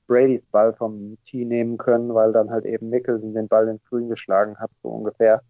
Bradys 0.07 0.43
Ball 0.51 0.73
vom 0.75 1.17
Tee 1.27 1.45
nehmen 1.45 1.79
können, 1.79 2.15
weil 2.15 2.33
dann 2.33 2.51
halt 2.51 2.65
eben 2.65 2.91
Nicholson 2.91 3.33
den 3.33 3.47
Ball 3.47 3.69
ins 3.69 3.85
Grün 3.85 4.09
geschlagen 4.09 4.59
hat, 4.59 4.71
so 4.83 4.89
ungefähr. 4.89 5.43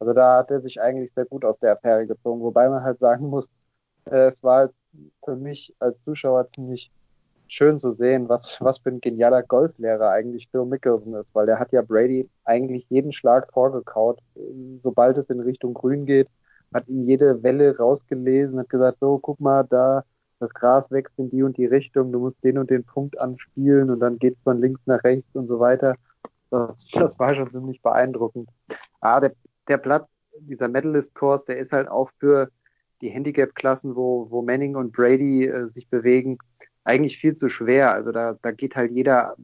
Also 0.00 0.12
da 0.14 0.38
hat 0.38 0.50
er 0.50 0.60
sich 0.62 0.80
eigentlich 0.80 1.12
sehr 1.14 1.26
gut 1.26 1.44
aus 1.44 1.58
der 1.60 1.72
Affäre 1.72 2.06
gezogen, 2.06 2.40
wobei 2.40 2.68
man 2.68 2.82
halt 2.82 2.98
sagen 2.98 3.28
muss, 3.28 3.48
äh, 4.06 4.28
es 4.28 4.42
war 4.42 4.58
halt 4.58 4.72
für 5.24 5.36
mich 5.36 5.74
als 5.78 5.96
Zuschauer 6.04 6.50
ziemlich 6.52 6.90
schön 7.50 7.80
zu 7.80 7.92
sehen, 7.94 8.28
was, 8.28 8.56
was 8.60 8.78
für 8.78 8.90
ein 8.90 9.00
genialer 9.00 9.42
Golflehrer 9.42 10.10
eigentlich 10.10 10.48
Phil 10.50 10.64
Mickelson 10.64 11.14
ist, 11.14 11.34
weil 11.34 11.46
der 11.46 11.58
hat 11.58 11.72
ja 11.72 11.82
Brady 11.82 12.30
eigentlich 12.44 12.86
jeden 12.88 13.12
Schlag 13.12 13.52
vorgekaut, 13.52 14.20
sobald 14.82 15.18
es 15.18 15.28
in 15.28 15.40
Richtung 15.40 15.74
Grün 15.74 16.06
geht, 16.06 16.28
hat 16.72 16.88
ihm 16.88 17.04
jede 17.06 17.42
Welle 17.42 17.76
rausgelesen, 17.76 18.58
hat 18.58 18.68
gesagt, 18.68 18.98
so, 19.00 19.18
guck 19.18 19.40
mal, 19.40 19.64
da, 19.68 20.04
das 20.38 20.54
Gras 20.54 20.90
wächst 20.92 21.18
in 21.18 21.28
die 21.28 21.42
und 21.42 21.56
die 21.56 21.66
Richtung, 21.66 22.12
du 22.12 22.20
musst 22.20 22.42
den 22.44 22.56
und 22.56 22.70
den 22.70 22.84
Punkt 22.84 23.18
anspielen 23.18 23.90
und 23.90 23.98
dann 23.98 24.18
geht 24.18 24.36
es 24.36 24.42
von 24.44 24.60
links 24.60 24.80
nach 24.86 25.02
rechts 25.02 25.34
und 25.34 25.48
so 25.48 25.58
weiter. 25.58 25.96
Das, 26.50 26.76
das 26.92 27.18
war 27.18 27.34
schon 27.34 27.50
ziemlich 27.50 27.82
beeindruckend. 27.82 28.48
Ah, 29.00 29.18
der, 29.18 29.32
der 29.68 29.78
Platz, 29.78 30.08
dieser 30.38 30.68
Medalist-Kurs, 30.68 31.44
der 31.46 31.58
ist 31.58 31.72
halt 31.72 31.88
auch 31.88 32.10
für 32.20 32.48
die 33.00 33.08
Handicap-Klassen, 33.08 33.96
wo, 33.96 34.30
wo 34.30 34.42
Manning 34.42 34.76
und 34.76 34.92
Brady 34.92 35.46
äh, 35.46 35.68
sich 35.70 35.88
bewegen, 35.88 36.38
eigentlich 36.84 37.18
viel 37.18 37.36
zu 37.36 37.48
schwer. 37.48 37.92
Also 37.92 38.12
da, 38.12 38.36
da 38.42 38.50
geht 38.52 38.76
halt 38.76 38.92
jeder, 38.92 39.36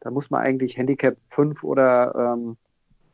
da 0.00 0.10
muss 0.10 0.30
man 0.30 0.42
eigentlich 0.42 0.76
Handicap 0.76 1.16
5 1.30 1.62
oder 1.62 2.14
ähm, 2.36 2.56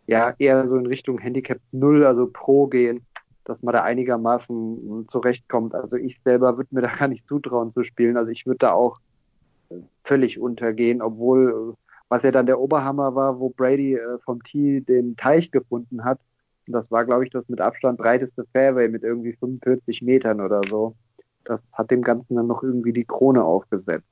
ja 0.07 0.35
eher 0.39 0.69
so 0.69 0.77
in 0.77 0.87
Richtung 0.87 1.19
Handicap 1.19 1.59
0, 1.73 2.05
also 2.05 2.29
Pro 2.33 2.67
gehen, 2.67 3.05
dass 3.45 3.63
man 3.63 3.75
da 3.75 3.83
einigermaßen 3.83 5.07
zurechtkommt. 5.09 5.75
Also 5.75 5.97
ich 5.97 6.21
selber 6.23 6.57
würde 6.57 6.75
mir 6.75 6.83
da 6.83 6.95
gar 6.99 7.09
nicht 7.09 7.27
zutrauen 7.29 7.73
zu 7.73 7.85
spielen. 7.85 8.17
Also 8.17 8.31
ich 8.31 8.47
würde 8.47 8.59
da 8.59 8.73
auch 8.73 9.01
völlig 10.05 10.39
untergehen, 10.39 11.03
obwohl 11.03 11.75
was 12.09 12.23
ja 12.23 12.31
dann 12.31 12.47
der 12.47 12.61
Oberhammer 12.61 13.15
war, 13.15 13.41
wo 13.41 13.49
Brady 13.49 13.95
äh, 13.95 14.19
vom 14.25 14.43
Tee 14.45 14.81
den 14.83 15.17
Teich 15.17 15.51
gefunden 15.51 16.05
hat. 16.05 16.21
Und 16.67 16.75
das 16.75 16.91
war, 16.91 17.05
glaube 17.05 17.25
ich, 17.25 17.31
das 17.31 17.49
mit 17.49 17.61
Abstand 17.61 17.99
breiteste 17.99 18.45
Fairway 18.53 18.89
mit 18.89 19.03
irgendwie 19.03 19.33
45 19.33 20.03
Metern 20.03 20.41
oder 20.41 20.61
so 20.69 20.95
das 21.45 21.61
hat 21.73 21.91
dem 21.91 22.03
Ganzen 22.03 22.37
dann 22.37 22.47
noch 22.47 22.63
irgendwie 22.63 22.93
die 22.93 23.05
Krone 23.05 23.45
aufgesetzt. 23.45 24.07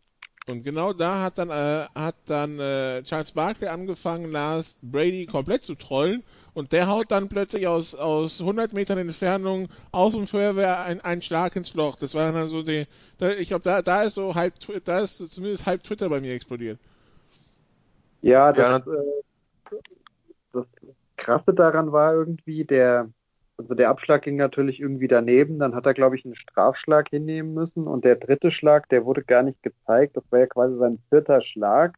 Und 0.46 0.64
genau 0.64 0.92
da 0.92 1.22
hat 1.22 1.38
dann, 1.38 1.50
äh, 1.50 1.86
hat 1.94 2.16
dann 2.26 2.58
äh, 2.58 3.02
Charles 3.04 3.32
Barkley 3.32 3.68
angefangen, 3.68 4.32
Lars 4.32 4.76
Brady 4.82 5.26
komplett 5.26 5.62
zu 5.62 5.76
trollen 5.76 6.24
und 6.54 6.72
der 6.72 6.88
haut 6.88 7.12
dann 7.12 7.28
plötzlich 7.28 7.68
aus, 7.68 7.94
aus 7.94 8.40
100 8.40 8.72
Metern 8.72 8.98
Entfernung 8.98 9.68
aus 9.92 10.12
dem 10.12 10.26
Feuerwehr 10.26 10.82
ein, 10.82 11.00
einen 11.00 11.22
Schlag 11.22 11.54
ins 11.54 11.74
Loch. 11.74 11.96
Das 11.96 12.16
war 12.16 12.32
dann 12.32 12.48
so 12.48 12.62
die, 12.62 12.86
da, 13.18 13.30
ich 13.30 13.48
glaube, 13.48 13.62
da, 13.62 13.82
da 13.82 14.02
ist 14.02 14.14
so 14.14 14.34
halb, 14.34 14.54
da 14.84 15.00
ist 15.00 15.18
zumindest 15.30 15.66
halb 15.66 15.84
Twitter 15.84 16.08
bei 16.08 16.20
mir 16.20 16.34
explodiert. 16.34 16.78
Ja, 18.20 18.52
das, 18.52 18.84
ja. 18.84 18.92
Äh, 18.92 19.78
das 20.52 20.66
Krasse 21.16 21.54
daran 21.54 21.92
war 21.92 22.14
irgendwie, 22.14 22.64
der, 22.64 23.08
also 23.62 23.74
der 23.74 23.90
Abschlag 23.90 24.22
ging 24.22 24.36
natürlich 24.36 24.80
irgendwie 24.80 25.08
daneben. 25.08 25.58
Dann 25.58 25.74
hat 25.74 25.86
er, 25.86 25.94
glaube 25.94 26.16
ich, 26.16 26.24
einen 26.24 26.34
Strafschlag 26.34 27.08
hinnehmen 27.10 27.54
müssen. 27.54 27.86
Und 27.86 28.04
der 28.04 28.16
dritte 28.16 28.50
Schlag, 28.50 28.88
der 28.88 29.04
wurde 29.04 29.22
gar 29.22 29.42
nicht 29.42 29.62
gezeigt. 29.62 30.16
Das 30.16 30.30
war 30.30 30.40
ja 30.40 30.46
quasi 30.46 30.76
sein 30.76 30.98
vierter 31.08 31.40
Schlag. 31.40 31.96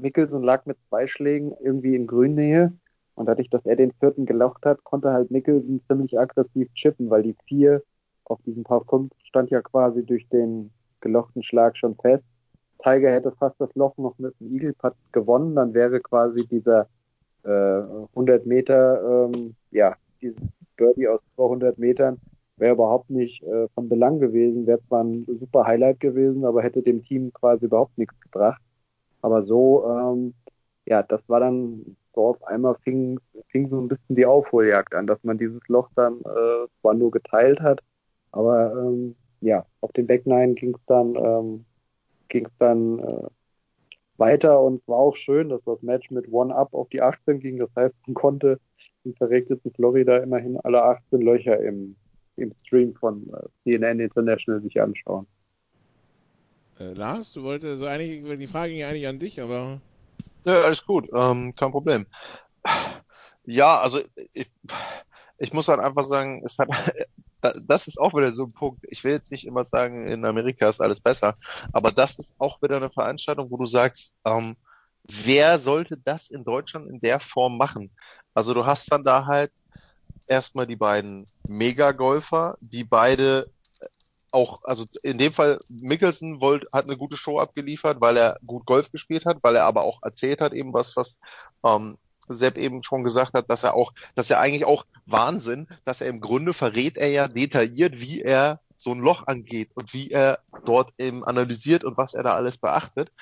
Mickelson 0.00 0.42
lag 0.42 0.66
mit 0.66 0.78
zwei 0.88 1.06
Schlägen 1.06 1.52
irgendwie 1.60 1.94
in 1.94 2.06
Grünnähe. 2.06 2.72
Und 3.14 3.26
dadurch, 3.26 3.50
dass 3.50 3.66
er 3.66 3.76
den 3.76 3.92
vierten 3.92 4.26
gelocht 4.26 4.64
hat, 4.64 4.82
konnte 4.84 5.12
halt 5.12 5.30
Mickelson 5.30 5.82
ziemlich 5.86 6.18
aggressiv 6.18 6.72
chippen, 6.74 7.10
weil 7.10 7.22
die 7.22 7.36
vier 7.46 7.82
auf 8.24 8.40
diesem 8.42 8.64
Paar 8.64 8.84
5 8.88 9.12
stand 9.24 9.50
ja 9.50 9.60
quasi 9.60 10.04
durch 10.04 10.28
den 10.28 10.70
gelochten 11.00 11.42
Schlag 11.42 11.76
schon 11.76 11.96
fest. 11.96 12.24
Tiger 12.78 13.10
hätte 13.10 13.32
fast 13.32 13.60
das 13.60 13.74
Loch 13.74 13.96
noch 13.96 14.18
mit 14.18 14.38
dem 14.40 14.54
Eagle 14.54 14.72
Putt 14.72 14.94
gewonnen, 15.12 15.54
dann 15.54 15.74
wäre 15.74 16.00
quasi 16.00 16.46
dieser 16.46 16.88
äh, 17.44 17.48
100 17.48 18.46
Meter, 18.46 19.28
ähm, 19.34 19.54
ja, 19.70 19.96
dieses 20.20 20.40
Birdie 20.76 21.08
aus 21.08 21.20
200 21.36 21.78
Metern 21.78 22.20
wäre 22.56 22.74
überhaupt 22.74 23.10
nicht 23.10 23.42
äh, 23.42 23.68
von 23.74 23.88
Belang 23.88 24.20
gewesen, 24.20 24.66
wäre 24.66 24.80
zwar 24.88 25.02
ein 25.04 25.26
super 25.40 25.66
Highlight 25.66 26.00
gewesen, 26.00 26.44
aber 26.44 26.62
hätte 26.62 26.82
dem 26.82 27.02
Team 27.04 27.32
quasi 27.32 27.66
überhaupt 27.66 27.96
nichts 27.98 28.18
gebracht. 28.20 28.60
Aber 29.22 29.44
so, 29.44 29.84
ähm, 29.86 30.34
ja, 30.84 31.02
das 31.02 31.20
war 31.28 31.40
dann 31.40 31.96
so 32.14 32.26
auf 32.28 32.44
einmal 32.44 32.76
fing, 32.84 33.18
fing 33.48 33.68
so 33.68 33.80
ein 33.80 33.88
bisschen 33.88 34.16
die 34.16 34.26
Aufholjagd 34.26 34.94
an, 34.94 35.06
dass 35.06 35.22
man 35.24 35.38
dieses 35.38 35.60
Loch 35.68 35.88
dann 35.94 36.20
äh, 36.20 36.68
zwar 36.80 36.94
nur 36.94 37.10
geteilt 37.10 37.60
hat, 37.60 37.80
aber 38.32 38.72
ähm, 38.74 39.16
ja, 39.40 39.66
auf 39.80 39.92
den 39.92 40.06
Back 40.06 40.26
Nine 40.26 40.54
ging 40.54 40.74
es 40.74 40.80
dann, 40.86 41.16
ähm, 41.16 41.64
ging 42.28 42.46
es 42.46 42.52
dann 42.58 42.98
äh, 43.00 43.28
weiter 44.16 44.60
und 44.60 44.80
es 44.80 44.88
war 44.88 44.98
auch 44.98 45.16
schön, 45.16 45.48
dass 45.48 45.62
das 45.64 45.82
Match 45.82 46.10
mit 46.10 46.30
One 46.32 46.54
Up 46.54 46.74
auf 46.74 46.88
die 46.90 47.02
18 47.02 47.40
ging. 47.40 47.58
Das 47.58 47.70
heißt, 47.76 47.94
man 48.06 48.14
konnte 48.14 48.60
im 49.04 49.14
verregneten 49.14 49.72
Florida 49.72 50.18
immerhin 50.18 50.58
alle 50.58 50.82
18 50.82 51.20
Löcher 51.20 51.58
im, 51.60 51.96
im 52.36 52.52
Stream 52.64 52.94
von 52.94 53.28
äh, 53.32 53.48
CNN 53.62 54.00
International 54.00 54.62
sich 54.62 54.80
anschauen. 54.80 55.26
Äh, 56.78 56.94
Lars, 56.94 57.32
du 57.32 57.42
wolltest 57.42 57.78
so 57.78 57.86
eigentlich, 57.86 58.38
die 58.38 58.46
Frage 58.46 58.72
ging 58.72 58.84
eigentlich 58.84 59.06
an 59.06 59.18
dich, 59.18 59.40
aber. 59.40 59.80
Ja, 60.44 60.62
alles 60.62 60.84
gut, 60.84 61.08
ähm, 61.14 61.54
kein 61.54 61.70
Problem. 61.70 62.06
Ja, 63.44 63.80
also 63.80 64.00
ich, 64.32 64.50
ich 65.38 65.52
muss 65.52 65.68
halt 65.68 65.80
einfach 65.80 66.04
sagen, 66.04 66.42
es 66.44 66.58
hat, 66.58 66.68
das 67.66 67.88
ist 67.88 67.98
auch 67.98 68.14
wieder 68.14 68.32
so 68.32 68.44
ein 68.44 68.52
Punkt. 68.52 68.84
Ich 68.88 69.02
will 69.04 69.12
jetzt 69.12 69.32
nicht 69.32 69.46
immer 69.46 69.64
sagen, 69.64 70.06
in 70.06 70.24
Amerika 70.24 70.68
ist 70.68 70.80
alles 70.80 71.00
besser, 71.00 71.36
aber 71.72 71.90
das 71.90 72.18
ist 72.18 72.34
auch 72.38 72.62
wieder 72.62 72.76
eine 72.76 72.90
Veranstaltung, 72.90 73.50
wo 73.50 73.56
du 73.56 73.66
sagst, 73.66 74.14
ähm, 74.24 74.56
wer 75.04 75.58
sollte 75.58 75.96
das 75.96 76.30
in 76.30 76.44
Deutschland 76.44 76.88
in 76.88 77.00
der 77.00 77.20
Form 77.20 77.56
machen? 77.56 77.90
Also 78.34 78.54
du 78.54 78.66
hast 78.66 78.90
dann 78.90 79.04
da 79.04 79.26
halt 79.26 79.52
erstmal 80.26 80.66
die 80.66 80.76
beiden 80.76 81.26
Mega-Golfer, 81.46 82.56
die 82.60 82.84
beide 82.84 83.48
auch, 84.30 84.64
also 84.64 84.86
in 85.02 85.18
dem 85.18 85.32
Fall 85.32 85.60
Mickelson 85.68 86.40
wollt, 86.40 86.66
hat 86.72 86.86
eine 86.86 86.96
gute 86.96 87.16
Show 87.16 87.38
abgeliefert, 87.38 88.00
weil 88.00 88.16
er 88.16 88.38
gut 88.46 88.64
Golf 88.64 88.90
gespielt 88.90 89.26
hat, 89.26 89.38
weil 89.42 89.56
er 89.56 89.64
aber 89.64 89.82
auch 89.82 90.02
erzählt 90.02 90.40
hat 90.40 90.54
eben 90.54 90.72
was, 90.72 90.96
was 90.96 91.18
ähm, 91.64 91.98
Sepp 92.28 92.56
eben 92.56 92.82
schon 92.82 93.04
gesagt 93.04 93.34
hat, 93.34 93.50
dass 93.50 93.62
er 93.62 93.74
auch, 93.74 93.92
dass 94.14 94.30
er 94.30 94.40
eigentlich 94.40 94.64
auch 94.64 94.86
Wahnsinn, 95.06 95.68
dass 95.84 96.00
er 96.00 96.08
im 96.08 96.20
Grunde 96.20 96.54
verrät 96.54 96.96
er 96.96 97.08
ja 97.08 97.28
detailliert, 97.28 98.00
wie 98.00 98.22
er 98.22 98.60
so 98.76 98.92
ein 98.92 99.00
Loch 99.00 99.26
angeht 99.26 99.70
und 99.74 99.92
wie 99.92 100.10
er 100.10 100.38
dort 100.64 100.92
eben 100.98 101.24
analysiert 101.24 101.84
und 101.84 101.96
was 101.96 102.14
er 102.14 102.22
da 102.22 102.32
alles 102.32 102.58
beachtet. 102.58 103.12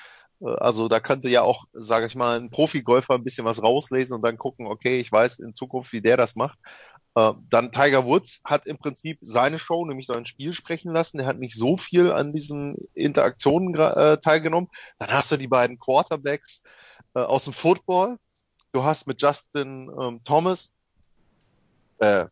Äh, 0.41 0.55
also 0.59 0.87
da 0.87 0.99
könnte 0.99 1.29
ja 1.29 1.41
auch, 1.41 1.65
sage 1.73 2.07
ich 2.07 2.15
mal, 2.15 2.39
ein 2.39 2.49
Profi-Golfer 2.49 3.15
ein 3.15 3.23
bisschen 3.23 3.45
was 3.45 3.61
rauslesen 3.61 4.15
und 4.15 4.21
dann 4.23 4.37
gucken, 4.37 4.67
okay, 4.67 4.99
ich 4.99 5.11
weiß 5.11 5.39
in 5.39 5.55
Zukunft, 5.55 5.93
wie 5.93 6.01
der 6.01 6.17
das 6.17 6.35
macht. 6.35 6.59
Äh, 7.15 7.33
dann 7.49 7.71
Tiger 7.71 8.05
Woods 8.05 8.41
hat 8.43 8.65
im 8.67 8.77
Prinzip 8.77 9.17
seine 9.21 9.59
Show, 9.59 9.85
nämlich 9.85 10.07
sein 10.07 10.25
Spiel 10.25 10.53
sprechen 10.53 10.93
lassen. 10.93 11.17
Der 11.17 11.27
hat 11.27 11.39
nicht 11.39 11.57
so 11.57 11.77
viel 11.77 12.11
an 12.11 12.33
diesen 12.33 12.77
Interaktionen 12.93 13.75
äh, 13.75 14.17
teilgenommen. 14.19 14.69
Dann 14.99 15.09
hast 15.09 15.31
du 15.31 15.37
die 15.37 15.47
beiden 15.47 15.79
Quarterbacks 15.79 16.63
aus 17.13 17.43
dem 17.43 17.51
Football, 17.51 18.17
du 18.71 18.83
hast 18.83 19.07
mit 19.07 19.21
Justin 19.21 19.91
ähm, 20.01 20.23
Thomas, 20.23 20.71
äh, 21.99 22.25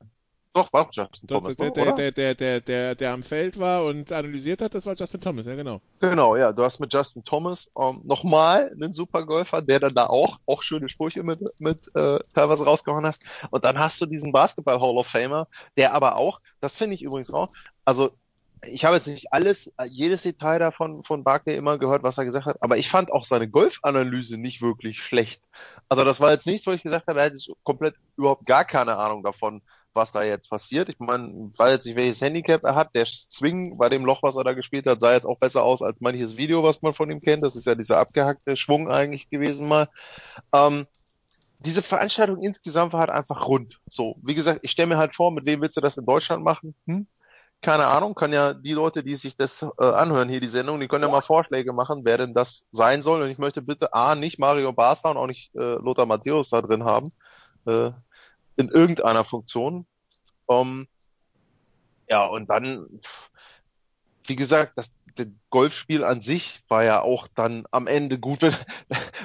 doch, 0.59 0.73
war 0.73 0.89
Justin 0.91 1.27
Thomas. 1.27 1.55
Der, 1.55 1.65
ne, 1.67 1.71
der, 1.71 1.93
der, 1.93 2.11
der, 2.11 2.35
der, 2.35 2.59
der, 2.61 2.95
der 2.95 3.13
am 3.13 3.23
Feld 3.23 3.59
war 3.59 3.85
und 3.85 4.11
analysiert 4.11 4.61
hat, 4.61 4.73
das 4.73 4.85
war 4.85 4.95
Justin 4.95 5.21
Thomas, 5.21 5.45
ja 5.45 5.55
genau. 5.55 5.81
Genau, 5.99 6.35
ja, 6.35 6.51
du 6.51 6.63
hast 6.63 6.79
mit 6.79 6.93
Justin 6.93 7.23
Thomas 7.23 7.69
ähm, 7.77 8.01
nochmal 8.03 8.71
einen 8.73 8.93
Supergolfer, 8.93 9.61
der 9.61 9.79
dann 9.79 9.93
da 9.93 10.07
auch, 10.07 10.39
auch 10.45 10.61
schöne 10.61 10.89
Sprüche 10.89 11.23
mit, 11.23 11.39
mit 11.59 11.95
äh, 11.95 12.19
teilweise 12.33 12.65
rausgehauen 12.65 13.05
hast. 13.05 13.23
Und 13.49 13.65
dann 13.65 13.79
hast 13.79 14.01
du 14.01 14.05
diesen 14.05 14.31
Basketball 14.31 14.79
Hall 14.79 14.97
of 14.97 15.07
Famer, 15.07 15.47
der 15.77 15.93
aber 15.93 16.15
auch, 16.15 16.41
das 16.61 16.75
finde 16.75 16.95
ich 16.95 17.03
übrigens 17.03 17.31
auch, 17.31 17.49
also 17.85 18.11
ich 18.65 18.83
habe 18.85 18.95
jetzt 18.95 19.07
nicht 19.07 19.31
alles, 19.31 19.71
jedes 19.89 20.23
Detail 20.23 20.59
davon 20.59 21.03
von 21.03 21.23
Barkley 21.23 21.55
immer 21.55 21.77
gehört, 21.77 22.03
was 22.03 22.17
er 22.17 22.25
gesagt 22.25 22.45
hat, 22.45 22.61
aber 22.61 22.77
ich 22.77 22.89
fand 22.89 23.11
auch 23.11 23.23
seine 23.23 23.47
Golfanalyse 23.47 24.37
nicht 24.37 24.61
wirklich 24.61 25.01
schlecht. 25.01 25.41
Also 25.87 26.03
das 26.03 26.19
war 26.19 26.31
jetzt 26.31 26.45
nichts, 26.45 26.67
wo 26.67 26.71
ich 26.71 26.83
gesagt 26.83 27.07
habe, 27.07 27.19
er 27.19 27.27
hätte 27.27 27.37
komplett 27.63 27.95
überhaupt 28.17 28.45
gar 28.45 28.65
keine 28.65 28.97
Ahnung 28.97 29.23
davon, 29.23 29.61
was 29.93 30.11
da 30.11 30.23
jetzt 30.23 30.49
passiert. 30.49 30.89
Ich 30.89 30.99
meine, 30.99 31.51
weiß 31.57 31.71
jetzt 31.73 31.85
nicht, 31.85 31.95
welches 31.95 32.21
Handicap 32.21 32.63
er 32.63 32.75
hat. 32.75 32.95
Der 32.95 33.05
Swing 33.05 33.77
bei 33.77 33.89
dem 33.89 34.05
Loch, 34.05 34.23
was 34.23 34.35
er 34.35 34.43
da 34.43 34.53
gespielt 34.53 34.85
hat, 34.85 34.99
sah 34.99 35.13
jetzt 35.13 35.25
auch 35.25 35.37
besser 35.37 35.63
aus 35.63 35.81
als 35.81 35.99
manches 35.99 36.37
Video, 36.37 36.63
was 36.63 36.81
man 36.81 36.93
von 36.93 37.09
ihm 37.11 37.21
kennt. 37.21 37.43
Das 37.43 37.55
ist 37.55 37.65
ja 37.65 37.75
dieser 37.75 37.97
abgehackte 37.97 38.55
Schwung 38.55 38.89
eigentlich 38.89 39.29
gewesen 39.29 39.67
mal. 39.67 39.89
Ähm, 40.53 40.85
diese 41.59 41.81
Veranstaltung 41.81 42.41
insgesamt 42.41 42.93
war 42.93 43.01
halt 43.01 43.09
einfach 43.09 43.47
rund. 43.47 43.79
So, 43.87 44.15
wie 44.23 44.35
gesagt, 44.35 44.61
ich 44.63 44.71
stelle 44.71 44.87
mir 44.87 44.97
halt 44.97 45.15
vor, 45.15 45.31
mit 45.31 45.45
wem 45.45 45.61
willst 45.61 45.75
du 45.75 45.81
das 45.81 45.97
in 45.97 46.05
Deutschland 46.05 46.43
machen? 46.43 46.75
Hm? 46.87 47.07
keine 47.61 47.87
Ahnung, 47.87 48.15
kann 48.15 48.31
ja 48.31 48.53
die 48.53 48.73
Leute, 48.73 49.03
die 49.03 49.15
sich 49.15 49.35
das 49.35 49.65
äh, 49.77 49.83
anhören, 49.83 50.29
hier 50.29 50.39
die 50.39 50.47
Sendung, 50.47 50.79
die 50.79 50.87
können 50.87 51.03
ja 51.03 51.09
mal 51.09 51.21
Vorschläge 51.21 51.73
machen, 51.73 52.05
wer 52.05 52.17
denn 52.17 52.33
das 52.33 52.65
sein 52.71 53.03
soll. 53.03 53.21
Und 53.21 53.29
ich 53.29 53.37
möchte 53.37 53.61
bitte 53.61 53.93
A, 53.93 54.15
nicht 54.15 54.39
Mario 54.39 54.71
Barca 54.71 55.09
und 55.09 55.17
auch 55.17 55.27
nicht 55.27 55.53
äh, 55.55 55.75
Lothar 55.75 56.05
Matthäus 56.05 56.49
da 56.49 56.61
drin 56.61 56.85
haben, 56.85 57.11
äh, 57.65 57.91
in 58.59 58.69
irgendeiner 58.69 59.23
Funktion. 59.23 59.87
Ähm, 60.49 60.87
ja, 62.09 62.25
und 62.25 62.49
dann, 62.49 63.01
wie 64.25 64.35
gesagt, 64.35 64.73
das, 64.75 64.91
das 65.15 65.27
Golfspiel 65.49 66.03
an 66.03 66.21
sich 66.21 66.61
war 66.67 66.83
ja 66.83 67.01
auch 67.01 67.27
dann 67.27 67.65
am 67.71 67.87
Ende 67.87 68.19
gut, 68.19 68.41
wenn, 68.41 68.55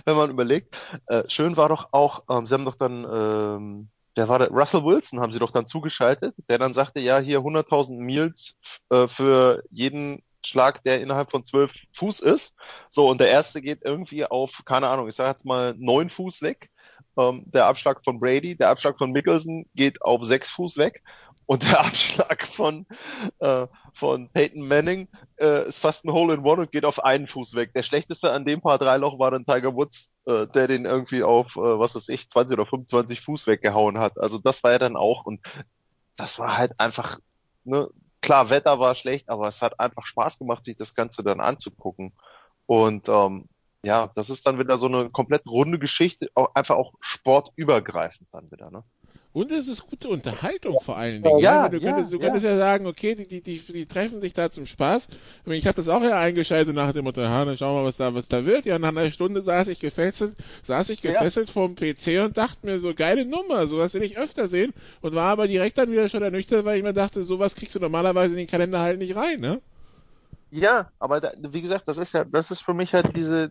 wenn 0.05 0.17
man 0.17 0.31
überlegt. 0.31 0.77
Äh, 1.07 1.29
schön 1.29 1.57
war 1.57 1.69
doch 1.69 1.89
auch, 1.93 2.23
ähm, 2.31 2.47
sie 2.47 2.55
haben 2.55 2.65
doch 2.65 2.77
dann 2.77 3.05
ähm, 3.05 3.89
der 4.17 4.29
war 4.29 4.39
der 4.39 4.51
Russell 4.51 4.85
Wilson, 4.85 5.19
haben 5.19 5.33
sie 5.33 5.41
doch 5.41 5.51
dann 5.51 5.67
zugeschaltet, 5.67 6.37
der 6.49 6.59
dann 6.59 6.73
sagte, 6.73 7.01
ja, 7.01 7.19
hier 7.19 7.41
100.000 7.41 7.99
Meals 7.99 8.57
äh, 8.91 9.09
für 9.09 9.65
jeden 9.73 10.23
Schlag, 10.47 10.85
der 10.85 11.01
innerhalb 11.01 11.33
von 11.33 11.45
zwölf 11.45 11.73
Fuß 11.93 12.21
ist. 12.21 12.55
So, 12.91 13.09
und 13.09 13.21
der 13.21 13.31
erste 13.31 13.61
geht 13.61 13.81
irgendwie 13.83 14.25
auf, 14.25 14.63
keine 14.65 14.89
Ahnung, 14.89 15.09
ich 15.09 15.17
sage 15.17 15.31
jetzt 15.31 15.45
mal 15.45 15.75
neun 15.77 16.11
Fuß 16.11 16.43
weg. 16.43 16.71
Ähm, 17.17 17.45
der 17.47 17.67
Abschlag 17.67 18.05
von 18.05 18.19
Brady, 18.19 18.57
der 18.57 18.71
Abschlag 18.71 18.99
von 18.99 19.13
Mickelson 19.13 19.67
geht 19.75 20.03
auf 20.03 20.25
sechs 20.25 20.51
Fuß 20.51 20.79
weg. 20.79 21.03
Und 21.47 21.63
der 21.63 21.81
Abschlag 21.85 22.47
von, 22.47 22.87
äh, 23.41 23.67
von 23.93 24.31
Peyton 24.31 24.67
Manning 24.67 25.09
äh, 25.39 25.69
ist 25.69 25.79
fast 25.79 26.05
ein 26.05 26.13
Hole 26.13 26.35
in 26.35 26.45
One 26.45 26.63
und 26.63 26.73
geht 26.73 26.85
auf 26.85 27.05
einen 27.05 27.27
Fuß 27.27 27.55
weg. 27.55 27.73
Der 27.75 27.83
schlechteste 27.83 28.33
an 28.33 28.45
dem 28.45 28.61
Paar 28.61 28.79
drei 28.79 28.97
Loch 28.97 29.19
war 29.19 29.31
dann 29.31 29.47
Tiger 29.47 29.75
Woods, 29.75 30.11
äh, 30.27 30.47
der 30.47 30.69
den 30.69 30.85
irgendwie 30.85 31.23
auf, 31.23 31.57
äh, 31.57 31.79
was 31.79 31.95
weiß 31.95 32.09
ich, 32.09 32.29
20 32.29 32.55
oder 32.55 32.67
25 32.67 33.21
Fuß 33.21 33.47
weggehauen 33.47 33.99
hat. 33.99 34.19
Also 34.19 34.39
das 34.39 34.65
war 34.65 34.73
ja 34.73 34.79
dann 34.79 34.97
auch 34.97 35.25
und 35.27 35.41
das 36.17 36.39
war 36.39 36.57
halt 36.57 36.79
einfach, 36.79 37.19
ne, 37.65 37.89
klar, 38.21 38.51
Wetter 38.51 38.79
war 38.79 38.95
schlecht, 38.95 39.29
aber 39.29 39.49
es 39.49 39.61
hat 39.61 39.79
einfach 39.79 40.07
Spaß 40.07 40.39
gemacht, 40.39 40.65
sich 40.65 40.77
das 40.77 40.95
Ganze 40.95 41.23
dann 41.23 41.41
anzugucken. 41.41 42.13
Und 42.67 43.09
ähm, 43.09 43.49
ja, 43.85 44.11
das 44.15 44.31
ist 44.31 44.47
dann 44.47 44.59
wieder 44.59 44.77
so 44.77 44.87
eine 44.87 45.11
komplett 45.11 45.47
runde 45.47 45.79
Geschichte, 45.79 46.29
auch, 46.35 46.55
einfach 46.55 46.77
auch 46.77 46.95
sportübergreifend 47.01 48.29
dann 48.33 48.51
wieder, 48.51 48.71
ne? 48.71 48.83
Und 49.35 49.51
es 49.51 49.67
ist 49.67 49.89
gute 49.89 50.09
Unterhaltung 50.09 50.79
vor 50.81 50.97
allen 50.97 51.21
Dingen. 51.21 51.41
Ja, 51.41 51.69
du 51.69 51.79
ja, 51.79 51.91
könntest, 51.91 52.13
du 52.13 52.21
könntest 52.21 52.45
ja. 52.45 52.53
ja 52.53 52.57
sagen, 52.57 52.87
okay, 52.87 53.17
die, 53.17 53.27
die, 53.27 53.41
die, 53.41 53.59
die 53.59 53.85
treffen 53.85 54.21
sich 54.21 54.33
da 54.33 54.49
zum 54.49 54.65
Spaß. 54.65 55.09
Ich 55.47 55.67
habe 55.67 55.75
das 55.75 55.89
auch 55.89 56.05
ja 56.05 56.21
eingeschaltet 56.21 56.73
nach 56.73 56.93
dem 56.93 57.03
Motto, 57.03 57.21
ja, 57.21 57.45
dann 57.45 57.59
schauen 57.59 57.75
wir 57.75 57.81
mal, 57.81 57.89
was 57.89 57.97
da, 57.97 58.15
was 58.15 58.29
da 58.29 58.47
wird. 58.47 58.65
Ja, 58.65 58.79
nach 58.79 58.91
einer 58.91 59.11
Stunde 59.11 59.43
saß 59.43 59.67
ich 59.67 59.81
gefesselt, 59.81 60.37
saß 60.63 60.89
ich 60.91 61.03
gefesselt 61.03 61.49
ja. 61.49 61.53
vorm 61.53 61.75
PC 61.75 62.25
und 62.25 62.37
dachte 62.37 62.65
mir 62.65 62.79
so, 62.79 62.95
geile 62.95 63.25
Nummer, 63.25 63.67
sowas 63.67 63.93
will 63.95 64.05
ich 64.05 64.17
öfter 64.17 64.47
sehen. 64.47 64.73
Und 65.01 65.17
war 65.17 65.33
aber 65.33 65.49
direkt 65.49 65.79
dann 65.79 65.91
wieder 65.91 66.09
schon 66.09 66.23
ernüchtert, 66.23 66.65
weil 66.65 66.79
ich 66.79 66.85
mir 66.85 66.95
dachte, 66.95 67.25
sowas 67.25 67.57
kriegst 67.57 67.75
du 67.75 67.81
normalerweise 67.81 68.35
in 68.35 68.39
den 68.39 68.47
Kalender 68.47 68.79
halt 68.79 69.01
nicht 69.01 69.17
rein, 69.17 69.41
ne? 69.41 69.61
Ja, 70.57 70.91
aber 70.99 71.21
da, 71.21 71.33
wie 71.39 71.63
gesagt, 71.63 71.89
das 71.89 71.99
ist 71.99 72.13
ja, 72.13 72.25
das 72.25 72.51
ist 72.51 72.63
für 72.63 72.75
mich 72.75 72.95
halt 72.95 73.17
diese, 73.17 73.51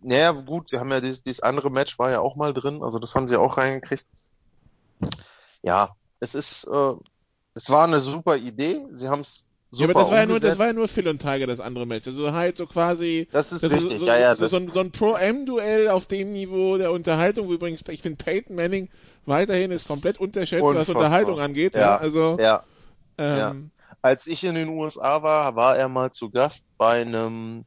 naja, 0.00 0.32
gut, 0.32 0.70
sie 0.70 0.78
haben 0.78 0.90
ja 0.90 1.00
dieses, 1.00 1.22
dieses 1.22 1.40
andere 1.40 1.70
Match 1.70 1.98
war 1.98 2.10
ja 2.10 2.20
auch 2.20 2.36
mal 2.36 2.54
drin, 2.54 2.82
also 2.82 2.98
das 2.98 3.14
haben 3.14 3.28
sie 3.28 3.38
auch 3.38 3.58
reingekriegt 3.58 4.06
ja, 5.66 5.90
es 6.20 6.34
ist, 6.34 6.64
äh, 6.64 6.92
es 7.54 7.70
war 7.70 7.86
eine 7.86 8.00
super 8.00 8.36
Idee. 8.36 8.84
Sie 8.92 9.08
haben 9.08 9.20
es 9.20 9.46
super 9.72 9.88
ja, 9.88 9.94
aber 9.96 10.00
das 10.00 10.10
war 10.10 10.18
ja 10.18 10.26
nur, 10.26 10.40
das 10.40 10.58
war 10.58 10.66
ja 10.68 10.72
nur 10.72 10.86
Phil 10.86 11.08
und 11.08 11.20
Tiger, 11.20 11.48
das 11.48 11.58
andere 11.58 11.86
Match. 11.86 12.06
Also 12.06 12.32
halt 12.32 12.56
so 12.56 12.66
quasi. 12.66 13.28
Das 13.32 13.50
ist 13.50 13.64
das 13.64 13.72
richtig, 13.72 13.98
so, 13.98 14.06
ja, 14.06 14.16
ja. 14.16 14.34
So, 14.36 14.46
so, 14.46 14.58
ein, 14.58 14.68
so 14.68 14.78
ein 14.78 14.92
Pro-M-Duell 14.92 15.88
auf 15.88 16.06
dem 16.06 16.32
Niveau 16.32 16.76
der 16.76 16.92
Unterhaltung. 16.92 17.50
Übrigens, 17.50 17.82
ich 17.88 18.00
finde 18.00 18.22
Peyton 18.22 18.54
Manning 18.54 18.88
weiterhin 19.24 19.72
ist 19.72 19.88
komplett 19.88 20.20
unterschätzt, 20.20 20.62
Unfassbar. 20.62 20.94
was 20.94 21.02
Unterhaltung 21.02 21.40
angeht. 21.40 21.74
Ja, 21.74 21.80
ja. 21.80 21.96
also. 21.96 22.38
Ja. 22.38 22.62
Ähm, 23.18 23.38
ja. 23.38 23.54
Als 24.02 24.26
ich 24.26 24.44
in 24.44 24.54
den 24.54 24.68
USA 24.68 25.22
war, 25.22 25.56
war 25.56 25.76
er 25.76 25.88
mal 25.88 26.12
zu 26.12 26.30
Gast 26.30 26.66
bei 26.78 27.00
einem, 27.00 27.64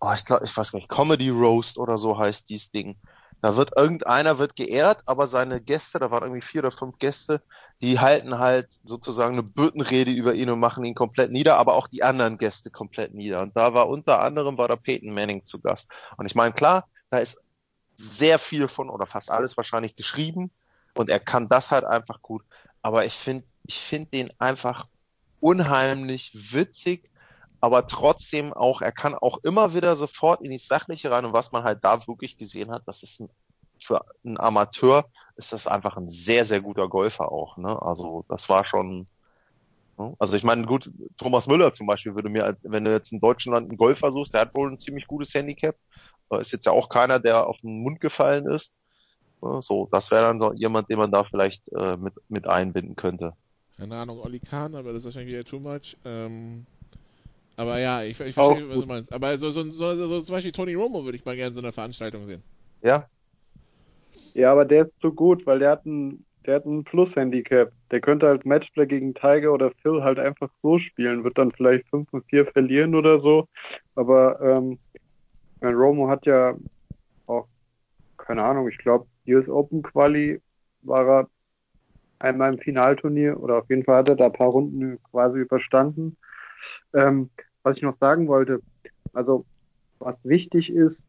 oh, 0.00 0.12
ich 0.14 0.24
glaube, 0.24 0.44
ich 0.44 0.56
weiß 0.56 0.72
gar 0.72 0.78
nicht, 0.78 0.88
Comedy 0.88 1.30
Roast 1.30 1.78
oder 1.78 1.98
so 1.98 2.18
heißt 2.18 2.48
dieses 2.48 2.70
Ding. 2.70 2.96
Da 3.40 3.56
wird 3.56 3.76
irgendeiner 3.76 4.38
wird 4.38 4.56
geehrt, 4.56 5.02
aber 5.06 5.26
seine 5.28 5.60
Gäste, 5.60 6.00
da 6.00 6.10
waren 6.10 6.24
irgendwie 6.24 6.42
vier 6.42 6.62
oder 6.62 6.72
fünf 6.72 6.98
Gäste, 6.98 7.40
die 7.80 8.00
halten 8.00 8.38
halt 8.38 8.72
sozusagen 8.84 9.34
eine 9.34 9.44
Büttenrede 9.44 10.10
über 10.10 10.34
ihn 10.34 10.50
und 10.50 10.58
machen 10.58 10.84
ihn 10.84 10.96
komplett 10.96 11.30
nieder, 11.30 11.56
aber 11.56 11.74
auch 11.74 11.86
die 11.86 12.02
anderen 12.02 12.38
Gäste 12.38 12.70
komplett 12.70 13.14
nieder. 13.14 13.40
Und 13.40 13.56
da 13.56 13.74
war 13.74 13.88
unter 13.88 14.20
anderem 14.20 14.58
war 14.58 14.66
da 14.66 14.74
Peyton 14.74 15.14
Manning 15.14 15.44
zu 15.44 15.60
Gast. 15.60 15.88
Und 16.16 16.26
ich 16.26 16.34
meine, 16.34 16.52
klar, 16.52 16.88
da 17.10 17.18
ist 17.18 17.38
sehr 17.94 18.38
viel 18.38 18.68
von 18.68 18.90
oder 18.90 19.06
fast 19.06 19.30
alles 19.30 19.56
wahrscheinlich 19.56 19.94
geschrieben 19.94 20.50
und 20.94 21.08
er 21.08 21.20
kann 21.20 21.48
das 21.48 21.70
halt 21.70 21.84
einfach 21.84 22.22
gut. 22.22 22.42
Aber 22.82 23.04
ich 23.04 23.14
finde, 23.14 23.44
ich 23.64 23.78
finde 23.78 24.10
den 24.10 24.32
einfach 24.40 24.86
unheimlich 25.40 26.32
witzig 26.52 27.08
aber 27.60 27.86
trotzdem 27.86 28.52
auch, 28.52 28.82
er 28.82 28.92
kann 28.92 29.14
auch 29.14 29.38
immer 29.42 29.74
wieder 29.74 29.96
sofort 29.96 30.42
in 30.42 30.50
die 30.50 30.58
Sachliche 30.58 31.10
rein 31.10 31.24
und 31.24 31.32
was 31.32 31.52
man 31.52 31.64
halt 31.64 31.80
da 31.82 32.06
wirklich 32.06 32.38
gesehen 32.38 32.70
hat, 32.70 32.82
das 32.86 33.02
ist 33.02 33.20
ein, 33.20 33.30
für 33.80 34.04
einen 34.24 34.38
Amateur 34.38 35.06
ist 35.36 35.52
das 35.52 35.66
einfach 35.66 35.96
ein 35.96 36.08
sehr, 36.08 36.44
sehr 36.44 36.60
guter 36.60 36.88
Golfer 36.88 37.30
auch, 37.30 37.56
ne? 37.56 37.80
Also 37.82 38.24
das 38.28 38.48
war 38.48 38.66
schon, 38.66 39.06
ne? 39.98 40.14
also 40.18 40.36
ich 40.36 40.44
meine, 40.44 40.66
gut, 40.66 40.90
Thomas 41.16 41.46
Müller 41.46 41.72
zum 41.72 41.86
Beispiel 41.86 42.14
würde 42.14 42.28
mir, 42.28 42.56
wenn 42.62 42.84
du 42.84 42.92
jetzt 42.92 43.12
in 43.12 43.20
Deutschland 43.20 43.68
einen 43.68 43.78
Golfer 43.78 44.12
suchst, 44.12 44.34
der 44.34 44.42
hat 44.42 44.54
wohl 44.54 44.70
ein 44.70 44.78
ziemlich 44.78 45.06
gutes 45.06 45.34
Handicap, 45.34 45.76
ist 46.38 46.52
jetzt 46.52 46.66
ja 46.66 46.72
auch 46.72 46.88
keiner, 46.88 47.18
der 47.18 47.46
auf 47.46 47.58
den 47.58 47.82
Mund 47.82 48.00
gefallen 48.00 48.46
ist. 48.46 48.74
Ne? 49.42 49.62
So, 49.62 49.88
das 49.90 50.10
wäre 50.10 50.32
dann 50.32 50.56
jemand, 50.56 50.90
den 50.90 50.98
man 50.98 51.10
da 51.10 51.24
vielleicht 51.24 51.72
äh, 51.72 51.96
mit, 51.96 52.14
mit 52.28 52.48
einbinden 52.48 52.96
könnte. 52.96 53.32
Keine 53.78 53.96
Ahnung, 53.96 54.20
Oli 54.20 54.40
Kahn, 54.40 54.74
aber 54.74 54.92
das 54.92 55.00
ist 55.00 55.04
wahrscheinlich 55.06 55.32
wieder 55.32 55.44
too 55.44 55.60
much. 55.60 55.96
Ähm, 56.04 56.66
aber 57.56 57.78
ja, 57.78 58.02
ich, 58.02 58.18
ich 58.20 58.34
verstehe, 58.34 58.68
was 58.68 58.80
du 58.80 58.86
meinst. 58.86 59.12
Aber 59.12 59.38
so, 59.38 59.50
so, 59.50 59.62
so, 59.64 59.94
so, 59.94 60.20
zum 60.20 60.34
Beispiel 60.34 60.52
Tony 60.52 60.74
Romo 60.74 61.04
würde 61.04 61.16
ich 61.16 61.24
mal 61.24 61.36
gerne 61.36 61.54
so 61.54 61.60
eine 61.60 61.72
Veranstaltung 61.72 62.26
sehen. 62.26 62.42
Ja. 62.82 63.08
Ja, 64.34 64.52
aber 64.52 64.64
der 64.64 64.86
ist 64.86 65.00
zu 65.00 65.12
gut, 65.12 65.46
weil 65.46 65.60
der 65.60 65.70
hat 65.70 65.86
ein, 65.86 66.24
der 66.44 66.56
hat 66.56 66.66
ein 66.66 66.82
Plus-Handicap. 66.84 67.70
Der 67.90 68.00
könnte 68.00 68.28
als 68.28 68.44
Matchplay 68.44 68.86
gegen 68.86 69.14
Tiger 69.14 69.52
oder 69.52 69.70
Phil 69.82 70.02
halt 70.02 70.18
einfach 70.18 70.50
so 70.62 70.78
spielen, 70.78 71.22
wird 71.22 71.38
dann 71.38 71.52
vielleicht 71.52 71.88
5 71.88 72.12
und 72.12 72.24
4 72.26 72.46
verlieren 72.46 72.96
oder 72.96 73.20
so. 73.20 73.46
Aber 73.94 74.40
ähm, 74.40 74.78
Romo 75.62 76.08
hat 76.08 76.26
ja 76.26 76.56
auch, 77.26 77.46
keine 78.16 78.42
Ahnung, 78.42 78.68
ich 78.68 78.78
glaube, 78.78 79.06
US 79.28 79.48
Open 79.48 79.82
Quali 79.82 80.40
war 80.82 81.06
er 81.06 81.28
einmal 82.18 82.52
im 82.52 82.58
Finalturnier 82.58 83.40
oder 83.40 83.58
auf 83.58 83.68
jeden 83.68 83.84
Fall 83.84 83.98
hat 83.98 84.08
er 84.08 84.16
da 84.16 84.26
ein 84.26 84.32
paar 84.32 84.48
Runden 84.48 84.98
quasi 85.10 85.38
überstanden. 85.38 86.16
Ähm, 86.94 87.30
was 87.62 87.76
ich 87.76 87.82
noch 87.82 87.98
sagen 87.98 88.28
wollte, 88.28 88.60
also 89.12 89.44
was 89.98 90.16
wichtig 90.22 90.70
ist 90.70 91.06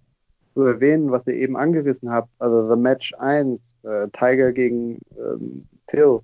zu 0.53 0.63
erwähnen, 0.63 1.11
was 1.11 1.25
ihr 1.27 1.35
eben 1.35 1.55
angerissen 1.55 2.11
habt, 2.11 2.29
also 2.39 2.69
The 2.69 2.79
Match 2.79 3.13
1, 3.15 3.75
äh, 3.83 4.07
Tiger 4.09 4.51
gegen 4.51 4.99
ähm, 5.17 5.65
Phil, 5.87 6.19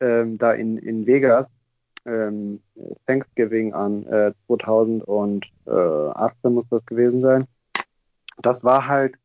ähm, 0.00 0.38
da 0.38 0.52
in, 0.52 0.76
in 0.78 1.06
Vegas, 1.06 1.46
ähm, 2.06 2.60
Thanksgiving 3.06 3.72
an 3.72 4.06
äh, 4.06 4.32
2018 4.46 6.52
muss 6.52 6.66
das 6.70 6.84
gewesen 6.86 7.20
sein. 7.20 7.46
Das 8.42 8.64
war 8.64 8.86
halt, 8.86 9.16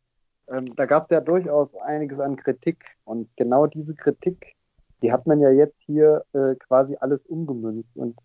ähm, 0.48 0.76
da 0.76 0.86
gab 0.86 1.06
es 1.06 1.10
ja 1.10 1.22
durchaus 1.22 1.76
einiges 1.76 2.20
an 2.20 2.36
Kritik 2.36 2.84
und 3.06 3.30
genau 3.38 3.68
diese 3.68 3.96
Kritik, 3.96 4.55
die 5.06 5.12
hat 5.12 5.28
man 5.28 5.40
ja 5.40 5.52
jetzt 5.52 5.78
hier 5.86 6.24
äh, 6.34 6.56
quasi 6.56 6.98
alles 7.00 7.24
umgemünzt 7.28 7.96
und 7.96 8.18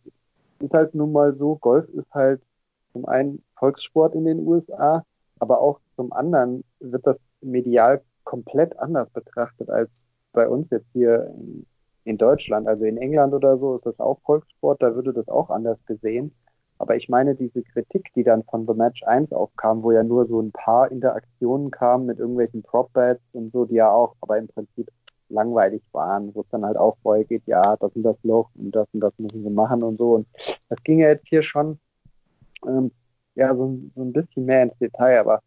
ist 0.60 0.72
halt 0.72 0.94
nun 0.94 1.12
mal 1.12 1.34
so, 1.36 1.56
Golf 1.56 1.86
ist 1.90 2.10
halt 2.14 2.40
zum 2.94 3.04
einen 3.04 3.42
Volkssport 3.56 4.14
in 4.14 4.24
den 4.24 4.46
USA, 4.46 5.04
aber 5.40 5.60
auch 5.60 5.78
zum 5.96 6.10
anderen 6.14 6.64
wird 6.78 7.06
das 7.06 7.18
medial 7.42 8.00
komplett 8.24 8.78
anders 8.78 9.10
betrachtet 9.10 9.68
als 9.68 9.90
bei 10.32 10.48
uns 10.48 10.70
jetzt 10.70 10.86
hier 10.94 11.26
in, 11.36 11.66
in 12.04 12.16
Deutschland. 12.16 12.66
Also 12.66 12.84
in 12.84 12.96
England 12.96 13.34
oder 13.34 13.58
so 13.58 13.76
ist 13.76 13.84
das 13.84 14.00
auch 14.00 14.18
Volkssport, 14.22 14.82
da 14.82 14.94
würde 14.94 15.12
das 15.12 15.28
auch 15.28 15.50
anders 15.50 15.78
gesehen. 15.84 16.32
Aber 16.78 16.96
ich 16.96 17.10
meine, 17.10 17.34
diese 17.34 17.62
Kritik, 17.62 18.10
die 18.14 18.24
dann 18.24 18.42
von 18.44 18.66
The 18.66 18.72
Match 18.72 19.02
1 19.02 19.32
aufkam, 19.32 19.82
wo 19.82 19.92
ja 19.92 20.02
nur 20.02 20.26
so 20.28 20.40
ein 20.40 20.50
paar 20.50 20.90
Interaktionen 20.90 21.70
kamen 21.70 22.06
mit 22.06 22.18
irgendwelchen 22.18 22.62
Prop-Bats 22.62 23.20
und 23.34 23.52
so, 23.52 23.66
die 23.66 23.74
ja 23.74 23.90
auch, 23.90 24.16
aber 24.22 24.38
im 24.38 24.48
Prinzip 24.48 24.90
langweilig 25.30 25.82
waren, 25.92 26.34
wo 26.34 26.42
es 26.42 26.48
dann 26.50 26.64
halt 26.64 26.76
auch 26.76 26.96
vorher 27.02 27.24
geht, 27.24 27.46
ja, 27.46 27.76
das 27.76 27.92
und 27.94 28.02
das 28.02 28.16
Loch 28.22 28.50
und 28.56 28.74
das 28.74 28.88
und 28.92 29.00
das 29.00 29.12
müssen 29.18 29.42
sie 29.42 29.50
machen 29.50 29.82
und 29.82 29.98
so. 29.98 30.14
Und 30.16 30.26
das 30.68 30.82
ging 30.82 30.98
ja 31.00 31.08
jetzt 31.08 31.28
hier 31.28 31.42
schon 31.42 31.78
ähm, 32.66 32.90
ja 33.34 33.54
so, 33.54 33.78
so 33.94 34.02
ein 34.02 34.12
bisschen 34.12 34.44
mehr 34.44 34.64
ins 34.64 34.78
Detail, 34.78 35.20
aber 35.20 35.42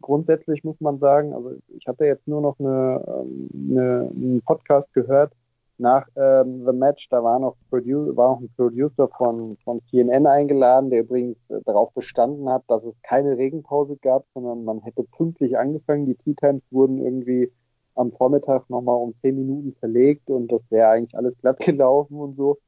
grundsätzlich 0.00 0.64
muss 0.64 0.80
man 0.80 0.98
sagen, 0.98 1.34
also 1.34 1.52
ich 1.68 1.86
hatte 1.86 2.04
jetzt 2.04 2.26
nur 2.26 2.40
noch 2.40 2.58
eine, 2.58 3.04
ähm, 3.06 3.48
eine, 3.70 4.10
einen 4.14 4.42
Podcast 4.42 4.92
gehört 4.92 5.32
nach 5.78 6.06
ähm, 6.16 6.64
The 6.66 6.72
Match, 6.72 7.08
da 7.08 7.22
war 7.22 7.38
noch, 7.38 7.56
Produ 7.70 8.16
war 8.16 8.32
noch 8.32 8.40
ein 8.40 8.50
Producer 8.56 9.08
von, 9.16 9.56
von 9.62 9.80
CNN 9.90 10.26
eingeladen, 10.26 10.90
der 10.90 11.00
übrigens 11.00 11.36
äh, 11.48 11.60
darauf 11.64 11.92
bestanden 11.92 12.48
hat, 12.48 12.64
dass 12.66 12.82
es 12.82 12.94
keine 13.02 13.38
Regenpause 13.38 13.96
gab, 14.02 14.24
sondern 14.34 14.64
man 14.64 14.80
hätte 14.80 15.04
pünktlich 15.04 15.56
angefangen. 15.56 16.06
Die 16.06 16.16
Tea 16.16 16.34
Times 16.34 16.62
wurden 16.70 16.98
irgendwie 16.98 17.52
am 17.98 18.12
Vormittag 18.12 18.68
nochmal 18.70 18.96
um 18.96 19.14
zehn 19.16 19.34
Minuten 19.36 19.74
verlegt 19.78 20.30
und 20.30 20.50
das 20.52 20.62
wäre 20.70 20.88
eigentlich 20.88 21.16
alles 21.16 21.36
glatt 21.40 21.58
gelaufen 21.60 22.16
und 22.18 22.36
so. 22.36 22.58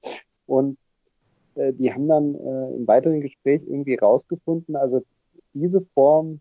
Und 0.47 0.79
äh, 1.55 1.73
die 1.73 1.93
haben 1.93 2.09
dann 2.09 2.35
äh, 2.35 2.77
im 2.77 2.87
weiteren 2.87 3.21
Gespräch 3.21 3.63
irgendwie 3.67 3.95
rausgefunden, 3.95 4.77
also 4.77 5.03
diese 5.53 5.83
Form 5.95 6.41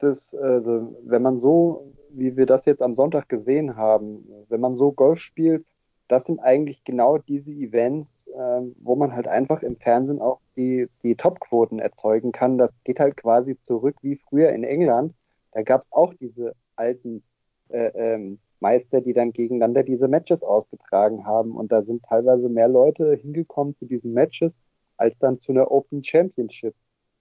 des, 0.00 0.34
also 0.34 0.96
wenn 1.04 1.22
man 1.22 1.40
so, 1.40 1.92
wie 2.10 2.36
wir 2.36 2.46
das 2.46 2.64
jetzt 2.64 2.82
am 2.82 2.94
Sonntag 2.94 3.28
gesehen 3.28 3.76
haben, 3.76 4.26
wenn 4.48 4.60
man 4.60 4.76
so 4.76 4.92
Golf 4.92 5.18
spielt, 5.18 5.64
das 6.08 6.24
sind 6.24 6.40
eigentlich 6.40 6.84
genau 6.84 7.18
diese 7.18 7.50
Events, 7.52 8.08
äh, 8.28 8.62
wo 8.80 8.96
man 8.96 9.14
halt 9.14 9.28
einfach 9.28 9.62
im 9.62 9.76
Fernsehen 9.76 10.20
auch 10.20 10.40
die, 10.56 10.88
die 11.02 11.16
Topquoten 11.16 11.78
erzeugen 11.80 12.32
kann. 12.32 12.56
Das 12.56 12.70
geht 12.84 12.98
halt 12.98 13.16
quasi 13.16 13.58
zurück 13.62 13.96
wie 14.00 14.16
früher 14.16 14.50
in 14.50 14.64
England. 14.64 15.12
Da 15.52 15.62
gab 15.62 15.82
es 15.82 15.88
auch 15.90 16.14
diese 16.14 16.54
alten 16.76 17.22
äh, 17.68 17.90
ähm, 17.94 18.38
Meister, 18.60 19.00
die 19.00 19.12
dann 19.12 19.32
gegeneinander 19.32 19.82
diese 19.82 20.08
Matches 20.08 20.42
ausgetragen 20.42 21.24
haben. 21.26 21.56
Und 21.56 21.70
da 21.72 21.82
sind 21.82 22.02
teilweise 22.04 22.48
mehr 22.48 22.68
Leute 22.68 23.14
hingekommen 23.14 23.76
zu 23.76 23.86
diesen 23.86 24.12
Matches, 24.12 24.52
als 24.96 25.16
dann 25.18 25.38
zu 25.38 25.52
einer 25.52 25.70
Open 25.70 26.02
Championship 26.02 26.74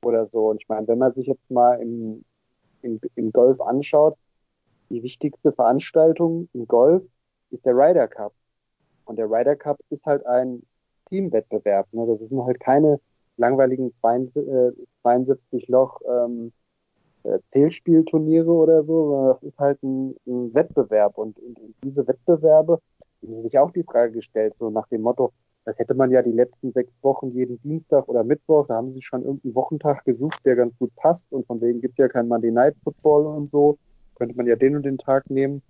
oder 0.03 0.27
so. 0.27 0.49
Und 0.49 0.61
ich 0.61 0.67
meine, 0.67 0.87
wenn 0.87 0.97
man 0.97 1.13
sich 1.13 1.27
jetzt 1.27 1.49
mal 1.51 1.75
im, 1.81 2.23
im, 2.81 2.99
im 3.15 3.31
Golf 3.31 3.61
anschaut, 3.61 4.17
die 4.89 5.03
wichtigste 5.03 5.51
Veranstaltung 5.51 6.49
im 6.53 6.67
Golf 6.67 7.03
ist 7.51 7.65
der 7.65 7.73
Ryder 7.75 8.07
Cup. 8.07 8.33
Und 9.05 9.17
der 9.17 9.29
Ryder 9.29 9.55
Cup 9.55 9.79
ist 9.89 10.05
halt 10.05 10.25
ein 10.25 10.63
Teamwettbewerb. 11.09 11.87
Ne? 11.91 12.05
Das 12.07 12.19
sind 12.19 12.43
halt 12.43 12.59
keine 12.59 12.99
langweiligen 13.37 13.93
72 14.01 15.67
Loch 15.67 16.01
ähm, 16.07 16.47
äh, 16.47 16.51
Zählspielturniere 17.51 18.51
oder 18.51 18.83
so, 18.83 19.09
sondern 19.09 19.33
das 19.33 19.43
ist 19.43 19.59
halt 19.59 19.81
ein, 19.83 20.15
ein 20.25 20.53
Wettbewerb. 20.53 21.17
Und, 21.17 21.37
und, 21.39 21.59
und 21.59 21.75
diese 21.83 22.07
Wettbewerbe, 22.07 22.79
die 23.21 23.27
haben 23.27 23.43
sich 23.43 23.59
auch 23.59 23.71
die 23.71 23.83
Frage 23.83 24.13
gestellt, 24.13 24.53
so 24.59 24.69
nach 24.69 24.87
dem 24.87 25.01
Motto, 25.01 25.33
das 25.65 25.77
hätte 25.79 25.95
man 25.95 26.11
ja 26.11 26.21
die 26.21 26.31
letzten 26.31 26.71
sechs 26.71 26.93
Wochen 27.01 27.31
jeden 27.31 27.61
Dienstag 27.61 28.07
oder 28.07 28.23
Mittwoch, 28.23 28.67
da 28.67 28.75
haben 28.75 28.93
sie 28.93 29.01
schon 29.01 29.23
irgendeinen 29.23 29.55
Wochentag 29.55 30.05
gesucht, 30.05 30.39
der 30.45 30.55
ganz 30.55 30.77
gut 30.77 30.95
passt 30.95 31.25
und 31.31 31.45
von 31.45 31.59
wegen 31.59 31.81
gibt 31.81 31.99
ja 31.99 32.07
kein 32.07 32.27
Monday 32.27 32.51
Night 32.51 32.75
Football 32.83 33.25
und 33.25 33.51
so, 33.51 33.77
könnte 34.15 34.35
man 34.35 34.47
ja 34.47 34.55
den 34.55 34.77
und 34.77 34.85
den 34.85 34.97
Tag 34.97 35.29
nehmen, 35.29 35.61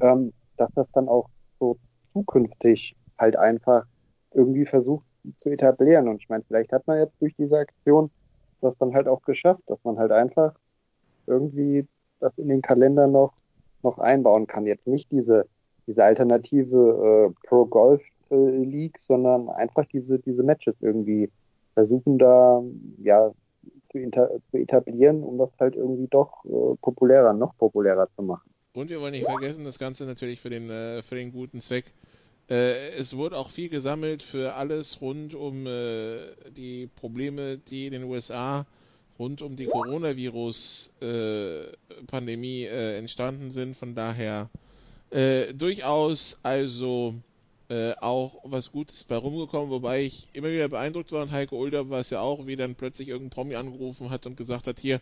ähm, 0.00 0.32
dass 0.56 0.72
das 0.74 0.90
dann 0.92 1.08
auch 1.08 1.28
so 1.60 1.76
zukünftig 2.12 2.96
halt 3.18 3.36
einfach 3.36 3.86
irgendwie 4.32 4.66
versucht 4.66 5.06
zu 5.36 5.50
etablieren. 5.50 6.08
Und 6.08 6.20
ich 6.20 6.28
meine, 6.28 6.42
vielleicht 6.42 6.72
hat 6.72 6.86
man 6.86 6.98
jetzt 6.98 7.14
durch 7.20 7.34
diese 7.36 7.58
Aktion 7.58 8.10
das 8.64 8.76
dann 8.78 8.94
halt 8.94 9.08
auch 9.08 9.22
geschafft, 9.22 9.62
dass 9.66 9.78
man 9.84 9.98
halt 9.98 10.10
einfach 10.10 10.54
irgendwie 11.26 11.86
das 12.20 12.36
in 12.38 12.48
den 12.48 12.62
Kalender 12.62 13.06
noch, 13.06 13.32
noch 13.82 13.98
einbauen 13.98 14.46
kann. 14.46 14.66
Jetzt 14.66 14.86
nicht 14.86 15.10
diese, 15.10 15.46
diese 15.86 16.04
alternative 16.04 17.30
äh, 17.30 17.46
Pro 17.46 17.66
Golf 17.66 18.02
äh, 18.30 18.90
sondern 18.98 19.48
einfach 19.48 19.84
diese, 19.86 20.18
diese 20.18 20.42
Matches 20.42 20.74
irgendwie 20.80 21.30
versuchen 21.74 22.18
da, 22.18 22.62
ja, 23.02 23.32
zu, 23.90 24.10
zu 24.50 24.56
etablieren, 24.56 25.22
um 25.22 25.38
das 25.38 25.50
halt 25.58 25.76
irgendwie 25.76 26.08
doch 26.08 26.44
äh, 26.44 26.76
populärer, 26.80 27.32
noch 27.32 27.56
populärer 27.56 28.08
zu 28.16 28.22
machen. 28.22 28.50
Und 28.72 28.90
wir 28.90 29.00
wollen 29.00 29.12
nicht 29.12 29.24
vergessen, 29.24 29.64
das 29.64 29.78
Ganze 29.78 30.04
natürlich 30.04 30.40
für 30.40 30.50
den, 30.50 30.68
äh, 30.68 31.02
für 31.02 31.14
den 31.14 31.30
guten 31.32 31.60
Zweck. 31.60 31.84
Äh, 32.50 32.90
es 32.96 33.16
wurde 33.16 33.38
auch 33.38 33.48
viel 33.50 33.70
gesammelt 33.70 34.22
für 34.22 34.54
alles 34.54 35.00
rund 35.00 35.34
um 35.34 35.66
äh, 35.66 36.18
die 36.56 36.88
Probleme, 36.96 37.58
die 37.58 37.86
in 37.86 37.92
den 37.92 38.04
USA 38.04 38.66
rund 39.18 39.42
um 39.42 39.56
die 39.56 39.66
Coronavirus-Pandemie 39.66 42.64
äh, 42.64 42.98
entstanden 42.98 43.50
sind. 43.50 43.76
Von 43.76 43.94
daher 43.94 44.48
durchaus 45.56 46.40
also 46.42 47.14
äh, 47.74 47.94
auch 48.00 48.36
was 48.44 48.70
Gutes 48.70 49.02
bei 49.02 49.16
rumgekommen, 49.16 49.68
wobei 49.68 50.02
ich 50.02 50.28
immer 50.32 50.48
wieder 50.48 50.68
beeindruckt 50.68 51.10
war 51.10 51.22
und 51.22 51.32
Heike 51.32 51.56
Ulder 51.56 51.90
war 51.90 51.98
es 51.98 52.10
ja 52.10 52.20
auch, 52.20 52.46
wie 52.46 52.54
dann 52.54 52.76
plötzlich 52.76 53.08
irgendein 53.08 53.30
Promi 53.30 53.56
angerufen 53.56 54.10
hat 54.10 54.26
und 54.26 54.36
gesagt 54.36 54.68
hat, 54.68 54.78
hier 54.78 55.00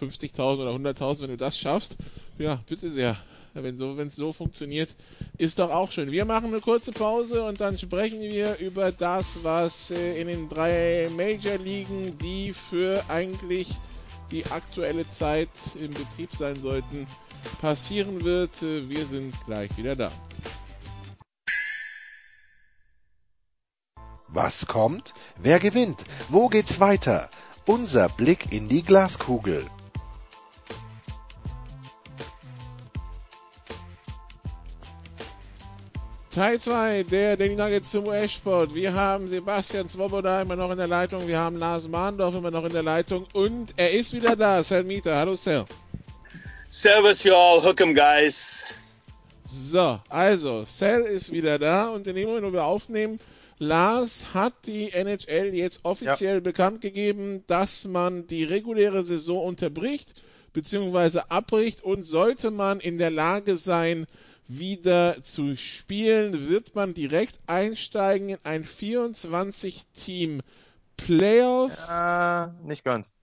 50.000 0.00 0.54
oder 0.58 0.70
100.000, 0.70 1.22
wenn 1.22 1.30
du 1.30 1.36
das 1.36 1.58
schaffst, 1.58 1.96
ja, 2.38 2.60
bitte 2.66 2.88
sehr. 2.88 3.16
Wenn 3.52 3.76
so, 3.76 3.96
es 3.98 4.16
so 4.16 4.32
funktioniert, 4.32 4.88
ist 5.36 5.58
doch 5.58 5.70
auch 5.70 5.92
schön. 5.92 6.10
Wir 6.10 6.24
machen 6.24 6.46
eine 6.46 6.60
kurze 6.60 6.92
Pause 6.92 7.44
und 7.44 7.60
dann 7.60 7.76
sprechen 7.76 8.20
wir 8.20 8.56
über 8.58 8.90
das, 8.90 9.40
was 9.42 9.90
äh, 9.90 10.18
in 10.18 10.28
den 10.28 10.48
drei 10.48 11.10
Major 11.14 11.58
Ligen, 11.58 12.16
die 12.18 12.54
für 12.54 13.04
eigentlich 13.08 13.68
die 14.30 14.46
aktuelle 14.46 15.06
Zeit 15.10 15.50
im 15.78 15.92
Betrieb 15.92 16.30
sein 16.34 16.62
sollten, 16.62 17.06
passieren 17.60 18.24
wird. 18.24 18.62
Äh, 18.62 18.88
wir 18.88 19.04
sind 19.04 19.34
gleich 19.44 19.76
wieder 19.76 19.94
da. 19.94 20.10
Was 24.34 24.66
kommt? 24.66 25.14
Wer 25.36 25.60
gewinnt? 25.60 26.04
Wo 26.28 26.48
geht's 26.48 26.80
weiter? 26.80 27.30
Unser 27.66 28.08
Blick 28.08 28.52
in 28.52 28.68
die 28.68 28.82
Glaskugel. 28.82 29.64
Teil 36.34 36.58
2 36.58 37.04
der 37.04 37.36
Daily 37.36 37.54
Nuggets 37.54 37.92
zum 37.92 38.08
US-Sport. 38.08 38.74
Wir 38.74 38.92
haben 38.92 39.28
Sebastian 39.28 39.88
Swoboda 39.88 40.42
immer 40.42 40.56
noch 40.56 40.72
in 40.72 40.78
der 40.78 40.88
Leitung, 40.88 41.28
wir 41.28 41.38
haben 41.38 41.56
Lars 41.56 41.86
Mahndorf 41.86 42.34
immer 42.34 42.50
noch 42.50 42.64
in 42.64 42.72
der 42.72 42.82
Leitung 42.82 43.28
und 43.34 43.72
er 43.76 43.92
ist 43.92 44.12
wieder 44.12 44.34
da, 44.34 44.64
Sal 44.64 44.82
Mieter. 44.82 45.14
Hallo 45.14 45.36
Sal. 45.36 45.66
Servus 46.68 47.22
you 47.22 47.32
all, 47.32 47.62
hook 47.62 47.80
'em 47.80 47.94
guys. 47.94 48.64
So, 49.46 50.00
also, 50.08 50.64
Sal 50.64 51.02
ist 51.02 51.30
wieder 51.30 51.60
da 51.60 51.90
und 51.90 52.08
in 52.08 52.16
dem 52.16 52.26
Moment, 52.26 52.46
wo 52.46 52.52
wir 52.52 52.64
aufnehmen, 52.64 53.20
Lars 53.58 54.34
hat 54.34 54.54
die 54.66 54.92
NHL 54.92 55.54
jetzt 55.54 55.80
offiziell 55.84 56.36
ja. 56.36 56.40
bekannt 56.40 56.80
gegeben, 56.80 57.44
dass 57.46 57.86
man 57.86 58.26
die 58.26 58.44
reguläre 58.44 59.02
Saison 59.02 59.44
unterbricht 59.46 60.24
bzw. 60.52 61.20
abbricht 61.28 61.82
und 61.82 62.04
sollte 62.04 62.50
man 62.50 62.80
in 62.80 62.98
der 62.98 63.10
Lage 63.10 63.56
sein, 63.56 64.06
wieder 64.46 65.22
zu 65.22 65.56
spielen, 65.56 66.48
wird 66.48 66.74
man 66.74 66.94
direkt 66.94 67.38
einsteigen 67.46 68.30
in 68.30 68.38
ein 68.44 68.64
24-Team 68.64 70.42
Playoff. 70.96 71.72
Ja, 71.88 72.54
nicht 72.62 72.84
ganz. 72.84 73.14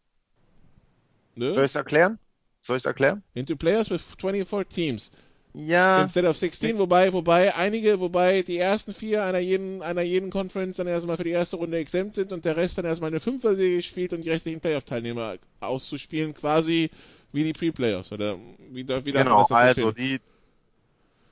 Ne? 1.36 1.54
Soll 1.54 1.66
ich 1.66 1.72
es 1.72 1.76
erklären? 1.76 2.20
Soll 2.60 2.78
ich 2.78 2.82
es 2.82 2.86
erklären? 2.86 3.24
Into 3.34 3.56
Players 3.56 3.90
with 3.90 4.02
24 4.20 4.68
Teams. 4.68 5.12
Ja. 5.54 6.02
Instead 6.02 6.26
of 6.26 6.38
16, 6.38 6.78
wobei, 6.78 7.12
wobei 7.12 7.54
einige, 7.56 8.00
wobei 8.00 8.42
die 8.42 8.58
ersten 8.58 8.94
vier 8.94 9.24
einer 9.26 9.40
jeden, 9.40 9.82
einer 9.82 10.02
jeden 10.02 10.30
Conference 10.30 10.78
dann 10.78 10.88
erstmal 10.88 11.18
für 11.18 11.26
die 11.26 11.32
erste 11.32 11.58
Runde 11.58 11.78
exempt 11.78 12.16
sind 12.16 12.32
und 12.32 12.46
der 12.46 12.56
Rest 12.56 12.78
dann 12.78 12.86
erstmal 12.86 13.10
eine 13.10 13.20
Fünfer-Serie 13.20 13.82
spielt 13.82 14.14
und 14.14 14.24
die 14.24 14.30
restlichen 14.30 14.62
Playoff-Teilnehmer 14.62 15.38
auszuspielen, 15.60 16.34
quasi 16.34 16.90
wie 17.34 17.44
die 17.44 17.54
Pre-Playoffs 17.54 18.12
oder 18.12 18.38
wie, 18.72 18.88
wie 18.88 19.12
Genau, 19.12 19.46
also 19.50 19.92
die, 19.92 20.20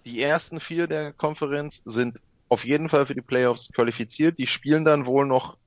die 0.05 0.21
ersten 0.21 0.59
vier 0.59 0.87
der 0.87 1.13
Konferenz 1.13 1.81
sind 1.85 2.19
auf 2.49 2.65
jeden 2.65 2.89
Fall 2.89 3.05
für 3.05 3.15
die 3.15 3.21
Playoffs 3.21 3.71
qualifiziert. 3.71 4.37
Die 4.37 4.47
spielen 4.47 4.83
dann 4.83 5.05
wohl 5.05 5.25
noch 5.25 5.57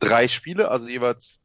drei 0.00 0.28
Spiele, 0.28 0.70
also 0.70 0.88
jeweils 0.88 1.38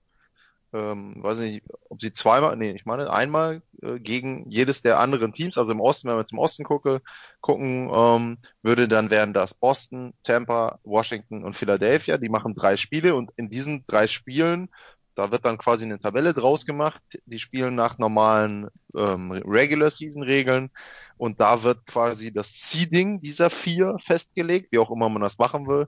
ähm, 0.74 1.24
weiß 1.24 1.40
nicht, 1.40 1.64
ob 1.90 2.02
sie 2.02 2.12
zweimal, 2.12 2.56
nee, 2.58 2.72
ich 2.72 2.86
meine 2.86 3.12
einmal 3.12 3.62
äh, 3.82 4.00
gegen 4.00 4.50
jedes 4.50 4.82
der 4.82 5.00
anderen 5.00 5.34
Teams, 5.34 5.58
also 5.58 5.72
im 5.72 5.80
Osten, 5.80 6.10
wenn 6.10 6.18
wir 6.18 6.26
zum 6.26 6.40
Osten 6.40 6.64
gucke, 6.64 7.02
gucken, 7.42 7.90
ähm, 7.94 8.38
würde 8.62 8.88
dann 8.88 9.10
wären 9.10 9.34
das 9.34 9.54
Boston, 9.54 10.14
Tampa, 10.24 10.80
Washington 10.84 11.44
und 11.44 11.56
Philadelphia. 11.56 12.18
Die 12.18 12.30
machen 12.30 12.54
drei 12.54 12.76
Spiele 12.76 13.16
und 13.16 13.32
in 13.38 13.50
diesen 13.50 13.86
drei 13.88 14.08
Spielen, 14.08 14.70
da 15.16 15.32
wird 15.32 15.46
dann 15.46 15.58
quasi 15.58 15.86
eine 15.86 16.00
Tabelle 16.00 16.34
draus 16.34 16.66
gemacht. 16.66 17.02
Die 17.26 17.40
spielen 17.40 17.74
nach 17.74 17.98
normalen 17.98 18.68
ähm, 18.96 19.32
Regular 19.32 19.90
Season 19.90 20.22
Regeln 20.22 20.70
und 21.18 21.40
da 21.40 21.64
wird 21.64 21.86
quasi 21.88 22.32
das 22.32 22.52
Seeding 22.54 23.20
dieser 23.22 23.50
vier 23.50 23.96
festgelegt, 24.00 24.72
wie 24.72 24.78
auch 24.78 24.92
immer 24.92 25.10
man 25.10 25.24
das 25.24 25.40
machen 25.40 25.68
will. 25.68 25.88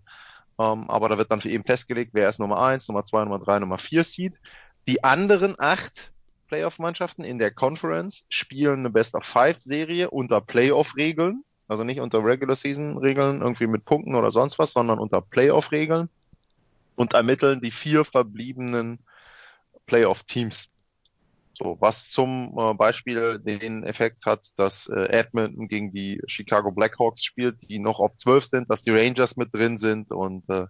Ähm, 0.60 0.90
aber 0.90 1.10
da 1.10 1.18
wird 1.18 1.32
dann 1.32 1.42
eben 1.42 1.64
festgelegt, 1.64 2.12
wer 2.14 2.28
ist 2.28 2.40
Nummer 2.40 2.60
eins, 2.60 2.88
Nummer 2.88 3.06
zwei, 3.06 3.24
Nummer 3.24 3.40
drei, 3.40 3.60
Nummer 3.60 3.78
vier 3.78 4.04
Seed. 4.04 4.34
Die 4.90 5.04
anderen 5.04 5.54
acht 5.60 6.12
Playoff-Mannschaften 6.48 7.24
in 7.24 7.38
der 7.38 7.52
Conference 7.52 8.26
spielen 8.30 8.80
eine 8.80 8.90
Best-of-Five-Serie 8.90 10.10
unter 10.10 10.42
Playoff-Regeln, 10.42 11.44
also 11.68 11.84
nicht 11.84 12.00
unter 12.00 12.26
Regular-Season-Regeln, 12.26 13.42
irgendwie 13.42 13.68
mit 13.68 13.86
Punkten 13.86 14.16
oder 14.16 14.32
sonst 14.32 14.58
was, 14.58 14.74
sondern 14.74 14.98
unter 14.98 15.22
Playoff-Regeln 15.22 16.10
und 16.96 17.14
ermitteln 17.14 17.62
die 17.62 17.70
vier 17.70 18.04
verbliebenen 18.04 18.98
Playoff-Teams. 19.86 20.72
So, 21.54 21.78
was 21.80 22.10
zum 22.10 22.58
äh, 22.58 22.74
Beispiel 22.74 23.38
den 23.38 23.84
Effekt 23.84 24.26
hat, 24.26 24.48
dass 24.56 24.88
äh, 24.88 25.04
Edmonton 25.10 25.68
gegen 25.68 25.92
die 25.92 26.20
Chicago 26.26 26.72
Blackhawks 26.72 27.24
spielt, 27.24 27.58
die 27.70 27.78
noch 27.78 28.00
auf 28.00 28.18
12 28.18 28.46
sind, 28.46 28.70
dass 28.72 28.82
die 28.82 28.90
Rangers 28.90 29.38
mit 29.38 29.54
drin 29.54 29.78
sind 29.78 30.10
und 30.10 30.50
äh, 30.50 30.66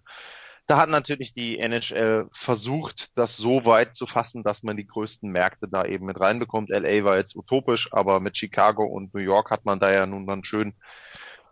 da 0.70 0.76
hat 0.76 0.88
natürlich 0.88 1.34
die 1.34 1.58
NHL 1.58 2.28
versucht, 2.30 3.10
das 3.16 3.36
so 3.36 3.64
weit 3.64 3.96
zu 3.96 4.06
fassen, 4.06 4.44
dass 4.44 4.62
man 4.62 4.76
die 4.76 4.86
größten 4.86 5.28
Märkte 5.28 5.66
da 5.66 5.84
eben 5.84 6.06
mit 6.06 6.20
reinbekommt. 6.20 6.70
LA 6.70 7.02
war 7.02 7.16
jetzt 7.16 7.34
utopisch, 7.34 7.92
aber 7.92 8.20
mit 8.20 8.36
Chicago 8.36 8.84
und 8.84 9.12
New 9.12 9.20
York 9.20 9.50
hat 9.50 9.64
man 9.64 9.80
da 9.80 9.90
ja 9.90 10.06
nun 10.06 10.28
dann 10.28 10.44
schön 10.44 10.74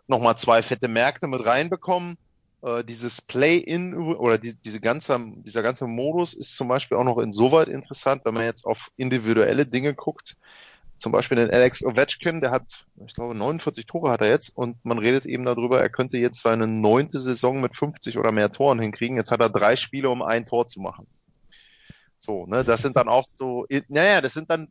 nochmal 0.07 0.37
zwei 0.37 0.63
fette 0.63 0.87
Märkte 0.87 1.27
mit 1.27 1.45
reinbekommen. 1.45 2.17
äh, 2.61 2.83
dieses 2.85 3.21
Play-in 3.21 3.93
oder 3.93 4.37
die, 4.37 4.53
diese 4.53 4.79
ganze, 4.79 5.19
dieser 5.45 5.63
ganze 5.63 5.85
Modus 5.85 6.33
ist 6.33 6.55
zum 6.55 6.69
Beispiel 6.69 6.97
auch 6.97 7.03
noch 7.03 7.17
insoweit 7.17 7.67
interessant, 7.67 8.23
wenn 8.23 8.33
man 8.33 8.43
jetzt 8.43 8.65
auf 8.65 8.77
individuelle 8.95 9.65
Dinge 9.65 9.93
guckt. 9.95 10.37
Zum 10.99 11.11
Beispiel 11.13 11.37
den 11.37 11.49
Alex 11.49 11.83
Ovechkin, 11.83 12.41
der 12.41 12.51
hat, 12.51 12.85
ich 13.07 13.15
glaube, 13.15 13.33
49 13.33 13.85
Tore 13.85 14.11
hat 14.11 14.21
er 14.21 14.27
jetzt 14.29 14.55
und 14.55 14.83
man 14.83 14.99
redet 14.99 15.25
eben 15.25 15.45
darüber, 15.45 15.81
er 15.81 15.89
könnte 15.89 16.17
jetzt 16.17 16.41
seine 16.41 16.67
neunte 16.67 17.21
Saison 17.21 17.61
mit 17.61 17.77
50 17.77 18.17
oder 18.17 18.31
mehr 18.31 18.51
Toren 18.51 18.79
hinkriegen. 18.79 19.17
Jetzt 19.17 19.31
hat 19.31 19.39
er 19.39 19.49
drei 19.49 19.77
Spiele, 19.77 20.09
um 20.09 20.21
ein 20.21 20.45
Tor 20.45 20.67
zu 20.67 20.81
machen. 20.81 21.07
So, 22.19 22.45
ne, 22.45 22.65
das 22.65 22.81
sind 22.81 22.97
dann 22.97 23.07
auch 23.07 23.27
so, 23.27 23.65
naja, 23.87 24.19
das 24.19 24.33
sind 24.33 24.49
dann, 24.49 24.67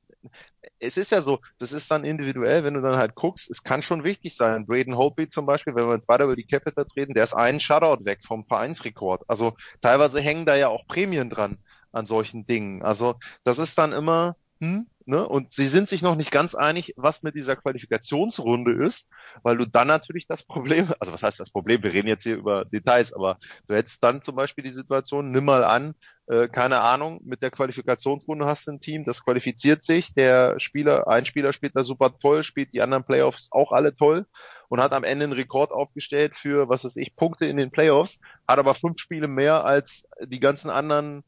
es 0.79 0.99
ist 0.99 1.11
ja 1.11 1.22
so, 1.22 1.41
das 1.59 1.72
ist 1.72 1.91
dann 1.91 2.05
individuell, 2.05 2.62
wenn 2.62 2.74
du 2.74 2.83
dann 2.83 2.97
halt 2.97 3.14
guckst, 3.14 3.51
es 3.51 3.62
kann 3.62 3.83
schon 3.83 4.05
wichtig 4.05 4.37
sein. 4.37 4.66
Braden 4.66 4.99
Holtby 4.99 5.31
zum 5.31 5.47
Beispiel, 5.47 5.74
wenn 5.74 5.89
wir 5.89 5.97
jetzt 5.97 6.09
weiter 6.09 6.24
über 6.24 6.37
die 6.37 6.47
Capitals 6.47 6.95
reden, 6.95 7.14
der 7.14 7.24
ist 7.24 7.35
einen 7.35 7.61
Shutout 7.61 8.05
weg 8.05 8.20
vom 8.22 8.45
Vereinsrekord. 8.45 9.22
Also 9.29 9.57
teilweise 9.81 10.20
hängen 10.20 10.45
da 10.45 10.57
ja 10.57 10.68
auch 10.68 10.87
Prämien 10.87 11.31
dran 11.31 11.57
an 11.91 12.05
solchen 12.05 12.47
Dingen. 12.47 12.83
Also 12.83 13.16
das 13.45 13.59
ist 13.59 13.79
dann 13.79 13.93
immer, 13.93 14.37
hm, 14.61 14.87
ne? 15.09 15.26
Und 15.26 15.52
sie 15.52 15.66
sind 15.66 15.88
sich 15.88 16.02
noch 16.02 16.14
nicht 16.14 16.30
ganz 16.30 16.54
einig, 16.54 16.92
was 16.96 17.22
mit 17.22 17.34
dieser 17.34 17.56
Qualifikationsrunde 17.56 18.72
ist, 18.84 19.09
weil 19.42 19.56
du 19.56 19.66
dann 19.66 19.88
natürlich 19.88 20.26
das 20.26 20.42
Problem, 20.42 20.92
also 21.00 21.12
was 21.12 21.22
heißt 21.22 21.40
das 21.40 21.50
Problem? 21.50 21.82
Wir 21.82 21.92
reden 21.92 22.09
jetzt 22.09 22.22
hier 22.22 22.36
über 22.36 22.64
Details, 22.66 23.12
aber 23.12 23.38
du 23.66 23.74
hättest 23.74 24.04
dann 24.04 24.22
zum 24.22 24.36
Beispiel 24.36 24.64
die 24.64 24.70
Situation, 24.70 25.30
nimm 25.30 25.46
mal 25.46 25.64
an, 25.64 25.94
äh, 26.26 26.46
keine 26.48 26.80
Ahnung, 26.80 27.20
mit 27.24 27.40
der 27.42 27.50
Qualifikationsrunde 27.50 28.44
hast 28.44 28.66
du 28.66 28.72
ein 28.72 28.80
Team, 28.80 29.04
das 29.04 29.24
qualifiziert 29.24 29.82
sich, 29.82 30.12
der 30.12 30.61
Spieler, 30.61 31.09
ein 31.09 31.24
Spieler 31.24 31.54
spielt 31.54 31.74
da 31.74 31.82
super 31.82 32.18
toll, 32.18 32.42
spielt 32.42 32.74
die 32.74 32.82
anderen 32.82 33.04
Playoffs 33.04 33.48
auch 33.50 33.72
alle 33.72 33.96
toll 33.96 34.26
und 34.68 34.80
hat 34.80 34.92
am 34.92 35.04
Ende 35.04 35.24
einen 35.24 35.32
Rekord 35.32 35.72
aufgestellt 35.72 36.36
für, 36.36 36.68
was 36.68 36.84
weiß 36.84 36.96
ich, 36.96 37.16
Punkte 37.16 37.46
in 37.46 37.56
den 37.56 37.70
Playoffs, 37.70 38.20
hat 38.46 38.59
aber 38.59 38.74
fünf 38.74 39.00
Spiele 39.00 39.26
mehr 39.26 39.64
als 39.64 40.06
die 40.22 40.40
ganzen 40.40 40.68
anderen 40.68 41.24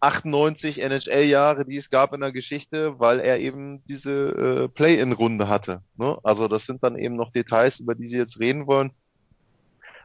98 0.00 0.78
äh, 0.78 0.82
NHL-Jahre, 0.82 1.64
die 1.64 1.76
es 1.76 1.90
gab 1.90 2.12
in 2.12 2.20
der 2.20 2.32
Geschichte, 2.32 2.98
weil 2.98 3.20
er 3.20 3.38
eben 3.38 3.84
diese 3.86 4.64
äh, 4.64 4.68
Play-in-Runde 4.68 5.48
hatte. 5.48 5.82
Ne? 5.96 6.18
Also 6.22 6.48
das 6.48 6.66
sind 6.66 6.82
dann 6.82 6.96
eben 6.96 7.16
noch 7.16 7.30
Details, 7.30 7.80
über 7.80 7.94
die 7.94 8.06
Sie 8.06 8.18
jetzt 8.18 8.40
reden 8.40 8.66
wollen. 8.66 8.92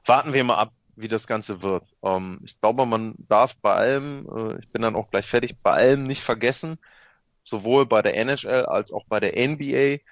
Warten 0.06 0.34
wir 0.34 0.44
mal 0.44 0.58
ab, 0.58 0.74
wie 0.96 1.08
das 1.08 1.26
Ganze 1.26 1.62
wird. 1.62 1.84
Ähm, 2.04 2.42
ich 2.44 2.60
glaube, 2.62 2.86
man 2.86 3.16
darf 3.28 3.56
bei 3.58 3.74
allem, 3.74 4.28
äh, 4.36 4.60
ich 4.60 4.70
bin 4.70 4.84
dann 4.84 4.96
auch 4.96 5.10
gleich 5.10 5.26
fertig, 5.26 5.58
bei 5.62 5.72
allem 5.72 6.06
nicht 6.06 6.22
vergessen, 6.22 6.78
sowohl 7.44 7.86
bei 7.86 8.02
der 8.02 8.16
NHL 8.16 8.66
als 8.66 8.94
auch 8.94 9.06
bei 9.08 9.20
der 9.20 9.34
NBA, 9.36 10.04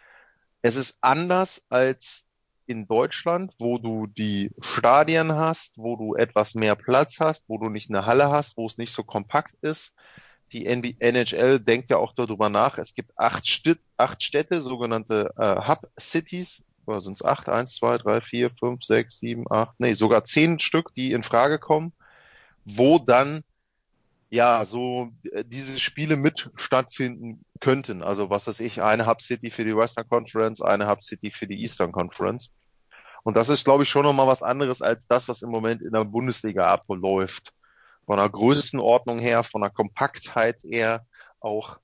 es 0.63 0.75
ist 0.75 0.97
anders 1.01 1.63
als 1.69 2.25
in 2.71 2.87
Deutschland, 2.87 3.53
wo 3.59 3.77
du 3.77 4.07
die 4.07 4.49
Stadien 4.61 5.33
hast, 5.33 5.77
wo 5.77 5.95
du 5.95 6.15
etwas 6.15 6.55
mehr 6.55 6.75
Platz 6.75 7.19
hast, 7.19 7.43
wo 7.47 7.57
du 7.57 7.69
nicht 7.69 7.89
eine 7.89 8.05
Halle 8.05 8.31
hast, 8.31 8.57
wo 8.57 8.65
es 8.65 8.77
nicht 8.77 8.93
so 8.93 9.03
kompakt 9.03 9.53
ist. 9.61 9.93
Die 10.53 10.65
NHL 10.65 11.59
denkt 11.59 11.89
ja 11.89 11.97
auch 11.97 12.13
darüber 12.13 12.49
nach. 12.49 12.77
Es 12.77 12.93
gibt 12.93 13.11
acht, 13.17 13.45
St 13.45 13.77
acht 13.97 14.23
Städte, 14.23 14.61
sogenannte 14.61 15.33
äh, 15.37 15.67
Hub 15.67 15.89
Cities. 15.99 16.63
Oder 16.85 16.99
sind 16.99 17.13
es 17.13 17.23
acht? 17.23 17.47
Eins, 17.47 17.75
zwei, 17.75 17.97
drei, 17.97 18.21
vier, 18.21 18.49
fünf, 18.59 18.83
sechs, 18.83 19.19
sieben, 19.19 19.45
acht, 19.49 19.79
nee, 19.79 19.93
sogar 19.93 20.25
zehn 20.25 20.59
Stück, 20.59 20.93
die 20.95 21.11
in 21.11 21.23
Frage 21.23 21.59
kommen, 21.59 21.93
wo 22.65 22.99
dann 22.99 23.43
ja, 24.31 24.63
so 24.63 25.11
äh, 25.31 25.43
diese 25.45 25.79
Spiele 25.79 26.15
mit 26.15 26.49
stattfinden 26.55 27.45
könnten. 27.59 28.01
Also 28.01 28.29
was 28.29 28.47
weiß 28.47 28.61
ich, 28.61 28.81
eine 28.81 29.05
Hub 29.05 29.21
City 29.21 29.51
für 29.51 29.65
die 29.65 29.75
Western 29.75 30.07
Conference, 30.07 30.61
eine 30.61 30.89
Hub 30.89 31.03
City 31.03 31.31
für 31.31 31.47
die 31.47 31.61
Eastern 31.61 31.91
Conference. 31.91 32.49
Und 33.23 33.37
das 33.37 33.49
ist, 33.49 33.63
glaube 33.63 33.83
ich, 33.83 33.89
schon 33.89 34.03
nochmal 34.03 34.27
was 34.27 34.43
anderes 34.43 34.81
als 34.81 35.07
das, 35.07 35.27
was 35.27 35.41
im 35.41 35.49
Moment 35.49 35.81
in 35.81 35.91
der 35.91 36.05
Bundesliga 36.05 36.65
abläuft. 36.67 37.53
Von 38.05 38.17
der 38.17 38.29
Größenordnung 38.29 39.19
her, 39.19 39.43
von 39.43 39.61
der 39.61 39.69
Kompaktheit 39.69 40.63
her 40.63 41.05
auch. 41.39 41.77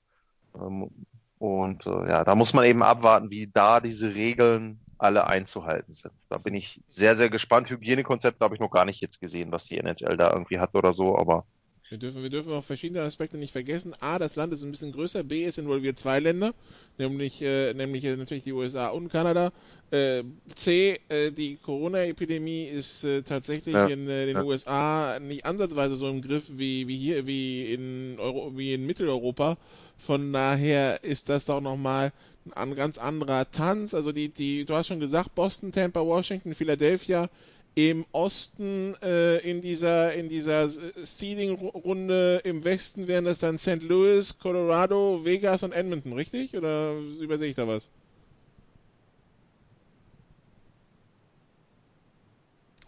Ähm, 0.54 0.90
und 1.38 1.86
äh, 1.86 2.08
ja, 2.08 2.24
da 2.24 2.34
muss 2.34 2.52
man 2.52 2.64
eben 2.64 2.82
abwarten, 2.82 3.30
wie 3.30 3.46
da 3.46 3.80
diese 3.80 4.14
Regeln 4.14 4.80
alle 4.98 5.28
einzuhalten 5.28 5.92
sind. 5.92 6.12
Da 6.28 6.36
bin 6.38 6.54
ich 6.54 6.82
sehr, 6.88 7.14
sehr 7.14 7.30
gespannt. 7.30 7.70
Hygienekonzepte 7.70 8.44
habe 8.44 8.56
ich 8.56 8.60
noch 8.60 8.70
gar 8.70 8.84
nicht 8.84 9.00
jetzt 9.00 9.20
gesehen, 9.20 9.52
was 9.52 9.64
die 9.64 9.78
NHL 9.78 10.16
da 10.16 10.32
irgendwie 10.32 10.58
hat 10.58 10.74
oder 10.74 10.92
so, 10.92 11.16
aber 11.16 11.44
wir 11.90 11.98
dürfen, 11.98 12.22
wir 12.22 12.28
dürfen 12.28 12.52
auch 12.52 12.64
verschiedene 12.64 13.02
Aspekte 13.02 13.38
nicht 13.38 13.52
vergessen. 13.52 13.94
A, 14.00 14.18
das 14.18 14.36
Land 14.36 14.52
ist 14.52 14.62
ein 14.62 14.70
bisschen 14.70 14.92
größer. 14.92 15.24
B, 15.24 15.44
es 15.44 15.56
involviert 15.56 15.96
zwei 15.96 16.20
Länder, 16.20 16.52
nämlich, 16.98 17.40
äh, 17.40 17.72
nämlich 17.72 18.04
äh, 18.04 18.16
natürlich 18.16 18.44
die 18.44 18.52
USA 18.52 18.88
und 18.88 19.08
Kanada. 19.08 19.52
Äh, 19.90 20.22
C, 20.54 21.00
äh, 21.08 21.30
die 21.30 21.56
Corona-Epidemie 21.56 22.64
ist 22.64 23.04
äh, 23.04 23.22
tatsächlich 23.22 23.74
ja. 23.74 23.86
in 23.86 24.06
äh, 24.08 24.26
den 24.26 24.36
ja. 24.36 24.44
USA 24.44 25.18
nicht 25.18 25.46
ansatzweise 25.46 25.96
so 25.96 26.08
im 26.08 26.20
Griff 26.20 26.44
wie, 26.50 26.86
wie 26.88 26.98
hier, 26.98 27.26
wie 27.26 27.72
in, 27.72 28.16
Euro, 28.18 28.52
wie 28.56 28.74
in 28.74 28.86
Mitteleuropa. 28.86 29.56
Von 29.96 30.32
daher 30.32 31.02
ist 31.04 31.30
das 31.30 31.46
doch 31.46 31.62
nochmal 31.62 32.12
ein 32.54 32.74
ganz 32.74 32.98
anderer 32.98 33.50
Tanz. 33.50 33.94
Also 33.94 34.12
die, 34.12 34.28
die, 34.28 34.66
du 34.66 34.74
hast 34.74 34.88
schon 34.88 35.00
gesagt, 35.00 35.34
Boston, 35.34 35.72
Tampa, 35.72 36.04
Washington, 36.04 36.54
Philadelphia 36.54 37.30
im 37.78 38.04
Osten 38.10 38.96
äh, 39.02 39.38
in 39.48 39.60
dieser 39.60 40.12
in 40.12 40.28
dieser 40.28 40.68
Seeding-Runde 40.68 42.40
im 42.42 42.64
Westen 42.64 43.06
wären 43.06 43.24
das 43.24 43.38
dann 43.38 43.56
St. 43.56 43.84
Louis, 43.84 44.36
Colorado, 44.40 45.24
Vegas 45.24 45.62
und 45.62 45.70
Edmonton, 45.70 46.12
richtig? 46.12 46.56
Oder 46.56 46.98
übersehe 47.20 47.50
ich 47.50 47.54
da 47.54 47.68
was? 47.68 47.88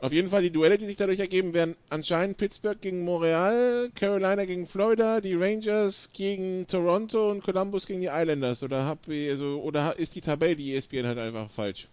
Auf 0.01 0.13
jeden 0.13 0.29
Fall 0.29 0.43
die 0.43 0.51
Duelle, 0.51 0.77
die 0.77 0.87
sich 0.87 0.97
dadurch 0.97 1.21
ergeben, 1.21 1.55
wären 1.55 1.77
anscheinend 1.89 2.39
Pittsburgh 2.39 2.81
gegen 2.81 3.05
Montreal, 3.05 3.93
Carolina 3.95 4.45
gegen 4.45 4.67
Florida, 4.67 5.21
die 5.21 5.35
Rangers 5.35 6.11
gegen 6.13 6.67
Toronto 6.67 7.31
und 7.31 7.45
Columbus 7.45 7.87
gegen 7.87 8.01
die 8.01 8.09
Islanders. 8.11 8.65
Oder 8.65 8.87
hab 8.87 9.07
also, 9.09 9.61
oder 9.63 9.97
ist 10.01 10.17
die 10.17 10.21
Tabelle, 10.21 10.57
die 10.57 10.75
ESPN 10.75 11.07
halt 11.07 11.19
einfach 11.19 11.49
falsch? 11.49 11.87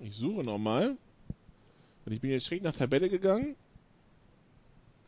Ich 0.00 0.14
suche 0.14 0.44
nochmal. 0.44 0.96
Und 2.04 2.12
ich 2.12 2.20
bin 2.20 2.30
jetzt 2.30 2.46
schräg 2.46 2.62
nach 2.62 2.72
Tabelle 2.72 3.08
gegangen. 3.08 3.56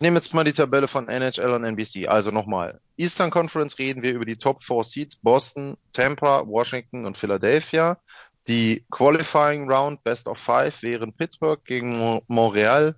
Nehmen 0.00 0.16
jetzt 0.16 0.34
mal 0.34 0.44
die 0.44 0.52
Tabelle 0.52 0.88
von 0.88 1.08
NHL 1.08 1.50
und 1.50 1.64
NBC. 1.64 2.08
Also 2.08 2.30
nochmal. 2.30 2.80
Eastern 2.96 3.30
Conference 3.30 3.78
reden 3.78 4.02
wir 4.02 4.12
über 4.12 4.24
die 4.24 4.36
Top 4.36 4.62
4 4.62 4.84
Seeds. 4.84 5.16
Boston, 5.16 5.76
Tampa, 5.92 6.46
Washington 6.46 7.06
und 7.06 7.16
Philadelphia. 7.16 7.98
Die 8.46 8.84
Qualifying 8.90 9.70
Round 9.70 10.04
Best 10.04 10.26
of 10.26 10.38
Five 10.38 10.82
wären 10.82 11.12
Pittsburgh 11.14 11.64
gegen 11.64 12.20
Montreal, 12.26 12.94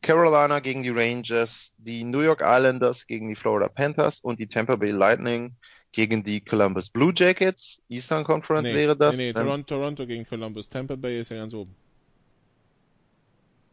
Carolina 0.00 0.60
gegen 0.60 0.82
die 0.82 0.90
Rangers, 0.90 1.74
die 1.76 2.04
New 2.04 2.20
York 2.20 2.40
Islanders 2.42 3.06
gegen 3.06 3.28
die 3.28 3.34
Florida 3.34 3.68
Panthers 3.68 4.20
und 4.20 4.38
die 4.38 4.46
Tampa 4.46 4.76
Bay 4.76 4.92
Lightning 4.92 5.54
gegen 5.92 6.22
die 6.24 6.40
Columbus 6.40 6.88
Blue 6.88 7.12
Jackets. 7.14 7.82
Eastern 7.88 8.24
Conference 8.24 8.70
nee, 8.70 8.76
wäre 8.76 8.96
das. 8.96 9.18
Nee, 9.18 9.28
nee, 9.28 9.32
Toronto, 9.34 9.74
Toronto 9.74 10.06
gegen 10.06 10.26
Columbus. 10.26 10.68
Tampa 10.68 10.96
Bay 10.96 11.20
ist 11.20 11.30
ja 11.30 11.36
ganz 11.36 11.52
oben. 11.52 11.74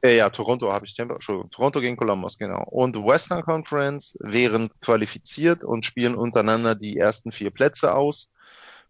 Äh, 0.03 0.17
ja, 0.17 0.29
Toronto 0.29 0.71
habe 0.71 0.85
ich 0.85 0.95
Tempo, 0.95 1.13
Entschuldigung, 1.13 1.49
Toronto 1.49 1.79
gegen 1.79 1.95
Columbus, 1.95 2.37
genau. 2.37 2.63
Und 2.65 2.95
Western 2.97 3.41
Conference 3.41 4.17
wären 4.19 4.69
qualifiziert 4.81 5.63
und 5.63 5.85
spielen 5.85 6.15
untereinander 6.15 6.75
die 6.75 6.97
ersten 6.97 7.31
vier 7.31 7.51
Plätze 7.51 7.95
aus. 7.95 8.29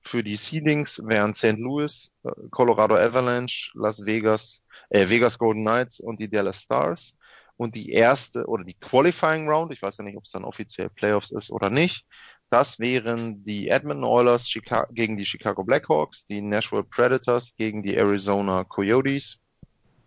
Für 0.01 0.23
die 0.23 0.35
Seedings 0.35 0.99
wären 1.05 1.35
St. 1.35 1.59
Louis, 1.59 2.13
äh, 2.23 2.31
Colorado 2.49 2.95
Avalanche, 2.95 3.71
Las 3.75 4.05
Vegas, 4.05 4.63
äh, 4.89 5.07
Vegas 5.07 5.37
Golden 5.37 5.61
Knights 5.63 5.99
und 5.99 6.19
die 6.19 6.29
Dallas 6.29 6.61
Stars. 6.61 7.15
Und 7.57 7.75
die 7.75 7.91
erste 7.91 8.45
oder 8.47 8.63
die 8.63 8.73
Qualifying 8.73 9.47
Round, 9.47 9.71
ich 9.71 9.83
weiß 9.83 9.97
ja 9.97 10.03
nicht, 10.03 10.17
ob 10.17 10.23
es 10.23 10.31
dann 10.31 10.43
offiziell 10.43 10.89
Playoffs 10.89 11.29
ist 11.29 11.51
oder 11.51 11.69
nicht, 11.69 12.07
das 12.49 12.79
wären 12.79 13.43
die 13.43 13.69
Edmonton 13.69 14.03
Oilers 14.03 14.49
Chicago, 14.49 14.91
gegen 14.91 15.15
die 15.15 15.25
Chicago 15.25 15.63
Blackhawks, 15.63 16.25
die 16.25 16.41
Nashville 16.41 16.83
Predators 16.83 17.55
gegen 17.55 17.83
die 17.83 17.95
Arizona 17.95 18.63
Coyotes, 18.63 19.42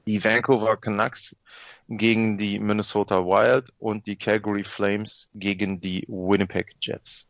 die 0.07 0.23
Vancouver 0.23 0.77
Canucks 0.77 1.37
gegen 1.89 2.39
die 2.39 2.59
Minnesota 2.59 3.25
Wild 3.25 3.73
und 3.79 4.07
die 4.07 4.17
Calgary 4.17 4.65
Flames 4.65 5.29
gegen 5.35 5.81
die 5.81 6.05
Winnipeg 6.09 6.75
Jets. 6.81 7.27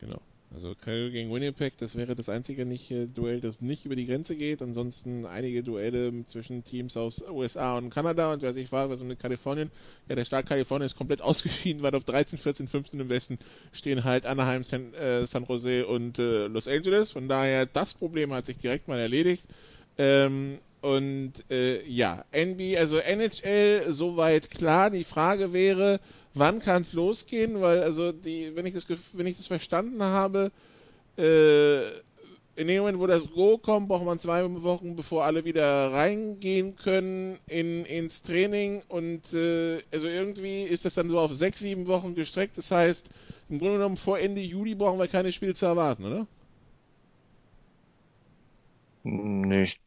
Genau. 0.00 0.20
Also 0.54 0.76
Calgary 0.76 1.10
gegen 1.10 1.34
Winnipeg, 1.34 1.76
das 1.78 1.96
wäre 1.96 2.14
das 2.14 2.28
einzige 2.28 2.64
nicht, 2.64 2.88
äh, 2.92 3.06
Duell, 3.06 3.40
das 3.40 3.60
nicht 3.60 3.86
über 3.86 3.96
die 3.96 4.06
Grenze 4.06 4.36
geht. 4.36 4.62
Ansonsten 4.62 5.26
einige 5.26 5.64
Duelle 5.64 6.24
zwischen 6.26 6.62
Teams 6.62 6.96
aus 6.96 7.24
USA 7.28 7.76
und 7.76 7.90
Kanada 7.90 8.32
und 8.32 8.42
wer 8.42 8.52
sich 8.52 8.70
war, 8.70 8.88
was 8.88 9.02
mit 9.02 9.18
Kalifornien. 9.18 9.72
Ja, 10.08 10.14
der 10.14 10.24
Staat 10.24 10.46
Kalifornien 10.46 10.86
ist 10.86 10.96
komplett 10.96 11.22
ausgeschieden, 11.22 11.82
weil 11.82 11.94
auf 11.96 12.04
13, 12.04 12.38
14, 12.38 12.68
15 12.68 13.00
im 13.00 13.08
Westen 13.08 13.38
stehen 13.72 14.04
halt 14.04 14.26
Anaheim, 14.26 14.62
San, 14.62 14.94
äh, 14.94 15.26
San 15.26 15.44
Jose 15.44 15.88
und 15.88 16.20
äh, 16.20 16.46
Los 16.46 16.68
Angeles. 16.68 17.10
Von 17.10 17.28
daher, 17.28 17.66
das 17.66 17.94
Problem 17.94 18.32
hat 18.32 18.46
sich 18.46 18.58
direkt 18.58 18.86
mal 18.86 19.00
erledigt. 19.00 19.44
Ähm, 19.98 20.60
und 20.84 21.32
äh, 21.50 21.82
ja, 21.88 22.26
NBA, 22.32 22.78
also 22.78 22.98
NHL 22.98 23.86
soweit 23.88 24.50
klar. 24.50 24.90
Die 24.90 25.04
Frage 25.04 25.54
wäre, 25.54 25.98
wann 26.34 26.60
kann 26.60 26.82
es 26.82 26.92
losgehen? 26.92 27.62
Weil 27.62 27.82
also 27.82 28.12
die, 28.12 28.54
wenn 28.54 28.66
ich 28.66 28.74
das 28.74 28.86
wenn 29.14 29.26
ich 29.26 29.38
das 29.38 29.46
verstanden 29.46 30.02
habe, 30.02 30.52
äh, 31.16 31.86
in 32.56 32.68
dem 32.68 32.80
Moment, 32.80 32.98
wo 32.98 33.06
das 33.06 33.22
Go 33.30 33.56
kommt, 33.56 33.88
braucht 33.88 34.04
man 34.04 34.18
zwei 34.18 34.44
Wochen, 34.62 34.94
bevor 34.94 35.24
alle 35.24 35.46
wieder 35.46 35.90
reingehen 35.90 36.76
können 36.76 37.38
in, 37.48 37.86
ins 37.86 38.22
Training. 38.22 38.82
Und 38.88 39.32
äh, 39.32 39.78
also 39.90 40.06
irgendwie 40.06 40.64
ist 40.64 40.84
das 40.84 40.94
dann 40.94 41.08
so 41.08 41.18
auf 41.18 41.34
sechs, 41.34 41.60
sieben 41.60 41.86
Wochen 41.86 42.14
gestreckt. 42.14 42.58
Das 42.58 42.70
heißt, 42.70 43.06
im 43.48 43.58
Grunde 43.58 43.78
genommen 43.78 43.96
vor 43.96 44.18
Ende 44.18 44.42
Juli 44.42 44.74
brauchen 44.74 44.98
wir 44.98 45.08
keine 45.08 45.32
Spiele 45.32 45.54
zu 45.54 45.64
erwarten, 45.64 46.04
oder? 46.04 46.26
Nee, 49.06 49.64
ich 49.64 49.80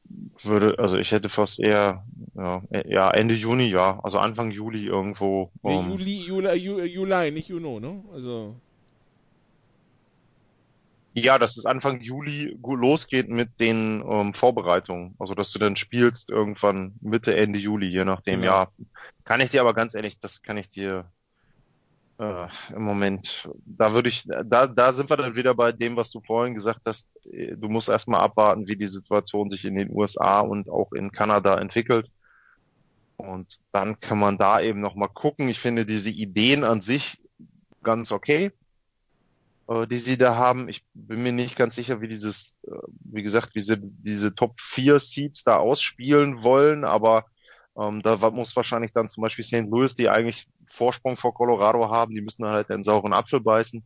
würde, 0.44 0.78
also 0.78 0.96
ich 0.98 1.12
hätte 1.12 1.28
fast 1.28 1.60
eher, 1.60 2.06
ja, 2.36 2.62
ja 2.86 3.10
Ende 3.10 3.34
Juni, 3.34 3.66
ja, 3.66 4.00
also 4.04 4.20
Anfang 4.20 4.52
Juli 4.52 4.86
irgendwo. 4.86 5.52
Nee, 5.64 5.80
ähm, 5.80 5.90
Juli, 5.90 6.22
Juli, 6.22 6.54
Juli, 6.54 6.86
Juli, 6.86 7.32
nicht 7.32 7.50
Juno, 7.50 7.80
ne? 7.80 8.04
Also. 8.14 8.54
Ja, 11.14 11.40
dass 11.40 11.58
es 11.58 11.66
Anfang 11.66 12.00
Juli 12.00 12.56
losgeht 12.62 13.28
mit 13.28 13.60
den 13.60 14.04
ähm, 14.08 14.36
Vorbereitungen. 14.36 15.16
Also 15.18 15.34
dass 15.34 15.52
du 15.52 15.58
dann 15.58 15.76
spielst 15.76 16.30
irgendwann 16.30 16.94
Mitte, 17.02 17.36
Ende 17.36 17.58
Juli, 17.58 17.88
je 17.88 18.06
nachdem. 18.06 18.42
Genau. 18.42 18.54
Ja, 18.54 18.68
kann 19.24 19.42
ich 19.42 19.50
dir 19.50 19.62
aber 19.62 19.74
ganz 19.74 19.96
ehrlich, 19.96 20.20
das 20.20 20.44
kann 20.44 20.58
ich 20.58 20.70
dir 20.70 21.12
äh, 22.20 22.48
im 22.76 22.82
Moment, 22.82 23.48
da 23.66 23.94
würde 23.94 24.10
ich, 24.10 24.28
da, 24.28 24.68
da 24.68 24.94
sind 24.94 25.10
wir 25.10 25.18
dann 25.18 25.36
wieder 25.36 25.54
bei 25.54 25.72
dem, 25.72 25.96
was 25.96 26.12
du 26.12 26.22
vorhin 26.22 26.56
gesagt 26.56 26.82
hast. 26.86 27.10
Äh, 27.26 27.56
Du 27.56 27.70
musst 27.70 27.90
erstmal 27.90 28.22
abwarten, 28.22 28.68
wie 28.68 28.76
die 28.76 28.88
Situation 28.88 29.50
sich 29.50 29.66
in 29.66 29.76
den 29.76 29.92
USA 29.92 30.40
und 30.40 30.70
auch 30.70 30.92
in 30.94 31.12
Kanada 31.12 31.60
entwickelt. 31.60 32.10
Und 33.18 33.60
dann 33.72 34.00
kann 34.00 34.20
man 34.20 34.38
da 34.38 34.62
eben 34.62 34.80
nochmal 34.80 35.10
gucken. 35.10 35.50
Ich 35.50 35.60
finde 35.60 35.86
diese 35.86 36.10
Ideen 36.10 36.64
an 36.64 36.82
sich 36.82 37.22
ganz 37.84 38.12
okay, 38.12 38.52
äh, 39.68 39.88
die 39.88 39.98
sie 39.98 40.18
da 40.18 40.36
haben. 40.36 40.70
Ich 40.70 40.84
bin 40.94 41.22
mir 41.22 41.32
nicht 41.32 41.56
ganz 41.56 41.76
sicher, 41.76 42.02
wie 42.02 42.08
dieses, 42.08 42.58
wie 43.04 43.24
gesagt, 43.24 43.54
wie 43.54 43.62
sie 43.62 43.78
diese 43.80 44.34
Top 44.34 44.60
4 44.60 45.00
Seeds 45.00 45.44
da 45.44 45.58
ausspielen 45.58 46.44
wollen, 46.44 46.84
aber 46.84 47.26
ähm, 47.80 48.02
da 48.02 48.18
muss 48.32 48.56
wahrscheinlich 48.56 48.92
dann 48.92 49.10
zum 49.10 49.22
Beispiel 49.22 49.44
St. 49.46 49.70
Louis, 49.70 49.96
die 49.96 50.10
eigentlich 50.10 50.48
Vorsprung 50.66 51.16
vor 51.18 51.34
Colorado 51.34 51.90
haben, 51.90 52.16
die 52.16 52.22
müssen 52.22 52.46
halt 52.46 52.70
den 52.70 52.84
sauren 52.84 53.14
Apfel 53.14 53.40
beißen, 53.40 53.86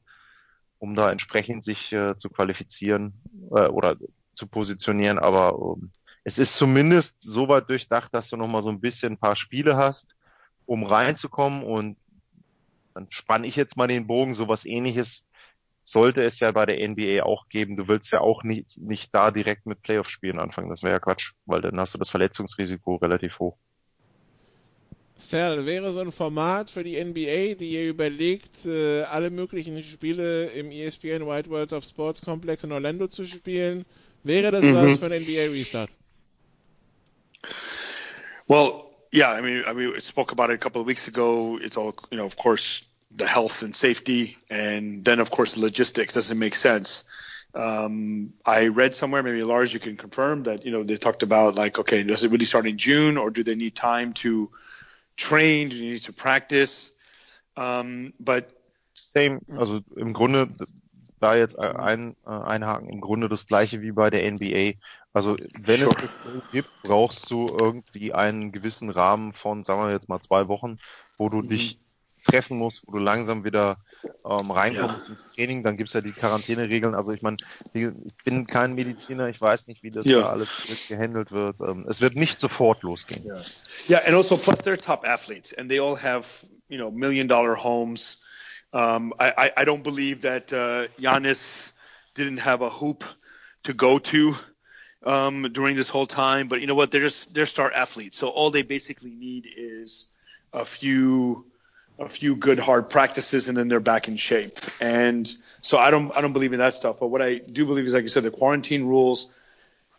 um 0.80 0.96
da 0.96 1.12
entsprechend 1.12 1.64
sich 1.64 1.92
äh, 1.92 2.18
zu 2.18 2.30
qualifizieren 2.30 3.14
äh, 3.52 3.68
oder 3.68 3.98
zu 4.36 4.48
positionieren. 4.48 5.20
Aber 5.20 5.76
ähm, 5.78 5.92
es 6.24 6.38
ist 6.38 6.56
zumindest 6.56 7.18
so 7.22 7.50
weit 7.50 7.70
durchdacht, 7.70 8.14
dass 8.14 8.30
du 8.30 8.38
nochmal 8.38 8.64
so 8.64 8.70
ein 8.70 8.80
bisschen 8.80 9.14
ein 9.14 9.20
paar 9.20 9.36
Spiele 9.36 9.76
hast, 9.76 10.16
um 10.66 10.84
reinzukommen 10.84 11.64
und 11.64 11.98
dann 12.94 13.08
spanne 13.10 13.48
ich 13.48 13.56
jetzt 13.56 13.78
mal 13.78 13.88
den 13.88 14.08
Bogen, 14.08 14.36
sowas 14.36 14.66
ähnliches 14.66 15.26
sollte 15.84 16.24
es 16.24 16.40
ja 16.40 16.52
bei 16.52 16.66
der 16.66 16.88
NBA 16.88 17.24
auch 17.24 17.50
geben. 17.50 17.76
Du 17.76 17.88
willst 17.88 18.12
ja 18.12 18.22
auch 18.22 18.44
nicht, 18.44 18.78
nicht 18.78 19.14
da 19.14 19.32
direkt 19.32 19.66
mit 19.66 19.82
Playoff-Spielen 19.82 20.40
anfangen. 20.40 20.70
Das 20.70 20.84
wäre 20.84 20.94
ja 20.94 21.00
Quatsch, 21.00 21.34
weil 21.46 21.62
dann 21.62 21.80
hast 21.80 21.94
du 21.94 21.98
das 21.98 22.10
Verletzungsrisiko 22.10 22.96
relativ 22.98 23.40
hoch. 23.40 23.58
Sal, 25.22 25.66
wäre 25.66 25.94
so 25.94 26.00
ein 26.00 26.12
Format 26.12 26.70
für 26.70 26.84
die 26.84 26.96
NBA, 26.98 27.56
die 27.56 27.72
ihr 27.72 27.88
überlegt, 27.88 28.66
äh, 28.66 29.04
alle 29.04 29.30
möglichen 29.30 29.82
Spiele 29.84 30.48
im 30.48 30.72
ESPN 30.72 31.28
Wide 31.28 31.50
World 31.50 31.74
of 31.74 31.86
Sports 31.86 32.22
Complex 32.22 32.64
in 32.64 32.72
Orlando 32.72 33.08
zu 33.08 33.26
spielen, 33.26 33.86
wäre 34.24 34.52
das 34.52 34.64
Mhm. 34.64 34.76
was 34.76 35.00
für 35.00 35.06
ein 35.06 35.12
NBA 35.12 35.52
Restart? 35.52 35.90
Well, 38.48 38.84
yeah, 39.14 39.32
I 39.38 39.42
mean, 39.42 39.64
I 39.66 39.74
mean, 39.74 39.94
we 39.94 40.02
spoke 40.02 40.32
about 40.32 40.52
it 40.52 40.56
a 40.56 40.58
couple 40.58 40.82
of 40.82 40.88
weeks 40.88 41.08
ago. 41.08 41.58
It's 41.62 41.78
all, 41.78 41.94
you 42.10 42.18
know, 42.18 42.26
of 42.26 42.36
course, 42.36 42.84
the 43.16 43.28
health 43.28 43.62
and 43.62 43.76
safety, 43.76 44.38
and 44.50 45.04
then 45.06 45.20
of 45.20 45.30
course 45.30 45.58
logistics 45.58 46.14
doesn't 46.14 46.40
make 46.40 46.56
sense. 46.56 47.04
Um, 47.54 48.34
I 48.46 48.68
read 48.68 48.96
somewhere, 48.96 49.22
maybe 49.24 49.44
Lars, 49.44 49.74
you 49.74 49.80
can 49.80 49.98
confirm 49.98 50.44
that 50.44 50.66
you 50.66 50.72
know 50.72 50.84
they 50.84 50.98
talked 50.98 51.22
about 51.24 51.56
like, 51.56 51.80
okay, 51.80 52.04
does 52.04 52.24
it 52.24 52.32
really 52.32 52.46
start 52.46 52.66
in 52.66 52.78
June, 52.78 53.18
or 53.18 53.30
do 53.30 53.44
they 53.44 53.56
need 53.56 53.76
time 53.76 54.14
to 54.24 54.50
train? 55.18 55.70
Do 55.70 55.76
they 55.78 55.92
need 55.94 56.06
to 56.06 56.14
practice? 56.14 56.92
Um, 57.56 58.14
but 58.20 58.46
Same, 58.94 59.42
also 59.58 59.82
im 59.96 60.14
Grunde, 60.14 60.50
da 61.20 61.36
jetzt 61.36 61.58
ein, 61.58 62.16
äh, 62.26 62.30
einhaken, 62.30 62.90
im 62.90 63.02
Grunde 63.02 63.30
das 63.30 63.48
gleiche 63.48 63.82
wie 63.82 63.92
bei 63.92 64.10
der 64.10 64.30
NBA. 64.30 64.74
Also 65.14 65.38
wenn 65.60 65.78
Sure. 65.78 65.96
es 66.04 66.18
das 66.24 66.52
gibt, 66.52 66.70
brauchst 66.84 67.32
du 67.32 67.48
irgendwie 67.48 68.14
einen 68.14 68.52
gewissen 68.52 68.90
Rahmen 68.90 69.34
von, 69.34 69.64
sagen 69.64 69.82
wir 69.82 69.92
jetzt 69.92 70.10
mal 70.10 70.22
zwei 70.22 70.48
Wochen, 70.48 70.78
wo 71.18 71.30
du 71.30 71.42
dich 71.42 71.78
treffen 72.24 72.58
musst, 72.58 72.88
wo 72.88 72.94
du 72.94 73.00
langsam 73.00 73.44
wieder 73.44 73.78
ähm, 74.26 74.52
reinkommst 74.52 75.10
ins 75.10 75.32
Training. 75.34 75.64
Dann 75.64 75.78
gibt's 75.78 75.94
ja 75.94 76.02
die 76.02 76.12
Quarantäneregeln. 76.12 76.94
Also 76.96 77.12
ich 77.12 77.22
meine, 77.22 77.38
ich 77.74 77.90
bin 78.24 78.46
kein 78.48 78.74
Mediziner, 78.74 79.28
ich 79.30 79.42
weiß 79.42 79.68
nicht, 79.68 79.84
wie 79.84 79.92
das 79.92 80.06
Ja. 80.06 80.22
da 80.22 80.30
alles 80.30 80.50
gehandelt 80.88 81.32
wird. 81.32 81.60
Ähm, 81.62 81.86
es 81.90 82.02
wird 82.02 82.16
nicht 82.16 82.40
sofort 82.40 82.84
losgehen. 82.84 83.26
Yeah, 83.90 84.02
and 84.06 84.16
also 84.16 84.38
plus 84.38 84.60
they're 84.62 84.78
top 84.78 85.06
athletes, 85.06 85.54
and 85.54 85.70
they 85.70 85.80
all 85.80 85.96
have 85.96 86.28
you 86.70 86.78
know 86.78 86.92
million 86.92 87.28
dollar 87.28 87.56
homes. 87.56 88.22
Um, 88.74 89.14
I, 89.20 89.34
I 89.38 89.52
I 89.62 89.66
don't 89.66 89.84
believe 89.84 90.22
that 90.22 90.54
uh, 90.54 90.88
Giannis 91.00 91.74
didn't 92.14 92.40
have 92.40 92.62
a 92.62 92.70
hoop 92.70 93.04
to 93.64 93.74
go 93.74 94.00
to 94.00 94.36
um, 95.04 95.52
during 95.52 95.76
this 95.76 95.90
whole 95.90 96.06
time, 96.08 96.48
but 96.48 96.62
you 96.62 96.68
know 96.68 96.76
what? 96.76 96.92
They're 96.92 97.02
just 97.02 97.34
they're 97.34 97.48
star 97.48 97.72
athletes, 97.72 98.18
so 98.18 98.30
all 98.30 98.52
they 98.52 98.62
basically 98.62 99.10
need 99.12 99.48
is 99.58 100.08
a 100.54 100.64
few 100.66 101.46
a 102.02 102.10
few 102.10 102.36
good 102.36 102.60
hard 102.60 102.90
practices, 102.90 103.48
and 103.50 103.58
then 103.58 103.68
they're 103.68 103.80
back 103.80 104.08
in 104.08 104.18
shape. 104.18 104.60
And 104.80 105.32
so 105.62 105.78
I 105.78 105.92
don't 105.92 106.16
I 106.16 106.22
don't 106.22 106.34
believe 106.34 106.54
in 106.54 106.60
that 106.60 106.74
stuff. 106.74 107.00
But 107.00 107.08
what 107.08 107.22
I 107.22 107.36
do 107.36 107.66
believe 107.66 107.86
is, 107.86 107.94
like 107.94 108.04
you 108.04 108.10
said, 108.10 108.24
the 108.24 108.32
quarantine 108.32 108.86
rules 108.86 109.30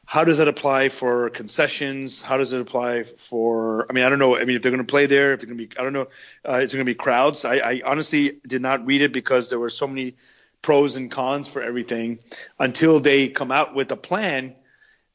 how 0.04 0.24
does 0.24 0.38
that 0.38 0.48
apply 0.48 0.88
for 0.88 1.30
concessions? 1.30 2.20
How 2.20 2.36
does 2.36 2.52
it 2.52 2.60
apply 2.60 3.04
for? 3.04 3.86
I 3.88 3.92
mean, 3.92 4.04
I 4.04 4.10
don't 4.10 4.18
know. 4.18 4.36
I 4.36 4.44
mean, 4.44 4.56
if 4.56 4.62
they're 4.62 4.70
going 4.70 4.84
to 4.84 4.90
play 4.90 5.06
there, 5.06 5.32
if 5.32 5.40
they're 5.40 5.46
going 5.46 5.58
to 5.58 5.66
be, 5.66 5.78
I 5.78 5.82
don't 5.82 5.92
know. 5.92 6.08
Uh, 6.46 6.56
it's 6.56 6.74
going 6.74 6.84
to 6.84 6.90
be 6.90 6.94
crowds. 6.94 7.44
I, 7.44 7.56
I 7.56 7.82
honestly 7.84 8.38
did 8.46 8.60
not 8.60 8.84
read 8.84 9.02
it 9.02 9.12
because 9.12 9.48
there 9.48 9.58
were 9.58 9.70
so 9.70 9.86
many 9.86 10.16
pros 10.60 10.96
and 10.96 11.10
cons 11.10 11.48
for 11.48 11.62
everything 11.62 12.18
until 12.58 13.00
they 13.00 13.28
come 13.28 13.50
out 13.50 13.74
with 13.74 13.90
a 13.92 13.96
plan. 13.96 14.54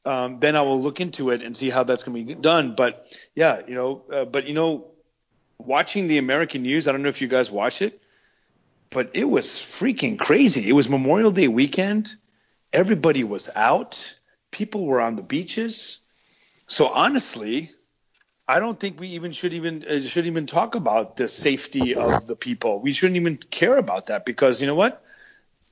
Um, 0.04 0.40
then 0.40 0.56
I 0.56 0.62
will 0.62 0.80
look 0.80 1.00
into 1.00 1.30
it 1.30 1.42
and 1.42 1.56
see 1.56 1.70
how 1.70 1.84
that's 1.84 2.02
going 2.02 2.26
to 2.26 2.34
be 2.34 2.40
done. 2.40 2.74
But 2.74 3.06
yeah, 3.34 3.60
you 3.66 3.74
know, 3.74 4.02
uh, 4.12 4.24
but 4.24 4.46
you 4.46 4.54
know, 4.54 4.88
watching 5.58 6.08
the 6.08 6.18
American 6.18 6.62
news, 6.62 6.88
I 6.88 6.92
don't 6.92 7.02
know 7.02 7.08
if 7.08 7.20
you 7.20 7.28
guys 7.28 7.50
watch 7.50 7.82
it, 7.82 8.02
but 8.90 9.10
it 9.14 9.24
was 9.24 9.46
freaking 9.46 10.18
crazy. 10.18 10.68
It 10.68 10.72
was 10.72 10.88
Memorial 10.88 11.30
Day 11.30 11.48
weekend. 11.48 12.14
Everybody 12.72 13.24
was 13.24 13.48
out. 13.54 14.14
People 14.50 14.86
were 14.86 15.00
on 15.00 15.16
the 15.16 15.22
beaches. 15.22 15.98
So 16.66 16.88
honestly, 16.88 17.72
I 18.46 18.60
don't 18.60 18.78
think 18.78 18.98
we 18.98 19.08
even 19.08 19.32
should 19.32 19.52
even 19.52 19.84
uh, 19.84 20.00
should 20.08 20.26
even 20.26 20.46
talk 20.46 20.74
about 20.74 21.16
the 21.16 21.28
safety 21.28 21.94
of 21.94 22.26
the 22.26 22.36
people. 22.36 22.80
We 22.80 22.94
shouldn't 22.94 23.16
even 23.16 23.36
care 23.36 23.76
about 23.76 24.06
that 24.06 24.24
because 24.24 24.60
you 24.60 24.66
know 24.66 24.74
what? 24.74 25.02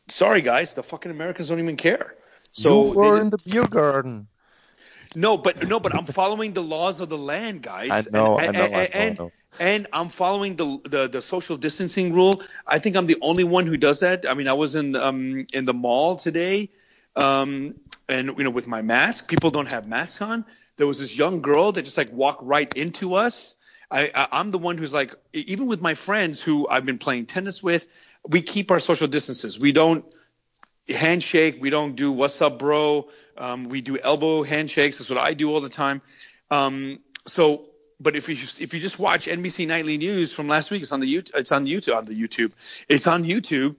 Sorry 0.09 0.43
guys, 0.43 0.75
the 0.75 0.83
fucking 0.83 1.11
Americans 1.11 1.49
don't 1.49 1.59
even 1.59 1.77
care. 1.77 2.15
So 2.53 2.87
you 2.87 2.99
were 2.99 3.21
in 3.21 3.31
the 3.31 3.39
beer 3.39 3.67
garden. 3.67 4.29
no, 5.17 5.37
but 5.37 5.67
no, 5.67 5.81
but 5.81 5.95
I'm 5.95 6.05
following 6.05 6.53
the 6.53 6.63
laws 6.63 7.01
of 7.01 7.09
the 7.09 7.19
land, 7.19 7.63
guys. 7.63 7.91
I 7.91 8.11
know, 8.11 8.39
and, 8.39 8.57
I 8.57 8.61
know, 8.61 8.65
and, 8.65 8.75
I 8.75 8.79
know, 8.79 8.79
I 8.79 8.85
and, 8.85 9.19
know. 9.19 9.33
And 9.59 9.87
I'm 9.93 10.09
following 10.09 10.57
the, 10.57 10.81
the 10.85 11.09
the 11.09 11.23
social 11.23 11.57
distancing 11.57 12.13
rule. 12.13 12.43
I 12.67 12.79
think 12.79 12.97
I'm 12.97 13.07
the 13.07 13.19
only 13.21 13.45
one 13.45 13.67
who 13.67 13.77
does 13.77 14.01
that. 14.01 14.29
I 14.29 14.35
mean, 14.35 14.49
I 14.49 14.55
was 14.55 14.77
in 14.77 14.97
um 14.97 15.47
in 15.53 15.65
the 15.65 15.75
mall 15.75 16.17
today, 16.17 16.71
um, 17.15 17.75
and 18.09 18.29
you 18.39 18.45
know, 18.45 18.51
with 18.51 18.67
my 18.67 18.83
mask. 18.83 19.29
People 19.29 19.51
don't 19.51 19.69
have 19.69 19.87
masks 19.87 20.21
on. 20.23 20.45
There 20.77 20.87
was 20.87 21.01
this 21.01 21.17
young 21.17 21.43
girl 21.43 21.73
that 21.73 21.83
just 21.83 21.97
like 21.97 22.13
walked 22.13 22.43
right 22.43 22.75
into 22.77 23.15
us. 23.15 23.55
I, 23.91 24.11
I 24.15 24.29
I'm 24.33 24.51
the 24.51 24.59
one 24.59 24.79
who's 24.79 24.93
like, 24.93 25.15
even 25.33 25.67
with 25.67 25.81
my 25.81 25.95
friends 25.95 26.43
who 26.43 26.69
I've 26.69 26.85
been 26.85 26.99
playing 26.99 27.27
tennis 27.27 27.63
with, 27.63 27.89
we 28.29 28.43
keep 28.43 28.71
our 28.71 28.81
social 28.81 29.09
distances. 29.09 29.59
We 29.59 29.73
don't 29.73 30.05
handshake. 30.89 31.59
We 31.61 31.71
don't 31.71 31.97
do 31.97 32.13
what's 32.13 32.41
up, 32.43 32.59
bro. 32.59 33.09
Um, 33.37 33.69
we 33.69 33.81
do 33.81 33.99
elbow 33.99 34.43
handshakes. 34.43 34.99
That's 34.99 35.11
what 35.11 35.19
I 35.19 35.35
do 35.35 35.53
all 35.53 35.61
the 35.61 35.69
time. 35.69 36.03
Um, 36.51 37.01
so, 37.27 37.69
but 38.01 38.17
if 38.17 38.29
you 38.29 38.35
just, 38.35 38.61
if 38.61 38.75
you 38.75 38.81
just 38.81 38.99
watch 38.99 39.27
NBC 39.27 39.67
Nightly 39.67 39.99
News 39.99 40.33
from 40.33 40.49
last 40.49 40.71
week, 40.71 40.83
it's 40.83 40.93
on 40.93 41.01
the. 41.01 41.17
It's 41.17 41.53
on 41.53 41.67
YouTube. 41.67 41.97
On 41.97 42.05
the 42.05 42.15
YouTube, 42.15 42.53
it's 42.89 43.07
on 43.07 43.25
YouTube, 43.25 43.77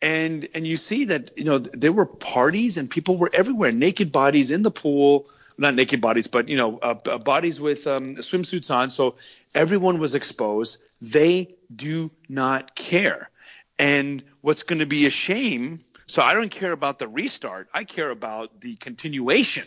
and 0.00 0.48
and 0.54 0.66
you 0.66 0.76
see 0.76 1.06
that 1.06 1.36
you 1.36 1.44
know 1.44 1.58
there 1.58 1.92
were 1.92 2.06
parties 2.06 2.78
and 2.78 2.90
people 2.90 3.16
were 3.16 3.30
everywhere, 3.32 3.72
naked 3.72 4.12
bodies 4.12 4.50
in 4.50 4.62
the 4.62 4.70
pool. 4.70 5.26
Not 5.60 5.74
naked 5.74 6.00
bodies, 6.00 6.28
but 6.28 6.48
you 6.48 6.56
know, 6.56 6.78
uh, 6.78 6.94
uh, 7.06 7.18
bodies 7.18 7.60
with 7.60 7.88
um, 7.88 8.14
swimsuits 8.16 8.72
on. 8.72 8.90
So 8.90 9.16
everyone 9.56 9.98
was 9.98 10.14
exposed. 10.14 10.78
They 11.02 11.48
do 11.74 12.12
not 12.28 12.76
care. 12.76 13.28
And 13.76 14.22
what's 14.40 14.62
going 14.62 14.78
to 14.78 14.86
be 14.86 15.06
a 15.06 15.10
shame 15.10 15.80
so 16.08 16.22
I 16.22 16.32
don't 16.32 16.50
care 16.50 16.72
about 16.72 16.98
the 16.98 17.06
restart. 17.06 17.68
I 17.72 17.84
care 17.84 18.10
about 18.10 18.62
the 18.62 18.76
continuation. 18.76 19.64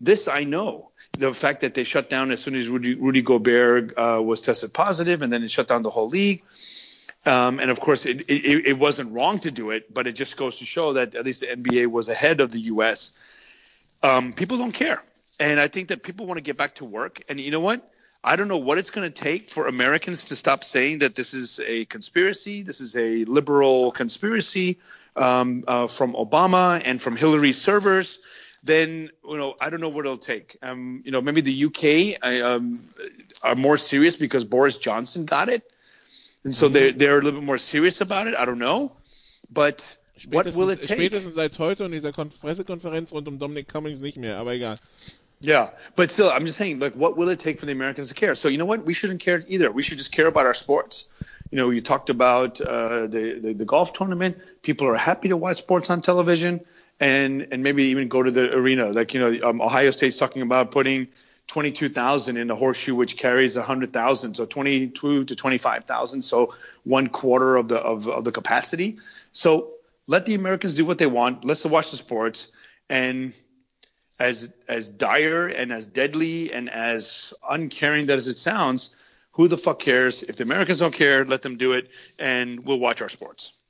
This 0.00 0.26
I 0.26 0.42
know. 0.42 0.90
The 1.18 1.32
fact 1.32 1.60
that 1.60 1.74
they 1.74 1.84
shut 1.84 2.08
down 2.10 2.30
as 2.30 2.42
soon 2.42 2.54
as 2.54 2.68
Rudy, 2.68 2.94
Rudy 2.94 3.22
Gobert 3.22 3.96
uh, 3.96 4.20
was 4.22 4.42
tested 4.42 4.72
positive, 4.72 5.22
and 5.22 5.32
then 5.32 5.42
it 5.42 5.50
shut 5.50 5.68
down 5.68 5.82
the 5.82 5.90
whole 5.90 6.08
league. 6.08 6.42
Um, 7.26 7.58
and 7.60 7.70
of 7.70 7.80
course, 7.80 8.04
it, 8.04 8.28
it, 8.28 8.66
it 8.66 8.78
wasn't 8.78 9.12
wrong 9.12 9.38
to 9.40 9.50
do 9.50 9.70
it, 9.70 9.92
but 9.92 10.06
it 10.06 10.12
just 10.12 10.36
goes 10.36 10.58
to 10.58 10.64
show 10.64 10.94
that 10.94 11.14
at 11.14 11.24
least 11.24 11.40
the 11.40 11.46
NBA 11.46 11.86
was 11.86 12.08
ahead 12.08 12.40
of 12.40 12.50
the 12.50 12.60
U.S. 12.60 13.14
um, 14.02 14.32
people 14.32 14.58
don't 14.58 14.72
care. 14.72 15.02
And 15.40 15.58
I 15.58 15.68
think 15.68 15.88
that 15.88 16.02
people 16.02 16.26
want 16.26 16.38
to 16.38 16.42
get 16.42 16.56
back 16.56 16.76
to 16.76 16.84
work. 16.84 17.22
And 17.28 17.40
you 17.40 17.50
know 17.50 17.60
what? 17.60 17.90
I 18.22 18.36
don't 18.36 18.48
know 18.48 18.58
what 18.58 18.78
it's 18.78 18.90
going 18.90 19.10
to 19.10 19.22
take 19.22 19.50
for 19.50 19.66
Americans 19.66 20.26
to 20.26 20.36
stop 20.36 20.64
saying 20.64 21.00
that 21.00 21.14
this 21.14 21.34
is 21.34 21.60
a 21.60 21.84
conspiracy, 21.84 22.62
this 22.62 22.80
is 22.80 22.96
a 22.96 23.24
liberal 23.26 23.90
conspiracy 23.90 24.78
um, 25.14 25.64
uh, 25.66 25.88
from 25.88 26.14
Obama 26.14 26.80
and 26.82 27.00
from 27.00 27.16
Hillary's 27.16 27.60
servers. 27.60 28.18
Then 28.64 29.10
you 29.28 29.36
know 29.36 29.54
I 29.60 29.68
don't 29.68 29.80
know 29.80 29.90
what 29.90 30.06
it'll 30.06 30.16
take. 30.16 30.56
Um, 30.62 31.02
you 31.04 31.12
know 31.12 31.20
maybe 31.20 31.42
the 31.42 31.66
UK 31.66 32.18
um, 32.22 32.80
are 33.42 33.54
more 33.54 33.76
serious 33.76 34.16
because 34.16 34.44
Boris 34.44 34.78
Johnson 34.78 35.26
got 35.26 35.50
it, 35.50 35.62
and 36.44 36.56
so 36.56 36.68
they're 36.68 36.92
they're 36.92 37.18
a 37.18 37.22
little 37.22 37.40
bit 37.40 37.46
more 37.46 37.58
serious 37.58 38.00
about 38.00 38.26
it. 38.26 38.34
I 38.34 38.46
don't 38.46 38.58
know, 38.58 38.92
but 39.52 39.96
what 40.30 40.46
will 40.54 40.70
it 40.70 40.82
take? 40.82 40.98
Spätestens 40.98 41.34
seit 41.34 41.58
heute 41.58 41.84
und 41.84 41.92
dieser 41.92 42.12
Pressekonferenz 42.12 43.12
rund 43.12 43.28
um 43.28 43.38
Dominic 43.38 43.68
Cummings 43.68 44.00
nicht 44.00 44.16
mehr, 44.16 44.38
aber 44.38 44.54
egal. 44.54 44.78
Yeah, 45.40 45.68
but 45.94 46.10
still, 46.10 46.30
I'm 46.30 46.46
just 46.46 46.56
saying, 46.56 46.78
like, 46.78 46.94
what 46.94 47.18
will 47.18 47.28
it 47.28 47.38
take 47.38 47.60
for 47.60 47.66
the 47.66 47.72
Americans 47.72 48.08
to 48.08 48.14
care? 48.14 48.34
So 48.34 48.48
you 48.48 48.56
know 48.56 48.64
what? 48.64 48.86
We 48.86 48.94
shouldn't 48.94 49.20
care 49.20 49.44
either. 49.46 49.70
We 49.70 49.82
should 49.82 49.98
just 49.98 50.10
care 50.10 50.26
about 50.26 50.46
our 50.46 50.54
sports. 50.54 51.06
You 51.50 51.58
know, 51.58 51.68
you 51.68 51.82
talked 51.82 52.08
about 52.08 52.62
uh, 52.62 53.08
the, 53.08 53.38
the 53.40 53.52
the 53.52 53.64
golf 53.66 53.92
tournament. 53.92 54.38
People 54.62 54.88
are 54.88 54.96
happy 54.96 55.28
to 55.28 55.36
watch 55.36 55.58
sports 55.58 55.90
on 55.90 56.00
television, 56.00 56.64
and 57.00 57.48
and 57.50 57.62
maybe 57.62 57.84
even 57.84 58.08
go 58.08 58.22
to 58.22 58.30
the 58.30 58.54
arena. 58.54 58.90
Like 58.90 59.14
you 59.14 59.20
know, 59.20 59.48
um, 59.48 59.60
Ohio 59.60 59.90
State's 59.90 60.16
talking 60.16 60.42
about 60.42 60.70
putting 60.70 61.08
22,000 61.46 62.36
in 62.36 62.46
the 62.46 62.56
horseshoe, 62.56 62.94
which 62.94 63.18
carries 63.18 63.56
100,000, 63.56 64.34
so 64.34 64.46
22 64.46 65.24
to 65.26 65.36
25,000, 65.36 66.22
so 66.22 66.54
one 66.84 67.08
quarter 67.08 67.56
of 67.56 67.68
the 67.68 67.78
of, 67.78 68.08
of 68.08 68.24
the 68.24 68.32
capacity. 68.32 68.98
So 69.32 69.72
let 70.06 70.26
the 70.26 70.34
Americans 70.34 70.74
do 70.74 70.84
what 70.84 70.98
they 70.98 71.06
want. 71.06 71.44
Let's 71.44 71.64
watch 71.64 71.90
the 71.90 71.96
sports 71.96 72.48
and 72.88 73.32
as 74.20 74.52
as 74.68 74.90
dire 74.90 75.48
and 75.48 75.72
as 75.72 75.86
deadly 75.86 76.52
and 76.52 76.70
as 76.70 77.34
uncaring 77.48 78.06
that 78.06 78.18
as 78.18 78.28
it 78.28 78.38
sounds, 78.38 78.94
who 79.32 79.48
the 79.48 79.58
fuck 79.58 79.80
cares? 79.80 80.22
If 80.22 80.36
the 80.36 80.44
Americans 80.44 80.78
don't 80.78 80.94
care, 80.94 81.24
let 81.24 81.42
them 81.42 81.56
do 81.56 81.72
it, 81.72 81.88
and 82.20 82.64
we'll 82.64 82.78
watch 82.78 83.02
our 83.02 83.08
sports. 83.08 83.63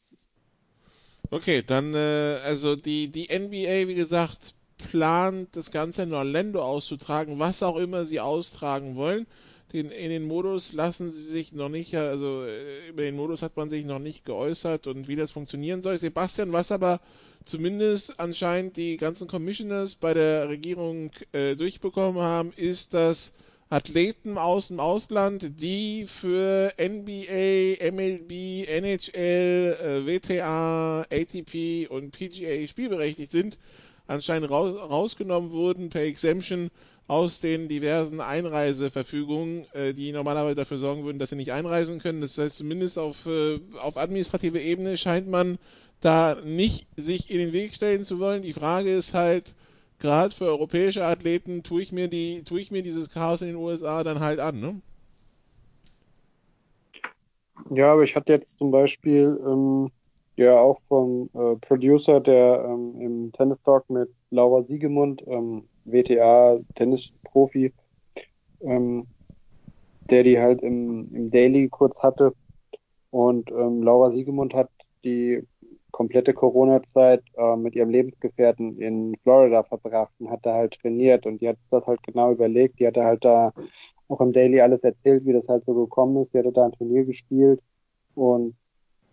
Okay, 1.34 1.64
dann 1.66 1.94
äh, 1.94 2.38
also 2.44 2.76
die 2.76 3.08
die 3.08 3.24
NBA, 3.24 3.88
wie 3.88 3.96
gesagt, 3.96 4.54
plant 4.78 5.48
das 5.56 5.72
Ganze 5.72 6.04
in 6.04 6.12
Orlando 6.12 6.62
auszutragen, 6.62 7.40
was 7.40 7.64
auch 7.64 7.76
immer 7.76 8.04
sie 8.04 8.20
austragen 8.20 8.94
wollen. 8.94 9.26
Den, 9.72 9.90
in 9.90 10.10
den 10.10 10.28
Modus 10.28 10.72
lassen 10.72 11.10
sie 11.10 11.24
sich 11.24 11.52
noch 11.52 11.68
nicht, 11.68 11.92
also 11.96 12.44
äh, 12.44 12.88
über 12.88 13.02
den 13.02 13.16
Modus 13.16 13.42
hat 13.42 13.56
man 13.56 13.68
sich 13.68 13.84
noch 13.84 13.98
nicht 13.98 14.24
geäußert 14.24 14.86
und 14.86 15.08
wie 15.08 15.16
das 15.16 15.32
funktionieren 15.32 15.82
soll. 15.82 15.98
Sebastian, 15.98 16.52
was 16.52 16.70
aber 16.70 17.00
zumindest 17.44 18.20
anscheinend 18.20 18.76
die 18.76 18.96
ganzen 18.96 19.26
Commissioners 19.26 19.96
bei 19.96 20.14
der 20.14 20.48
Regierung 20.48 21.10
äh, 21.32 21.56
durchbekommen 21.56 22.22
haben, 22.22 22.52
ist, 22.54 22.94
dass 22.94 23.34
Athleten 23.74 24.38
aus 24.38 24.68
dem 24.68 24.78
Ausland, 24.78 25.60
die 25.60 26.06
für 26.06 26.72
NBA, 26.78 27.90
MLB, 27.90 28.68
NHL, 28.68 29.76
äh, 29.82 30.06
WTA, 30.06 31.02
ATP 31.10 31.88
und 31.88 32.12
PGA 32.12 32.68
spielberechtigt 32.68 33.32
sind, 33.32 33.58
anscheinend 34.06 34.48
raus, 34.48 34.76
rausgenommen 34.78 35.50
wurden 35.50 35.90
per 35.90 36.02
Exemption 36.02 36.70
aus 37.08 37.40
den 37.40 37.68
diversen 37.68 38.20
Einreiseverfügungen, 38.20 39.66
äh, 39.72 39.92
die 39.92 40.12
normalerweise 40.12 40.54
dafür 40.54 40.78
sorgen 40.78 41.04
würden, 41.04 41.18
dass 41.18 41.30
sie 41.30 41.36
nicht 41.36 41.50
einreisen 41.50 41.98
können. 41.98 42.20
Das 42.20 42.38
heißt, 42.38 42.56
zumindest 42.56 42.96
auf, 42.96 43.26
äh, 43.26 43.58
auf 43.82 43.96
administrative 43.96 44.60
Ebene 44.60 44.96
scheint 44.96 45.28
man 45.28 45.58
da 46.00 46.36
nicht 46.44 46.86
sich 46.96 47.28
in 47.28 47.38
den 47.38 47.52
Weg 47.52 47.74
stellen 47.74 48.04
zu 48.04 48.20
wollen. 48.20 48.42
Die 48.42 48.52
Frage 48.52 48.94
ist 48.94 49.14
halt, 49.14 49.52
gerade 50.04 50.34
für 50.34 50.44
europäische 50.44 51.02
Athleten, 51.06 51.62
tue 51.62 51.80
ich 51.80 51.90
mir 51.90 52.08
die, 52.08 52.42
tue 52.44 52.60
ich 52.60 52.70
mir 52.70 52.82
dieses 52.82 53.08
Chaos 53.08 53.40
in 53.40 53.48
den 53.48 53.56
USA 53.56 54.04
dann 54.04 54.20
halt 54.20 54.38
an, 54.38 54.60
ne? 54.60 54.82
Ja, 57.70 57.94
aber 57.94 58.02
ich 58.02 58.14
hatte 58.14 58.34
jetzt 58.34 58.58
zum 58.58 58.70
Beispiel 58.70 59.40
ähm, 59.46 59.90
ja 60.36 60.58
auch 60.58 60.78
vom 60.88 61.30
äh, 61.32 61.56
Producer, 61.56 62.20
der 62.20 62.66
ähm, 62.68 63.00
im 63.00 63.32
Tennis 63.32 63.62
Talk 63.62 63.88
mit 63.88 64.10
Laura 64.30 64.62
Siegemund, 64.64 65.22
ähm, 65.26 65.64
WTA 65.86 66.60
Tennisprofi, 66.74 67.72
ähm, 68.60 69.06
der 70.10 70.22
die 70.22 70.38
halt 70.38 70.60
im, 70.60 71.14
im 71.14 71.30
Daily 71.30 71.70
kurz 71.70 71.98
hatte. 72.00 72.34
Und 73.10 73.50
ähm, 73.52 73.82
Laura 73.82 74.10
Siegemund 74.10 74.52
hat 74.52 74.68
die 75.02 75.42
komplette 75.94 76.34
Corona-Zeit 76.34 77.22
äh, 77.36 77.54
mit 77.54 77.76
ihrem 77.76 77.90
Lebensgefährten 77.90 78.80
in 78.80 79.16
Florida 79.22 79.62
verbracht 79.62 80.12
und 80.18 80.28
hat 80.28 80.40
da 80.42 80.54
halt 80.54 80.76
trainiert 80.80 81.24
und 81.24 81.40
die 81.40 81.48
hat 81.48 81.56
das 81.70 81.86
halt 81.86 82.02
genau 82.02 82.32
überlegt. 82.32 82.80
Die 82.80 82.86
hatte 82.88 83.04
halt 83.04 83.24
da 83.24 83.52
auch 84.08 84.20
im 84.20 84.32
Daily 84.32 84.60
alles 84.60 84.82
erzählt, 84.82 85.24
wie 85.24 85.32
das 85.32 85.48
halt 85.48 85.64
so 85.64 85.72
gekommen 85.72 86.20
ist. 86.20 86.34
Die 86.34 86.38
hatte 86.38 86.50
da 86.50 86.64
ein 86.64 86.72
Turnier 86.72 87.04
gespielt 87.04 87.60
und 88.16 88.56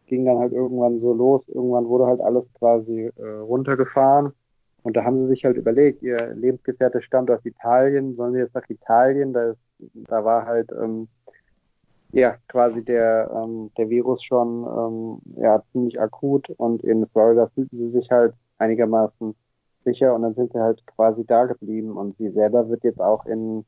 ging 0.08 0.26
dann 0.26 0.40
halt 0.40 0.54
irgendwann 0.54 1.00
so 1.02 1.14
los. 1.14 1.48
Irgendwann 1.50 1.88
wurde 1.88 2.08
halt 2.08 2.20
alles 2.20 2.46
quasi 2.56 3.12
äh, 3.16 3.24
runtergefahren. 3.24 4.34
Und 4.82 4.98
da 4.98 5.04
haben 5.04 5.22
sie 5.22 5.28
sich 5.28 5.46
halt 5.46 5.58
überlegt, 5.58 6.02
ihr 6.02 6.34
Lebensgefährte 6.34 7.04
stammt 7.04 7.30
aus 7.30 7.46
Italien, 7.46 8.16
sollen 8.16 8.34
sie 8.34 8.40
jetzt 8.40 8.56
nach 8.56 8.68
Italien? 8.68 9.34
Da, 9.34 9.52
ist, 9.52 9.60
da 9.94 10.26
war 10.26 10.48
halt 10.48 10.72
ähm, 10.72 11.08
ja 12.12 12.36
quasi 12.48 12.84
der, 12.84 13.32
ähm, 13.34 13.72
der 13.78 13.90
Virus 13.90 14.24
schon 14.24 14.66
ähm, 14.66 15.42
ja, 15.42 15.62
ziemlich 15.72 16.00
akut 16.00 16.50
und 16.58 16.84
in 16.84 17.08
Florida 17.08 17.48
fühlten 17.54 17.78
sie 17.78 17.90
sich 17.92 18.10
halt 18.12 18.34
einigermaßen 18.58 19.36
sicher 19.84 20.14
und 20.14 20.24
dann 20.24 20.36
sind 20.36 20.54
sie 20.54 20.60
halt 20.60 20.86
quasi 20.88 21.26
da 21.26 21.46
geblieben 21.46 21.98
und 21.98 22.18
sie 22.18 22.30
selber 22.30 22.70
wird 22.70 22.84
jetzt 22.84 23.02
auch 23.02 23.26
in 23.26 23.66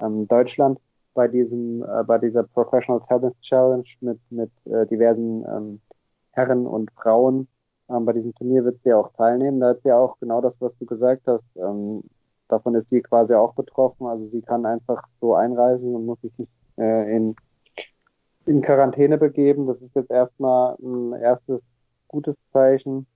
ähm, 0.00 0.28
Deutschland 0.28 0.78
bei 1.14 1.28
diesem 1.28 1.82
äh, 1.82 2.04
bei 2.04 2.18
dieser 2.18 2.42
Professional 2.42 3.00
Tennis 3.08 3.32
Challenge 3.40 3.84
mit 4.00 4.18
mit 4.30 4.50
äh, 4.66 4.86
diversen 4.86 5.44
ähm, 5.48 5.80
Herren 6.32 6.66
und 6.66 6.90
Frauen 6.92 7.48
ähm, 7.88 8.04
bei 8.04 8.12
diesem 8.12 8.34
Turnier 8.34 8.64
wird 8.64 8.80
sie 8.82 8.92
auch 8.92 9.12
teilnehmen. 9.12 9.60
Da 9.60 9.72
ist 9.72 9.84
ja 9.84 9.98
auch 9.98 10.18
genau 10.18 10.40
das, 10.40 10.60
was 10.60 10.76
du 10.78 10.86
gesagt 10.86 11.22
hast. 11.26 11.44
Ähm, 11.56 12.02
davon 12.48 12.74
ist 12.74 12.88
sie 12.88 13.02
quasi 13.02 13.34
auch 13.34 13.54
betroffen. 13.54 14.06
Also 14.06 14.26
sie 14.28 14.42
kann 14.42 14.64
einfach 14.66 15.02
so 15.20 15.34
einreisen 15.34 15.94
und 15.94 16.06
muss 16.06 16.20
sich 16.22 16.38
nicht 16.38 16.52
äh, 16.78 17.16
in 17.16 17.36
in 18.46 18.62
Quarantäne 18.62 19.18
begeben. 19.18 19.66
Das 19.66 19.80
ist 19.80 19.94
jetzt 19.94 20.10
erstmal 20.10 20.76
ein 20.80 21.12
erstes 21.14 21.60
gutes 22.08 22.36
Zeichen, 22.52 23.06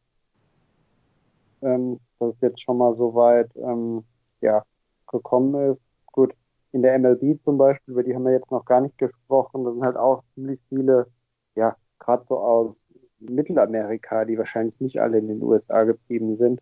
ähm, 1.62 2.00
dass 2.18 2.34
es 2.34 2.40
jetzt 2.40 2.62
schon 2.62 2.78
mal 2.78 2.96
so 2.96 3.14
weit 3.14 3.50
ähm, 3.56 4.04
ja, 4.40 4.64
gekommen 5.10 5.72
ist. 5.72 5.80
Gut, 6.06 6.34
in 6.72 6.82
der 6.82 6.98
MLB 6.98 7.42
zum 7.44 7.58
Beispiel, 7.58 7.92
über 7.92 8.02
die 8.02 8.14
haben 8.14 8.24
wir 8.24 8.32
jetzt 8.32 8.50
noch 8.50 8.64
gar 8.64 8.80
nicht 8.80 8.98
gesprochen. 8.98 9.64
Da 9.64 9.72
sind 9.72 9.84
halt 9.84 9.96
auch 9.96 10.22
ziemlich 10.34 10.60
viele, 10.68 11.06
ja, 11.54 11.76
gerade 11.98 12.24
so 12.28 12.38
aus 12.38 12.86
Mittelamerika, 13.20 14.24
die 14.24 14.38
wahrscheinlich 14.38 14.78
nicht 14.80 15.00
alle 15.00 15.18
in 15.18 15.28
den 15.28 15.42
USA 15.42 15.84
geblieben 15.84 16.36
sind. 16.36 16.60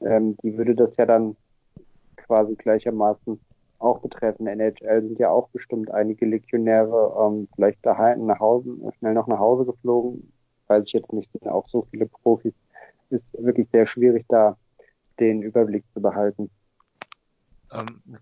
Ähm, 0.00 0.36
die 0.42 0.56
würde 0.56 0.74
das 0.74 0.96
ja 0.96 1.06
dann 1.06 1.36
quasi 2.16 2.54
gleichermaßen 2.54 3.40
auch 3.84 4.00
betreffen. 4.00 4.46
NHL 4.46 5.02
sind 5.02 5.18
ja 5.18 5.30
auch 5.30 5.48
bestimmt 5.50 5.90
einige 5.90 6.26
Legionäre 6.26 7.14
ähm, 7.20 7.48
vielleicht 7.54 7.84
daheim 7.84 8.26
nach 8.26 8.40
Hause, 8.40 8.76
schnell 8.98 9.14
noch 9.14 9.26
nach 9.26 9.38
Hause 9.38 9.64
geflogen. 9.64 10.32
Weiß 10.66 10.84
ich 10.86 10.92
jetzt 10.92 11.12
nicht, 11.12 11.30
sind 11.32 11.48
auch 11.48 11.68
so 11.68 11.86
viele 11.90 12.06
Profis. 12.06 12.54
Ist 13.10 13.34
wirklich 13.38 13.68
sehr 13.70 13.86
schwierig, 13.86 14.24
da 14.28 14.56
den 15.20 15.42
Überblick 15.42 15.84
zu 15.92 16.00
behalten. 16.00 16.50
Ähm, 17.72 18.18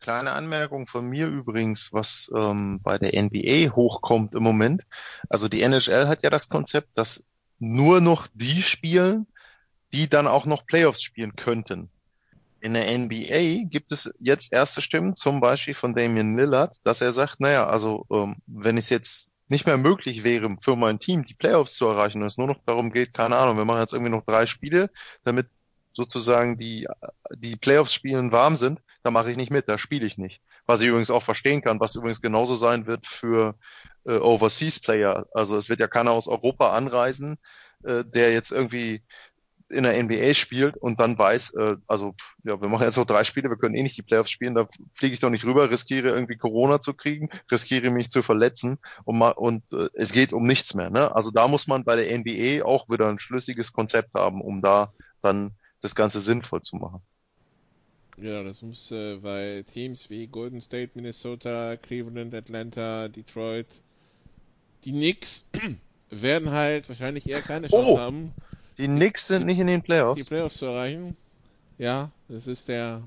kleine 0.00 0.32
Anmerkung 0.32 0.86
von 0.86 1.06
mir 1.06 1.26
übrigens, 1.26 1.92
was 1.92 2.32
ähm, 2.34 2.80
bei 2.82 2.98
der 2.98 3.20
NBA 3.22 3.74
hochkommt 3.74 4.34
im 4.34 4.42
Moment. 4.42 4.82
Also 5.28 5.48
die 5.48 5.62
NHL 5.62 6.08
hat 6.08 6.22
ja 6.22 6.30
das 6.30 6.48
Konzept, 6.48 6.96
dass 6.96 7.26
nur 7.58 8.00
noch 8.00 8.28
die 8.34 8.62
spielen, 8.62 9.26
die 9.92 10.08
dann 10.08 10.26
auch 10.26 10.46
noch 10.46 10.66
Playoffs 10.66 11.02
spielen 11.02 11.36
könnten. 11.36 11.90
In 12.64 12.72
der 12.72 12.98
NBA 12.98 13.68
gibt 13.68 13.92
es 13.92 14.10
jetzt 14.20 14.50
erste 14.50 14.80
Stimmen, 14.80 15.16
zum 15.16 15.38
Beispiel 15.38 15.74
von 15.74 15.94
Damian 15.94 16.34
Lillard, 16.34 16.78
dass 16.82 17.02
er 17.02 17.12
sagt, 17.12 17.38
naja, 17.38 17.66
also 17.66 18.06
ähm, 18.10 18.36
wenn 18.46 18.78
es 18.78 18.88
jetzt 18.88 19.30
nicht 19.48 19.66
mehr 19.66 19.76
möglich 19.76 20.24
wäre 20.24 20.56
für 20.62 20.74
mein 20.74 20.98
Team, 20.98 21.26
die 21.26 21.34
Playoffs 21.34 21.74
zu 21.74 21.86
erreichen 21.86 22.22
und 22.22 22.26
es 22.26 22.38
nur 22.38 22.46
noch 22.46 22.64
darum 22.64 22.90
geht, 22.90 23.12
keine 23.12 23.36
Ahnung, 23.36 23.58
wir 23.58 23.66
machen 23.66 23.80
jetzt 23.80 23.92
irgendwie 23.92 24.12
noch 24.12 24.24
drei 24.24 24.46
Spiele, 24.46 24.88
damit 25.24 25.48
sozusagen 25.92 26.56
die, 26.56 26.88
die 27.36 27.56
Playoffs 27.56 27.92
spielen 27.92 28.32
warm 28.32 28.56
sind, 28.56 28.80
da 29.02 29.10
mache 29.10 29.30
ich 29.30 29.36
nicht 29.36 29.52
mit, 29.52 29.68
da 29.68 29.76
spiele 29.76 30.06
ich 30.06 30.16
nicht. 30.16 30.40
Was 30.64 30.80
ich 30.80 30.88
übrigens 30.88 31.10
auch 31.10 31.22
verstehen 31.22 31.60
kann, 31.60 31.80
was 31.80 31.96
übrigens 31.96 32.22
genauso 32.22 32.54
sein 32.54 32.86
wird 32.86 33.06
für 33.06 33.56
äh, 34.06 34.16
Overseas 34.16 34.80
Player. 34.80 35.26
Also 35.34 35.58
es 35.58 35.68
wird 35.68 35.80
ja 35.80 35.86
keiner 35.86 36.12
aus 36.12 36.28
Europa 36.28 36.72
anreisen, 36.72 37.36
äh, 37.82 38.04
der 38.06 38.32
jetzt 38.32 38.52
irgendwie 38.52 39.02
in 39.70 39.84
der 39.84 39.96
NBA 40.02 40.34
spielt 40.34 40.76
und 40.76 41.00
dann 41.00 41.18
weiß, 41.18 41.54
äh, 41.54 41.76
also 41.86 42.14
ja, 42.44 42.60
wir 42.60 42.68
machen 42.68 42.84
jetzt 42.84 42.96
noch 42.96 43.06
drei 43.06 43.24
Spiele, 43.24 43.48
wir 43.50 43.56
können 43.56 43.74
eh 43.74 43.82
nicht 43.82 43.96
die 43.96 44.02
Playoffs 44.02 44.30
spielen, 44.30 44.54
da 44.54 44.68
fliege 44.94 45.14
ich 45.14 45.20
doch 45.20 45.30
nicht 45.30 45.44
rüber, 45.44 45.70
riskiere 45.70 46.10
irgendwie 46.10 46.36
Corona 46.36 46.80
zu 46.80 46.94
kriegen, 46.94 47.30
riskiere 47.50 47.90
mich 47.90 48.10
zu 48.10 48.22
verletzen 48.22 48.78
und, 49.04 49.18
mal, 49.18 49.30
und 49.30 49.62
äh, 49.72 49.88
es 49.94 50.12
geht 50.12 50.32
um 50.32 50.46
nichts 50.46 50.74
mehr. 50.74 50.90
Ne? 50.90 51.14
Also 51.14 51.30
da 51.30 51.48
muss 51.48 51.66
man 51.66 51.84
bei 51.84 51.96
der 51.96 52.12
NBA 52.18 52.64
auch 52.64 52.88
wieder 52.88 53.08
ein 53.08 53.18
schlüssiges 53.18 53.72
Konzept 53.72 54.14
haben, 54.14 54.40
um 54.42 54.60
da 54.62 54.92
dann 55.22 55.52
das 55.80 55.94
Ganze 55.94 56.20
sinnvoll 56.20 56.62
zu 56.62 56.76
machen. 56.76 57.00
Ja, 58.16 58.42
das 58.42 58.62
muss, 58.62 58.90
äh, 58.90 59.22
weil 59.22 59.62
Teams 59.64 60.10
wie 60.10 60.26
Golden 60.26 60.60
State, 60.60 60.92
Minnesota, 60.94 61.76
Cleveland, 61.76 62.34
Atlanta, 62.34 63.08
Detroit, 63.08 63.66
die 64.84 64.92
Knicks 64.92 65.48
werden 66.10 66.50
halt 66.50 66.88
wahrscheinlich 66.88 67.26
eher 67.28 67.42
keine 67.42 67.68
Chance 67.68 67.76
Oh. 67.76 67.98
haben, 67.98 68.34
Die 68.78 68.86
Knicks 68.86 69.26
sind 69.26 69.46
nicht 69.46 69.58
in 69.58 69.66
den 69.66 69.82
die 70.14 70.22
Playoffs. 70.22 70.24
Playoffs 70.24 70.58
zu 70.58 70.66
erreichen. 70.66 71.16
Ja, 71.78 72.10
das 72.28 72.46
ist 72.48 72.68
der, 72.68 73.02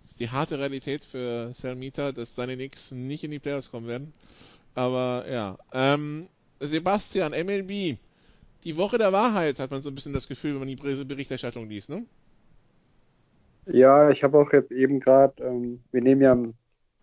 das 0.00 0.12
ist 0.12 0.20
die 0.20 0.30
harte 0.30 0.58
Realität 0.58 1.04
für 1.04 1.52
Salmita, 1.54 2.12
dass 2.12 2.34
seine 2.34 2.56
Knicks 2.56 2.92
nicht 2.92 3.24
in 3.24 3.30
die 3.32 3.38
Playoffs 3.40 3.70
kommen 3.70 3.88
werden. 3.88 4.12
Aber 4.74 5.26
ja, 5.30 5.58
ähm, 5.72 6.28
Sebastian, 6.60 7.32
MLB, 7.34 7.98
die 8.64 8.76
Woche 8.78 8.98
der 8.98 9.12
Wahrheit 9.12 9.58
hat 9.60 9.70
man 9.72 9.80
so 9.82 9.90
ein 9.90 9.96
bisschen 9.96 10.14
das 10.14 10.28
Gefühl, 10.28 10.52
wenn 10.54 10.60
man 10.60 10.68
die 10.68 10.76
Ber- 10.76 11.04
Berichterstattung 11.06 11.68
liest, 11.68 11.90
ne? 11.90 12.06
Ja, 13.66 14.10
ich 14.10 14.24
habe 14.24 14.38
auch 14.38 14.52
jetzt 14.52 14.72
eben 14.72 15.00
gerade, 15.00 15.42
ähm, 15.44 15.84
wir 15.92 16.02
nehmen 16.02 16.20
ja 16.22 16.32
am 16.32 16.54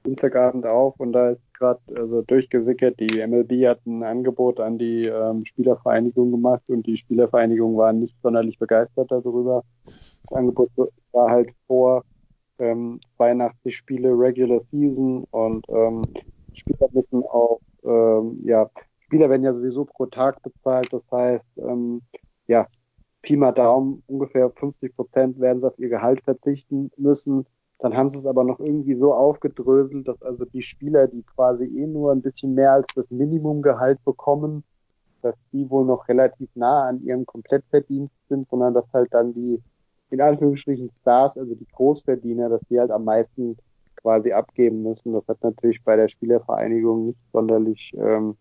Dienstagabend 0.06 0.66
auf 0.66 1.00
und 1.00 1.14
da 1.14 1.32
ist 1.32 1.42
gerade 1.60 1.80
also 1.96 2.22
durchgesickert, 2.24 3.00
die 3.00 3.26
MLB 3.26 3.68
hat 3.68 3.86
ein 3.86 4.04
Angebot 4.04 4.60
an 4.60 4.78
die 4.78 5.06
ähm, 5.06 5.46
Spielervereinigung 5.46 6.32
gemacht 6.32 6.64
und 6.68 6.88
die 6.88 6.98
Spielervereinigung 6.98 7.78
waren 7.78 8.00
nicht 8.00 8.16
sonderlich 8.24 8.58
begeistert 8.58 9.12
darüber. 9.12 9.64
Das 9.86 10.34
Angebot 10.34 10.70
war 11.12 11.30
halt 11.30 11.52
vor 11.68 12.04
ähm, 12.58 13.00
82 13.18 13.76
Spiele 13.76 14.10
Regular 14.10 14.62
Season 14.72 15.26
und 15.32 15.66
ähm, 15.70 16.02
Spieler 16.54 16.90
müssen 16.92 17.24
auch, 17.24 17.60
ähm, 17.84 18.40
ja, 18.44 18.70
Spieler 19.02 19.30
werden 19.30 19.44
ja 19.44 19.54
sowieso 19.54 19.86
pro 19.86 20.06
Tag 20.06 20.42
bezahlt, 20.42 20.88
das 20.92 21.10
heißt, 21.12 21.46
ähm, 21.58 22.02
ja, 22.48 22.68
Pi 23.22 23.38
Daumen, 23.38 24.02
ungefähr 24.08 24.50
50 24.50 24.96
Prozent 24.96 25.40
werden 25.40 25.60
sie 25.60 25.68
auf 25.68 25.78
ihr 25.78 25.90
Gehalt 25.90 26.22
verzichten 26.22 26.90
müssen. 26.98 27.46
Dann 27.80 27.96
haben 27.96 28.10
sie 28.10 28.18
es 28.18 28.26
aber 28.26 28.44
noch 28.44 28.60
irgendwie 28.60 28.96
so 28.96 29.14
aufgedröselt, 29.14 30.08
dass 30.08 30.22
also 30.22 30.46
die 30.46 30.62
Spieler, 30.62 31.08
die 31.08 31.24
quasi 31.24 31.64
eh 31.64 31.88
nur 31.88 32.12
ein 32.12 32.22
bisschen 32.22 32.54
mehr 32.54 32.74
als 32.74 32.88
das 32.94 33.10
Minimumgehalt 33.10 34.04
bekommen, 34.04 34.64
dass 35.22 35.36
die 35.52 35.70
wohl 35.70 35.86
noch 35.86 36.08
relativ 36.08 36.50
nah 36.56 36.88
an 36.88 37.02
ihrem 37.04 37.26
Komplettverdienst 37.26 38.14
sind, 38.28 38.50
sondern 38.50 38.74
dass 38.74 38.86
halt 38.94 39.14
dann 39.14 39.34
die, 39.34 39.62
in 40.10 40.22
Anführungsstrichen 40.22 40.92
Stars, 41.02 41.38
also 41.38 41.56
die 41.56 41.68
Großverdiener, 41.74 42.50
dass 42.50 42.62
die 42.70 42.80
halt 42.80 42.92
am 42.92 43.06
meisten 43.06 43.58
quasi 43.96 44.32
abgeben 44.32 44.84
müssen. 44.84 45.14
Das 45.14 45.28
hat 45.28 45.42
natürlich 45.44 45.84
bei 45.84 45.96
der 45.96 46.08
Spielervereinigung 46.10 47.08
nicht 47.08 47.20
sonderlich 47.32 47.94
ähm, 47.98 48.36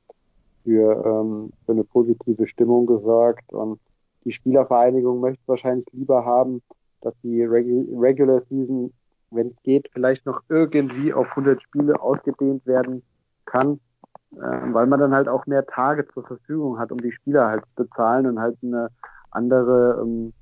für, 0.64 1.04
ähm, 1.04 1.52
für 1.64 1.72
eine 1.72 1.84
positive 1.84 2.46
Stimmung 2.46 2.86
gesorgt. 2.86 3.52
Und 3.52 3.80
die 4.24 4.32
Spielervereinigung 4.32 5.20
möchte 5.20 5.42
wahrscheinlich 5.46 5.86
lieber 5.92 6.24
haben, 6.24 6.62
dass 7.00 7.14
die 7.22 7.42
Regu 7.42 8.00
Regular 8.00 8.42
Season, 8.48 8.92
wenn 9.30 9.48
es 9.48 9.62
geht, 9.62 9.88
vielleicht 9.92 10.26
noch 10.26 10.42
irgendwie 10.48 11.12
auf 11.12 11.28
100 11.30 11.62
Spiele 11.62 12.00
ausgedehnt 12.00 12.66
werden 12.66 13.02
kann, 13.46 13.80
äh, 14.32 14.38
weil 14.38 14.86
man 14.86 15.00
dann 15.00 15.14
halt 15.14 15.28
auch 15.28 15.46
mehr 15.46 15.66
Tage 15.66 16.06
zur 16.08 16.26
Verfügung 16.26 16.78
hat, 16.78 16.92
um 16.92 16.98
die 16.98 17.12
Spieler 17.12 17.48
halt 17.48 17.62
zu 17.76 17.84
bezahlen 17.84 18.26
und 18.26 18.40
halt 18.40 18.56
eine 18.62 18.88
andere 19.30 20.00
ähm, 20.02 20.32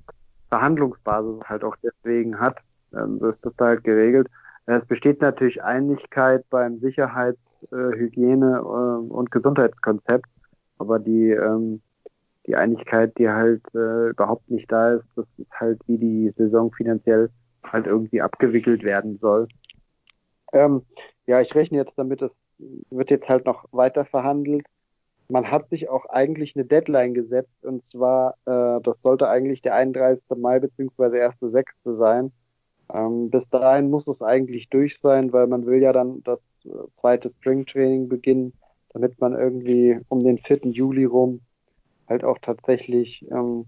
Verhandlungsbasis 0.49 1.41
halt 1.45 1.63
auch 1.63 1.75
deswegen 1.83 2.39
hat. 2.39 2.57
Ähm, 2.93 3.19
so 3.19 3.29
ist 3.29 3.45
das 3.45 3.53
da 3.57 3.65
halt 3.65 3.83
geregelt. 3.83 4.27
Es 4.65 4.85
besteht 4.85 5.21
natürlich 5.21 5.63
Einigkeit 5.63 6.43
beim 6.49 6.79
Sicherheits-, 6.79 7.39
äh, 7.71 7.97
Hygiene- 7.97 8.57
äh, 8.57 9.13
und 9.13 9.31
Gesundheitskonzept, 9.31 10.25
aber 10.77 10.99
die 10.99 11.31
ähm, 11.31 11.81
die 12.47 12.55
Einigkeit, 12.55 13.17
die 13.17 13.29
halt 13.29 13.61
äh, 13.75 14.09
überhaupt 14.09 14.49
nicht 14.49 14.71
da 14.71 14.93
ist, 14.93 15.05
das 15.15 15.25
ist 15.37 15.51
halt, 15.51 15.79
wie 15.85 15.97
die 15.97 16.33
Saison 16.37 16.71
finanziell 16.71 17.29
halt 17.71 17.87
irgendwie 17.87 18.21
abgewickelt 18.21 18.83
werden 18.83 19.17
soll. 19.19 19.47
Ähm, 20.53 20.83
ja, 21.25 21.41
ich 21.41 21.53
rechne 21.53 21.77
jetzt 21.77 21.93
damit, 21.97 22.21
es 22.21 22.31
wird 22.89 23.09
jetzt 23.09 23.27
halt 23.27 23.45
noch 23.45 23.65
weiter 23.71 24.05
verhandelt. 24.05 24.65
Man 25.29 25.51
hat 25.51 25.69
sich 25.69 25.89
auch 25.89 26.05
eigentlich 26.05 26.55
eine 26.55 26.65
Deadline 26.65 27.13
gesetzt 27.13 27.63
und 27.63 27.85
zwar, 27.89 28.35
äh, 28.45 28.81
das 28.81 28.95
sollte 29.03 29.27
eigentlich 29.27 29.61
der 29.61 29.75
31. 29.75 30.23
Mai 30.37 30.59
beziehungsweise 30.59 31.17
1.6. 31.17 31.97
sein. 31.97 32.31
Ähm, 32.93 33.29
bis 33.29 33.43
dahin 33.49 33.89
muss 33.89 34.07
es 34.07 34.21
eigentlich 34.21 34.69
durch 34.69 34.97
sein, 35.01 35.33
weil 35.33 35.47
man 35.47 35.65
will 35.65 35.81
ja 35.81 35.91
dann 35.91 36.23
das 36.23 36.39
äh, 36.63 36.69
zweite 37.01 37.31
Springtraining 37.39 38.07
beginnen, 38.07 38.53
damit 38.93 39.19
man 39.19 39.33
irgendwie 39.33 39.99
um 40.07 40.23
den 40.23 40.37
4. 40.37 40.67
Juli 40.67 41.03
rum 41.03 41.41
halt 42.07 42.23
auch 42.23 42.37
tatsächlich 42.41 43.25
ähm, 43.29 43.65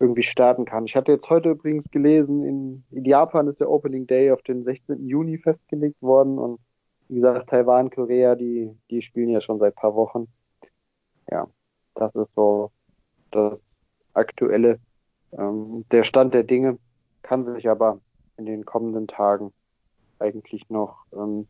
irgendwie 0.00 0.22
starten 0.22 0.64
kann. 0.64 0.86
Ich 0.86 0.96
hatte 0.96 1.12
jetzt 1.12 1.28
heute 1.28 1.50
übrigens 1.50 1.90
gelesen, 1.90 2.44
in, 2.44 2.84
in 2.90 3.04
Japan 3.04 3.48
ist 3.48 3.60
der 3.60 3.70
Opening 3.70 4.06
Day 4.06 4.30
auf 4.32 4.42
den 4.42 4.64
16. 4.64 5.06
Juni 5.06 5.38
festgelegt 5.38 6.00
worden 6.02 6.38
und 6.38 6.60
wie 7.08 7.16
gesagt, 7.16 7.50
Taiwan, 7.50 7.90
Korea, 7.90 8.34
die, 8.34 8.70
die 8.90 9.02
spielen 9.02 9.28
ja 9.28 9.40
schon 9.40 9.58
seit 9.58 9.74
paar 9.74 9.94
Wochen. 9.94 10.26
Ja, 11.30 11.46
das 11.94 12.14
ist 12.14 12.34
so 12.34 12.70
das 13.30 13.58
aktuelle, 14.14 14.78
ähm, 15.32 15.84
der 15.90 16.04
Stand 16.04 16.34
der 16.34 16.44
Dinge 16.44 16.78
kann 17.22 17.44
sich 17.54 17.68
aber 17.68 18.00
in 18.36 18.46
den 18.46 18.64
kommenden 18.64 19.06
Tagen 19.06 19.52
eigentlich 20.18 20.68
noch 20.70 21.04
ähm, 21.12 21.46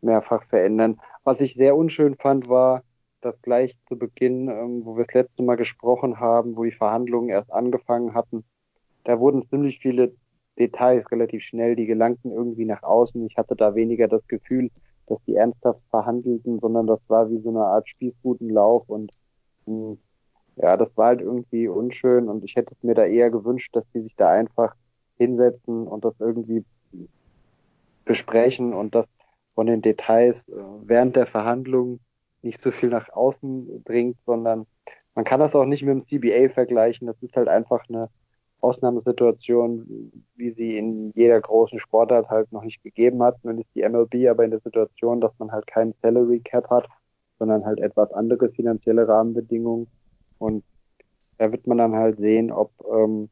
mehrfach 0.00 0.44
verändern. 0.44 1.00
Was 1.24 1.40
ich 1.40 1.54
sehr 1.54 1.76
unschön 1.76 2.16
fand, 2.16 2.48
war, 2.48 2.82
dass 3.26 3.42
gleich 3.42 3.76
zu 3.88 3.98
Beginn, 3.98 4.48
ähm, 4.48 4.84
wo 4.84 4.96
wir 4.96 5.04
das 5.04 5.14
letzte 5.14 5.42
Mal 5.42 5.56
gesprochen 5.56 6.20
haben, 6.20 6.56
wo 6.56 6.64
die 6.64 6.72
Verhandlungen 6.72 7.28
erst 7.28 7.52
angefangen 7.52 8.14
hatten, 8.14 8.44
da 9.04 9.18
wurden 9.18 9.48
ziemlich 9.48 9.80
viele 9.80 10.14
Details 10.58 11.10
relativ 11.10 11.42
schnell, 11.42 11.76
die 11.76 11.86
gelangten 11.86 12.30
irgendwie 12.30 12.64
nach 12.64 12.82
außen. 12.82 13.26
Ich 13.26 13.36
hatte 13.36 13.56
da 13.56 13.74
weniger 13.74 14.08
das 14.08 14.26
Gefühl, 14.28 14.70
dass 15.06 15.18
die 15.26 15.34
ernsthaft 15.34 15.80
verhandelten, 15.90 16.60
sondern 16.60 16.86
das 16.86 17.00
war 17.08 17.28
wie 17.30 17.40
so 17.40 17.50
eine 17.50 17.64
Art 17.64 17.88
Spießrutenlauf 17.88 18.88
und 18.88 19.12
mh, 19.66 19.96
ja, 20.56 20.76
das 20.76 20.88
war 20.96 21.08
halt 21.08 21.20
irgendwie 21.20 21.68
unschön 21.68 22.28
und 22.28 22.44
ich 22.44 22.56
hätte 22.56 22.74
es 22.74 22.82
mir 22.82 22.94
da 22.94 23.04
eher 23.04 23.30
gewünscht, 23.30 23.74
dass 23.74 23.84
die 23.92 24.00
sich 24.00 24.14
da 24.16 24.30
einfach 24.30 24.74
hinsetzen 25.18 25.86
und 25.86 26.04
das 26.04 26.14
irgendwie 26.18 26.64
besprechen 28.04 28.72
und 28.72 28.94
das 28.94 29.06
von 29.54 29.66
den 29.66 29.82
Details 29.82 30.36
äh, 30.48 30.54
während 30.84 31.16
der 31.16 31.26
Verhandlungen 31.26 32.00
nicht 32.42 32.62
so 32.62 32.70
viel 32.70 32.90
nach 32.90 33.08
außen 33.10 33.84
dringt, 33.84 34.16
sondern 34.26 34.66
man 35.14 35.24
kann 35.24 35.40
das 35.40 35.54
auch 35.54 35.64
nicht 35.64 35.82
mit 35.82 35.94
dem 35.94 36.06
CBA 36.06 36.52
vergleichen. 36.52 37.06
Das 37.06 37.20
ist 37.22 37.34
halt 37.36 37.48
einfach 37.48 37.84
eine 37.88 38.08
Ausnahmesituation, 38.60 40.12
wie 40.36 40.50
sie 40.52 40.76
in 40.76 41.12
jeder 41.14 41.40
großen 41.40 41.80
Sportart 41.80 42.28
halt 42.28 42.52
noch 42.52 42.62
nicht 42.62 42.82
gegeben 42.82 43.22
hat. 43.22 43.36
Nun 43.42 43.58
ist 43.58 43.74
die 43.74 43.86
MLB 43.88 44.28
aber 44.28 44.44
in 44.44 44.50
der 44.50 44.60
Situation, 44.60 45.20
dass 45.20 45.32
man 45.38 45.52
halt 45.52 45.66
keinen 45.66 45.94
Salary 46.02 46.40
Cap 46.40 46.68
hat, 46.70 46.86
sondern 47.38 47.64
halt 47.64 47.80
etwas 47.80 48.12
andere 48.12 48.50
finanzielle 48.50 49.06
Rahmenbedingungen. 49.06 49.88
Und 50.38 50.64
da 51.38 51.52
wird 51.52 51.66
man 51.66 51.78
dann 51.78 51.94
halt 51.94 52.18
sehen, 52.18 52.50
ob 52.50 52.70
ähm, 52.90 53.28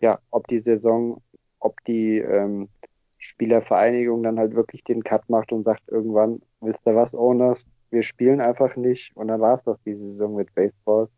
ja, 0.00 0.18
ob 0.30 0.46
die 0.48 0.60
Saison, 0.60 1.20
ob 1.58 1.82
die 1.84 2.18
ähm, 2.18 2.68
Spielervereinigung 3.18 4.22
dann 4.22 4.38
halt 4.38 4.54
wirklich 4.54 4.84
den 4.84 5.02
Cut 5.02 5.28
macht 5.28 5.52
und 5.52 5.64
sagt 5.64 5.82
irgendwann, 5.88 6.40
wisst 6.60 6.80
ihr 6.86 6.94
was, 6.94 7.12
Owners, 7.14 7.58
wir 7.90 8.02
spielen 8.02 8.40
einfach 8.40 8.76
nicht 8.76 9.16
und 9.16 9.28
dann 9.28 9.40
war 9.40 9.58
es 9.58 9.64
das 9.64 9.78
diese 9.84 10.12
Saison 10.12 10.36
mit 10.36 10.54
Baseball. 10.54 11.08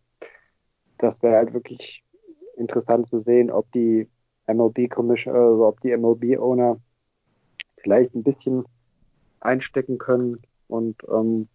Das 0.98 1.20
wäre 1.22 1.36
halt 1.36 1.52
wirklich 1.52 2.04
interessant 2.56 3.08
zu 3.08 3.20
sehen, 3.22 3.50
ob 3.50 3.70
die 3.72 4.08
MLB 4.46 4.88
Commission, 4.90 5.34
also 5.34 5.66
ob 5.66 5.80
die 5.80 5.96
MLB 5.96 6.38
Owner 6.38 6.78
vielleicht 7.82 8.14
ein 8.14 8.22
bisschen 8.22 8.64
einstecken 9.40 9.98
können 9.98 10.38
und 10.68 10.96
ähm, 11.10 11.48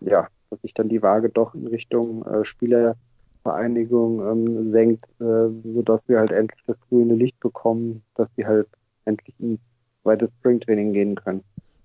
ja, 0.00 0.28
dass 0.50 0.60
sich 0.62 0.74
dann 0.74 0.88
die 0.88 1.02
Waage 1.02 1.30
doch 1.30 1.54
in 1.54 1.66
Richtung 1.66 2.24
äh, 2.26 2.44
Spielervereinigung 2.44 4.20
ähm, 4.20 4.70
senkt, 4.70 5.04
äh, 5.20 5.48
sodass 5.64 6.00
wir 6.06 6.18
halt 6.18 6.30
endlich 6.30 6.62
das 6.66 6.76
grüne 6.88 7.14
Licht 7.14 7.38
bekommen, 7.40 8.02
dass 8.14 8.28
sie 8.36 8.46
halt 8.46 8.68
endlich 9.04 9.34
ins 9.40 9.60
zweite 10.02 10.30
Springtraining 10.38 10.92
gehen 10.92 11.14
können. 11.16 11.42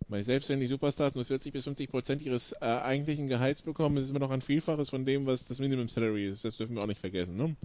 Weil 0.10 0.24
selbst 0.24 0.50
wenn 0.50 0.60
die 0.60 0.68
Superstars 0.68 1.16
nur 1.16 1.26
40 1.26 1.54
bis 1.54 1.64
50 1.64 1.90
Prozent 1.90 2.22
ihres 2.22 2.54
äh, 2.54 2.66
eigentlichen 2.66 3.28
Gehalts 3.28 3.62
bekommen, 3.62 3.98
ist 3.98 4.06
es 4.06 4.10
immer 4.12 4.20
noch 4.20 4.32
ein 4.32 4.42
Vielfaches 4.42 4.90
von 4.90 5.06
dem, 5.06 5.26
was 5.26 5.48
das 5.48 5.60
Minimum 5.60 5.88
Salary 5.90 6.28
ist. 6.28 6.46
Das 6.46 6.58
dürfen 6.58 6.76
wir 6.76 6.84
auch 6.84 6.88
nicht 6.88 7.00
vergessen, 7.00 7.36
ne? 7.36 7.56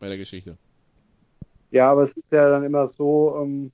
Bei 0.00 0.08
der 0.08 0.18
Geschichte. 0.18 0.56
Ja, 1.70 1.90
aber 1.90 2.04
es 2.04 2.12
ist 2.12 2.32
ja 2.32 2.48
dann 2.48 2.64
immer 2.64 2.88
so, 2.88 3.36
ähm, 3.42 3.72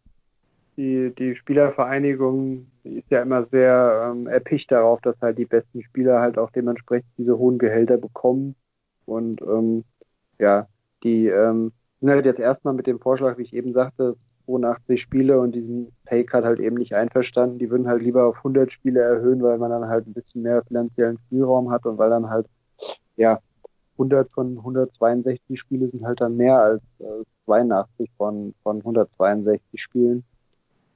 die, 0.76 1.12
die 1.16 1.36
Spielervereinigung 1.36 2.66
ist 2.82 3.10
ja 3.10 3.22
immer 3.22 3.44
sehr 3.44 4.10
ähm, 4.10 4.26
erpicht 4.26 4.72
darauf, 4.72 5.00
dass 5.00 5.20
halt 5.20 5.38
die 5.38 5.44
besten 5.44 5.82
Spieler 5.82 6.20
halt 6.20 6.36
auch 6.36 6.50
dementsprechend 6.50 7.10
diese 7.16 7.38
hohen 7.38 7.58
Gehälter 7.58 7.96
bekommen. 7.96 8.56
Und 9.06 9.40
ähm, 9.42 9.84
ja, 10.38 10.66
die 11.02 11.28
ähm, 11.28 11.72
sind 12.00 12.10
halt 12.10 12.26
jetzt 12.26 12.40
erstmal 12.40 12.74
mit 12.74 12.86
dem 12.86 12.98
Vorschlag, 12.98 13.38
wie 13.38 13.42
ich 13.42 13.54
eben 13.54 13.72
sagte, 13.72 14.16
82 14.46 15.00
Spiele 15.00 15.40
und 15.40 15.54
diesen 15.54 15.92
Paycard 16.04 16.44
halt 16.44 16.60
eben 16.60 16.76
nicht 16.76 16.94
einverstanden. 16.94 17.58
Die 17.58 17.70
würden 17.70 17.88
halt 17.88 18.02
lieber 18.02 18.26
auf 18.26 18.36
100 18.38 18.72
Spiele 18.72 19.00
erhöhen, 19.00 19.42
weil 19.42 19.58
man 19.58 19.70
dann 19.70 19.88
halt 19.88 20.06
ein 20.06 20.14
bisschen 20.14 20.42
mehr 20.42 20.62
finanziellen 20.64 21.18
Spielraum 21.26 21.70
hat 21.70 21.86
und 21.86 21.98
weil 21.98 22.10
dann 22.10 22.30
halt, 22.30 22.46
ja, 23.16 23.40
100 23.92 24.30
von 24.30 24.58
162 24.58 25.58
Spiele 25.58 25.88
sind 25.88 26.04
halt 26.04 26.20
dann 26.20 26.36
mehr 26.36 26.60
als 26.60 26.82
äh, 26.98 27.24
82 27.46 28.10
von, 28.16 28.54
von 28.62 28.78
162 28.78 29.80
Spielen. 29.80 30.24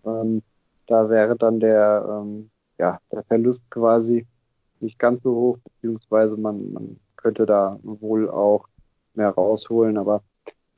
Ähm, 0.04 0.42
da 0.86 1.08
wäre 1.08 1.36
dann 1.36 1.60
der, 1.60 2.06
ähm, 2.08 2.50
ja, 2.78 2.98
der 3.12 3.22
Verlust 3.24 3.62
quasi 3.70 4.26
nicht 4.80 4.98
ganz 4.98 5.22
so 5.22 5.34
hoch, 5.34 5.58
beziehungsweise 5.58 6.36
man, 6.36 6.72
man 6.72 6.96
könnte 7.16 7.46
da 7.46 7.78
wohl 7.82 8.28
auch 8.30 8.66
mehr 9.14 9.30
rausholen, 9.30 9.98
aber 9.98 10.22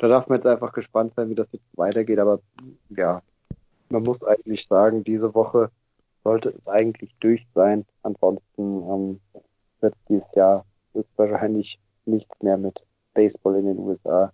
da 0.01 0.09
darf 0.09 0.28
man 0.28 0.38
jetzt 0.38 0.46
einfach 0.46 0.72
gespannt 0.72 1.12
sein, 1.14 1.28
wie 1.28 1.34
das 1.34 1.53
jetzt 1.53 1.66
weitergeht. 1.74 2.18
Aber 2.18 2.40
ja, 2.88 3.22
man 3.90 4.03
muss 4.03 4.22
eigentlich 4.24 4.66
sagen, 4.66 5.05
diese 5.05 5.34
Woche 5.34 5.70
sollte 6.24 6.51
es 6.51 6.66
eigentlich 6.66 7.14
durch 7.20 7.46
sein. 7.55 7.84
Ansonsten 8.03 8.40
ähm, 8.59 9.20
wird 9.80 9.94
dieses 10.09 10.24
Jahr 10.34 10.64
wahrscheinlich 11.16 11.78
nichts 12.07 12.34
mehr 12.42 12.57
mit 12.57 12.80
Baseball 13.12 13.57
in 13.57 13.66
den 13.66 13.78
USA. 13.78 14.32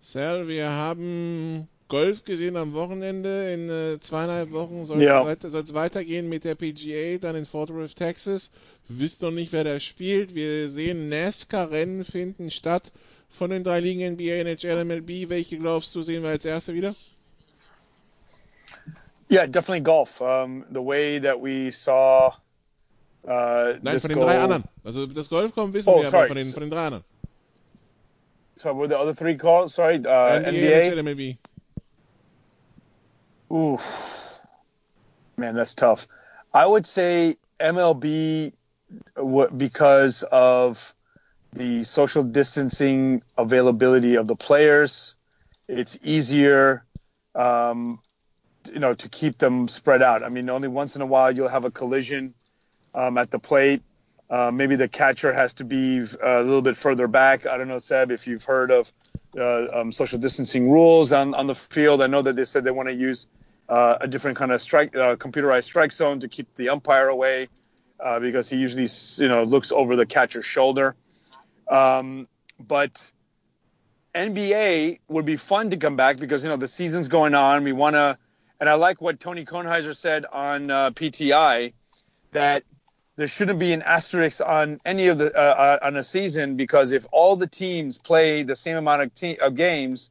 Sal, 0.00 0.48
wir 0.48 0.70
haben 0.70 1.68
Golf 1.88 2.24
gesehen 2.24 2.56
am 2.56 2.72
Wochenende. 2.72 3.52
In 3.52 3.68
äh, 3.68 4.00
zweieinhalb 4.00 4.50
Wochen 4.52 4.86
soll 4.86 4.98
es 4.98 5.04
Ja. 5.04 5.26
weiter, 5.26 5.52
weitergehen 5.74 6.28
mit 6.28 6.44
der 6.44 6.54
PGA, 6.54 7.18
dann 7.18 7.36
in 7.36 7.44
Fort 7.44 7.72
Worth, 7.72 7.96
Texas. 7.96 8.50
Wir 8.88 9.00
wissen 9.00 9.26
noch 9.26 9.32
nicht, 9.32 9.52
wer 9.52 9.64
da 9.64 9.78
spielt. 9.78 10.34
Wir 10.34 10.70
sehen 10.70 11.10
NASCAR-Rennen 11.10 12.04
finden 12.04 12.50
statt 12.50 12.92
von 13.30 13.50
den 13.50 13.64
drei 13.64 13.80
Ligen 13.80 14.14
NBA, 14.14 14.42
NHL, 14.42 14.84
MLB. 14.84 15.28
Welche 15.28 15.58
glaubst 15.58 15.94
du, 15.94 16.02
sehen 16.02 16.22
wir 16.22 16.30
als 16.30 16.44
erste 16.44 16.74
wieder? 16.74 16.94
Yeah, 19.28 19.46
definitely 19.46 19.80
golf. 19.80 20.20
Um, 20.20 20.64
the 20.70 20.80
way 20.80 21.18
that 21.18 21.40
we 21.40 21.70
saw 21.72 22.32
uh, 23.26 23.74
Nein, 23.82 23.98
von 24.00 24.08
den 24.08 24.20
drei 24.20 24.38
anderen. 24.38 24.64
Also 24.84 25.06
das 25.06 25.28
Golf 25.28 25.52
kommen 25.52 25.72
wissen 25.72 25.88
Oh, 25.88 26.00
wir, 26.00 26.08
aber 26.08 26.18
sorry. 26.18 26.28
von 26.28 26.36
den, 26.36 26.52
von 26.52 26.60
den 26.62 26.70
drei 26.70 26.86
anderen. 26.86 27.04
So 28.56 28.68
what 28.68 28.76
were 28.76 28.88
the 28.88 28.98
other 28.98 29.14
three 29.14 29.36
called? 29.36 29.70
Sorry, 29.70 29.96
uh, 29.96 30.38
NBA, 30.38 30.48
NBA. 30.48 30.72
NHL, 30.82 30.98
MLB. 31.02 31.36
Oof, 33.52 34.40
man, 35.36 35.54
that's 35.54 35.74
tough. 35.74 36.08
I 36.54 36.66
would 36.66 36.86
say 36.86 37.36
MLB 37.60 38.52
because 39.56 40.22
of 40.24 40.94
the 41.56 41.84
social 41.84 42.22
distancing 42.22 43.22
availability 43.36 44.16
of 44.16 44.26
the 44.26 44.36
players. 44.36 45.14
It's 45.68 45.98
easier, 46.02 46.84
um, 47.34 48.00
you 48.72 48.78
know, 48.78 48.92
to 48.94 49.08
keep 49.08 49.38
them 49.38 49.68
spread 49.68 50.02
out. 50.02 50.22
I 50.22 50.28
mean, 50.28 50.50
only 50.50 50.68
once 50.68 50.96
in 50.96 51.02
a 51.02 51.06
while 51.06 51.32
you'll 51.32 51.48
have 51.48 51.64
a 51.64 51.70
collision 51.70 52.34
um, 52.94 53.16
at 53.16 53.30
the 53.30 53.38
plate. 53.38 53.82
Uh, 54.28 54.50
maybe 54.52 54.76
the 54.76 54.88
catcher 54.88 55.32
has 55.32 55.54
to 55.54 55.64
be 55.64 56.02
uh, 56.02 56.40
a 56.40 56.42
little 56.42 56.62
bit 56.62 56.76
further 56.76 57.08
back. 57.08 57.46
I 57.46 57.56
don't 57.56 57.68
know, 57.68 57.78
Seb, 57.78 58.10
if 58.10 58.26
you've 58.26 58.44
heard 58.44 58.70
of 58.70 58.92
uh, 59.38 59.80
um, 59.80 59.92
social 59.92 60.18
distancing 60.18 60.70
rules 60.70 61.12
on, 61.12 61.34
on 61.34 61.46
the 61.46 61.54
field. 61.54 62.02
I 62.02 62.06
know 62.06 62.22
that 62.22 62.36
they 62.36 62.44
said 62.44 62.64
they 62.64 62.70
want 62.70 62.88
to 62.88 62.94
use 62.94 63.26
uh, 63.68 63.98
a 64.00 64.08
different 64.08 64.36
kind 64.36 64.52
of 64.52 64.60
strike, 64.60 64.94
uh, 64.94 65.16
computerized 65.16 65.64
strike 65.64 65.92
zone 65.92 66.20
to 66.20 66.28
keep 66.28 66.54
the 66.56 66.68
umpire 66.70 67.08
away 67.08 67.48
uh, 67.98 68.20
because 68.20 68.48
he 68.48 68.56
usually, 68.56 68.88
you 69.22 69.28
know, 69.28 69.44
looks 69.44 69.72
over 69.72 69.96
the 69.96 70.06
catcher's 70.06 70.44
shoulder. 70.44 70.96
Um, 71.68 72.28
but 72.58 73.10
NBA 74.14 75.00
would 75.08 75.24
be 75.24 75.36
fun 75.36 75.70
to 75.70 75.76
come 75.76 75.96
back 75.96 76.18
because 76.18 76.42
you 76.42 76.48
know 76.48 76.56
the 76.56 76.68
season's 76.68 77.08
going 77.08 77.34
on. 77.34 77.64
We 77.64 77.72
want 77.72 77.94
to, 77.94 78.16
and 78.58 78.68
I 78.68 78.74
like 78.74 79.00
what 79.00 79.20
Tony 79.20 79.44
Kornheiser 79.44 79.94
said 79.94 80.24
on 80.24 80.70
uh, 80.70 80.90
PTI 80.90 81.74
that 82.32 82.64
there 83.16 83.28
shouldn't 83.28 83.58
be 83.58 83.72
an 83.72 83.82
asterisk 83.82 84.40
on 84.44 84.80
any 84.84 85.08
of 85.08 85.18
the 85.18 85.34
uh, 85.34 85.40
uh, 85.82 85.86
on 85.86 85.96
a 85.96 86.02
season 86.02 86.56
because 86.56 86.92
if 86.92 87.06
all 87.12 87.36
the 87.36 87.46
teams 87.46 87.98
play 87.98 88.42
the 88.42 88.56
same 88.56 88.76
amount 88.76 89.02
of, 89.02 89.14
te- 89.14 89.38
of 89.38 89.54
games 89.54 90.10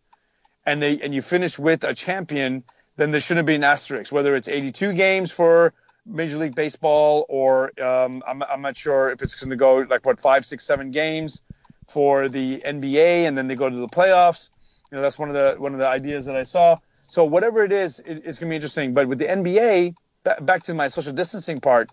and 0.65 0.81
they 0.81 0.99
and 0.99 1.13
you 1.13 1.21
finish 1.21 1.57
with 1.57 1.83
a 1.83 1.93
champion, 1.93 2.63
then 2.97 3.11
there 3.11 3.21
shouldn't 3.21 3.47
be 3.47 3.55
an 3.55 3.63
asterisk. 3.63 4.11
Whether 4.11 4.35
it's 4.35 4.47
82 4.47 4.93
games 4.93 5.31
for 5.31 5.73
Major 6.05 6.37
League 6.37 6.55
Baseball 6.55 7.25
or 7.29 7.71
um, 7.81 8.23
I'm, 8.27 8.43
I'm 8.43 8.61
not 8.61 8.77
sure 8.77 9.09
if 9.09 9.21
it's 9.21 9.35
going 9.35 9.49
to 9.49 9.55
go 9.55 9.85
like 9.89 10.05
what 10.05 10.19
five, 10.19 10.45
six, 10.45 10.63
seven 10.65 10.91
games 10.91 11.41
for 11.87 12.29
the 12.29 12.61
NBA 12.65 13.27
and 13.27 13.37
then 13.37 13.47
they 13.47 13.55
go 13.55 13.69
to 13.69 13.75
the 13.75 13.87
playoffs. 13.87 14.49
You 14.91 14.97
know 14.97 15.01
that's 15.01 15.17
one 15.17 15.29
of 15.29 15.35
the 15.35 15.55
one 15.59 15.73
of 15.73 15.79
the 15.79 15.87
ideas 15.87 16.25
that 16.27 16.35
I 16.35 16.43
saw. 16.43 16.77
So 16.93 17.23
whatever 17.23 17.63
it 17.63 17.71
is, 17.71 17.99
it, 17.99 18.23
it's 18.25 18.39
going 18.39 18.49
to 18.49 18.51
be 18.51 18.55
interesting. 18.55 18.93
But 18.93 19.07
with 19.07 19.19
the 19.19 19.25
NBA, 19.25 19.95
ba- 20.23 20.37
back 20.41 20.63
to 20.63 20.73
my 20.73 20.87
social 20.87 21.13
distancing 21.13 21.59
part 21.59 21.89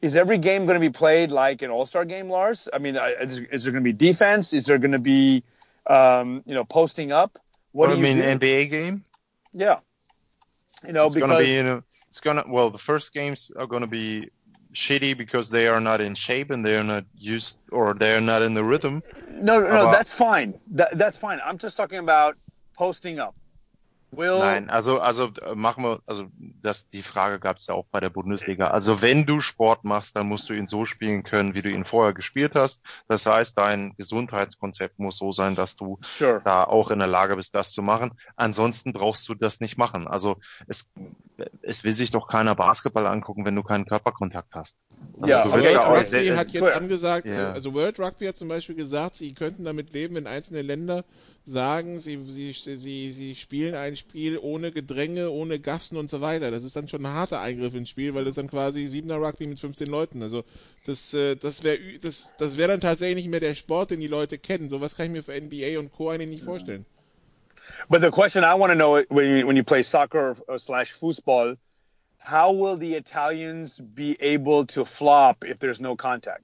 is 0.00 0.16
every 0.16 0.38
game 0.38 0.66
going 0.66 0.74
to 0.74 0.80
be 0.80 0.90
played 0.90 1.30
like 1.32 1.62
an 1.62 1.70
All 1.70 1.86
Star 1.86 2.04
game, 2.04 2.28
Lars? 2.28 2.68
I 2.72 2.78
mean, 2.78 2.96
I- 2.96 3.12
is, 3.12 3.40
is 3.40 3.64
there 3.64 3.72
going 3.72 3.84
to 3.84 3.88
be 3.88 3.92
defense? 3.92 4.52
Is 4.52 4.66
there 4.66 4.78
going 4.78 4.92
to 4.92 4.98
be, 4.98 5.42
um, 5.86 6.42
you 6.46 6.54
know, 6.54 6.64
posting 6.64 7.12
up? 7.12 7.38
What 7.72 7.90
I 7.90 7.92
do 7.94 7.98
you 7.98 8.02
mean, 8.02 8.16
do? 8.16 8.46
NBA 8.46 8.70
game. 8.70 9.04
Yeah, 9.52 9.78
you 10.86 10.92
know, 10.92 11.06
it's 11.06 11.14
because 11.14 11.30
gonna 11.30 11.44
be 11.44 11.56
in 11.56 11.66
a, 11.66 11.82
it's 12.16 12.22
gonna 12.22 12.44
well 12.48 12.70
the 12.70 12.78
first 12.78 13.12
games 13.12 13.50
are 13.56 13.66
gonna 13.66 13.86
be 13.86 14.30
shitty 14.72 15.14
because 15.18 15.50
they 15.50 15.66
are 15.66 15.80
not 15.80 16.00
in 16.00 16.14
shape 16.14 16.50
and 16.50 16.64
they 16.64 16.74
are 16.74 16.82
not 16.82 17.04
used 17.14 17.58
or 17.70 17.92
they 17.92 18.14
are 18.14 18.22
not 18.22 18.40
in 18.40 18.54
the 18.54 18.64
rhythm. 18.64 19.02
no, 19.32 19.60
no, 19.60 19.68
no, 19.68 19.92
that's 19.92 20.12
fine. 20.12 20.58
That, 20.68 20.96
that's 20.96 21.18
fine. 21.18 21.40
I'm 21.44 21.58
just 21.58 21.76
talking 21.76 21.98
about 21.98 22.36
posting 22.74 23.18
up. 23.18 23.34
Will 24.16 24.38
Nein, 24.38 24.70
also 24.70 25.00
also 25.00 25.30
äh, 25.42 25.54
machen 25.54 25.84
wir 25.84 26.00
also 26.06 26.26
das 26.62 26.88
die 26.88 27.02
Frage 27.02 27.38
gab 27.38 27.56
es 27.56 27.66
ja 27.66 27.74
auch 27.74 27.86
bei 27.90 28.00
der 28.00 28.10
Bundesliga. 28.10 28.68
Also 28.68 29.02
wenn 29.02 29.26
du 29.26 29.40
Sport 29.40 29.84
machst, 29.84 30.16
dann 30.16 30.26
musst 30.26 30.48
du 30.48 30.54
ihn 30.54 30.66
so 30.66 30.86
spielen 30.86 31.22
können, 31.22 31.54
wie 31.54 31.62
du 31.62 31.70
ihn 31.70 31.84
vorher 31.84 32.14
gespielt 32.14 32.54
hast. 32.54 32.82
Das 33.08 33.26
heißt, 33.26 33.56
dein 33.58 33.94
Gesundheitskonzept 33.96 34.98
muss 34.98 35.18
so 35.18 35.32
sein, 35.32 35.54
dass 35.54 35.76
du 35.76 35.98
sure. 36.02 36.40
da 36.44 36.64
auch 36.64 36.90
in 36.90 36.98
der 36.98 37.08
Lage 37.08 37.36
bist, 37.36 37.54
das 37.54 37.72
zu 37.72 37.82
machen. 37.82 38.12
Ansonsten 38.36 38.92
brauchst 38.92 39.28
du 39.28 39.34
das 39.34 39.60
nicht 39.60 39.76
machen. 39.78 40.08
Also 40.08 40.36
es, 40.66 40.90
es 41.62 41.84
will 41.84 41.92
sich 41.92 42.10
doch 42.10 42.28
keiner 42.28 42.54
Basketball 42.54 43.06
angucken, 43.06 43.44
wenn 43.44 43.54
du 43.54 43.62
keinen 43.62 43.86
Körperkontakt 43.86 44.54
hast. 44.54 44.76
Also 45.20 45.34
Ja, 45.34 45.42
du 45.44 45.52
willst 45.52 45.74
ja 45.74 45.88
World 45.88 46.06
auch 46.06 46.12
Rugby 46.12 46.28
hat 46.28 46.50
jetzt 46.50 46.62
Cool. 46.62 46.72
angesagt, 46.72 47.26
Ja. 47.26 47.52
also 47.52 47.74
World 47.74 47.98
Rugby 47.98 48.26
hat 48.26 48.36
zum 48.36 48.48
Beispiel 48.48 48.74
gesagt, 48.74 49.16
sie 49.16 49.34
könnten 49.34 49.64
damit 49.64 49.92
leben, 49.92 50.14
wenn 50.14 50.26
einzelne 50.26 50.62
Länder 50.62 51.04
sagen, 51.46 52.00
sie, 52.00 52.18
sie, 52.18 52.52
sie, 52.52 53.12
sie 53.12 53.34
spielen 53.36 53.76
ein 53.76 53.96
Spiel 53.96 54.36
ohne 54.36 54.72
Gedränge, 54.72 55.30
ohne 55.30 55.60
Gassen 55.60 55.96
und 55.96 56.10
so 56.10 56.20
weiter. 56.20 56.50
Das 56.50 56.64
ist 56.64 56.74
dann 56.74 56.88
schon 56.88 57.06
ein 57.06 57.12
harter 57.12 57.40
Eingriff 57.40 57.74
ins 57.74 57.88
Spiel, 57.88 58.14
weil 58.14 58.24
das 58.24 58.34
dann 58.34 58.50
quasi 58.50 58.88
siebener 58.88 59.16
Rugby 59.16 59.46
mit 59.46 59.60
15 59.60 59.88
Leuten. 59.88 60.22
Also 60.22 60.44
das, 60.86 61.14
äh, 61.14 61.36
das 61.36 61.62
wäre 61.62 61.78
das, 62.00 62.34
das 62.38 62.56
wäre 62.56 62.68
dann 62.68 62.80
tatsächlich 62.80 63.24
nicht 63.24 63.30
mehr 63.30 63.40
der 63.40 63.54
Sport, 63.54 63.92
den 63.92 64.00
die 64.00 64.08
Leute 64.08 64.38
kennen. 64.38 64.68
Sowas 64.68 64.96
kann 64.96 65.06
ich 65.06 65.12
mir 65.12 65.22
für 65.22 65.40
NBA 65.40 65.78
und 65.78 65.92
Co. 65.92 66.10
eigentlich 66.10 66.30
nicht 66.30 66.44
vorstellen. 66.44 66.84
But 67.88 68.02
the 68.02 68.10
question 68.10 68.42
I 68.42 68.54
want 68.54 68.72
to 68.72 68.76
know 68.76 69.02
when 69.08 69.38
you, 69.38 69.46
when 69.46 69.56
you 69.56 69.64
play 69.64 69.82
soccer 69.82 70.36
or 70.48 70.58
slash 70.58 70.92
football, 70.92 71.56
how 72.18 72.52
will 72.52 72.76
the 72.76 72.94
Italians 72.94 73.78
be 73.78 74.16
able 74.20 74.66
to 74.66 74.84
flop 74.84 75.44
if 75.44 75.58
there's 75.58 75.80
no 75.80 75.96
contact? 75.96 76.42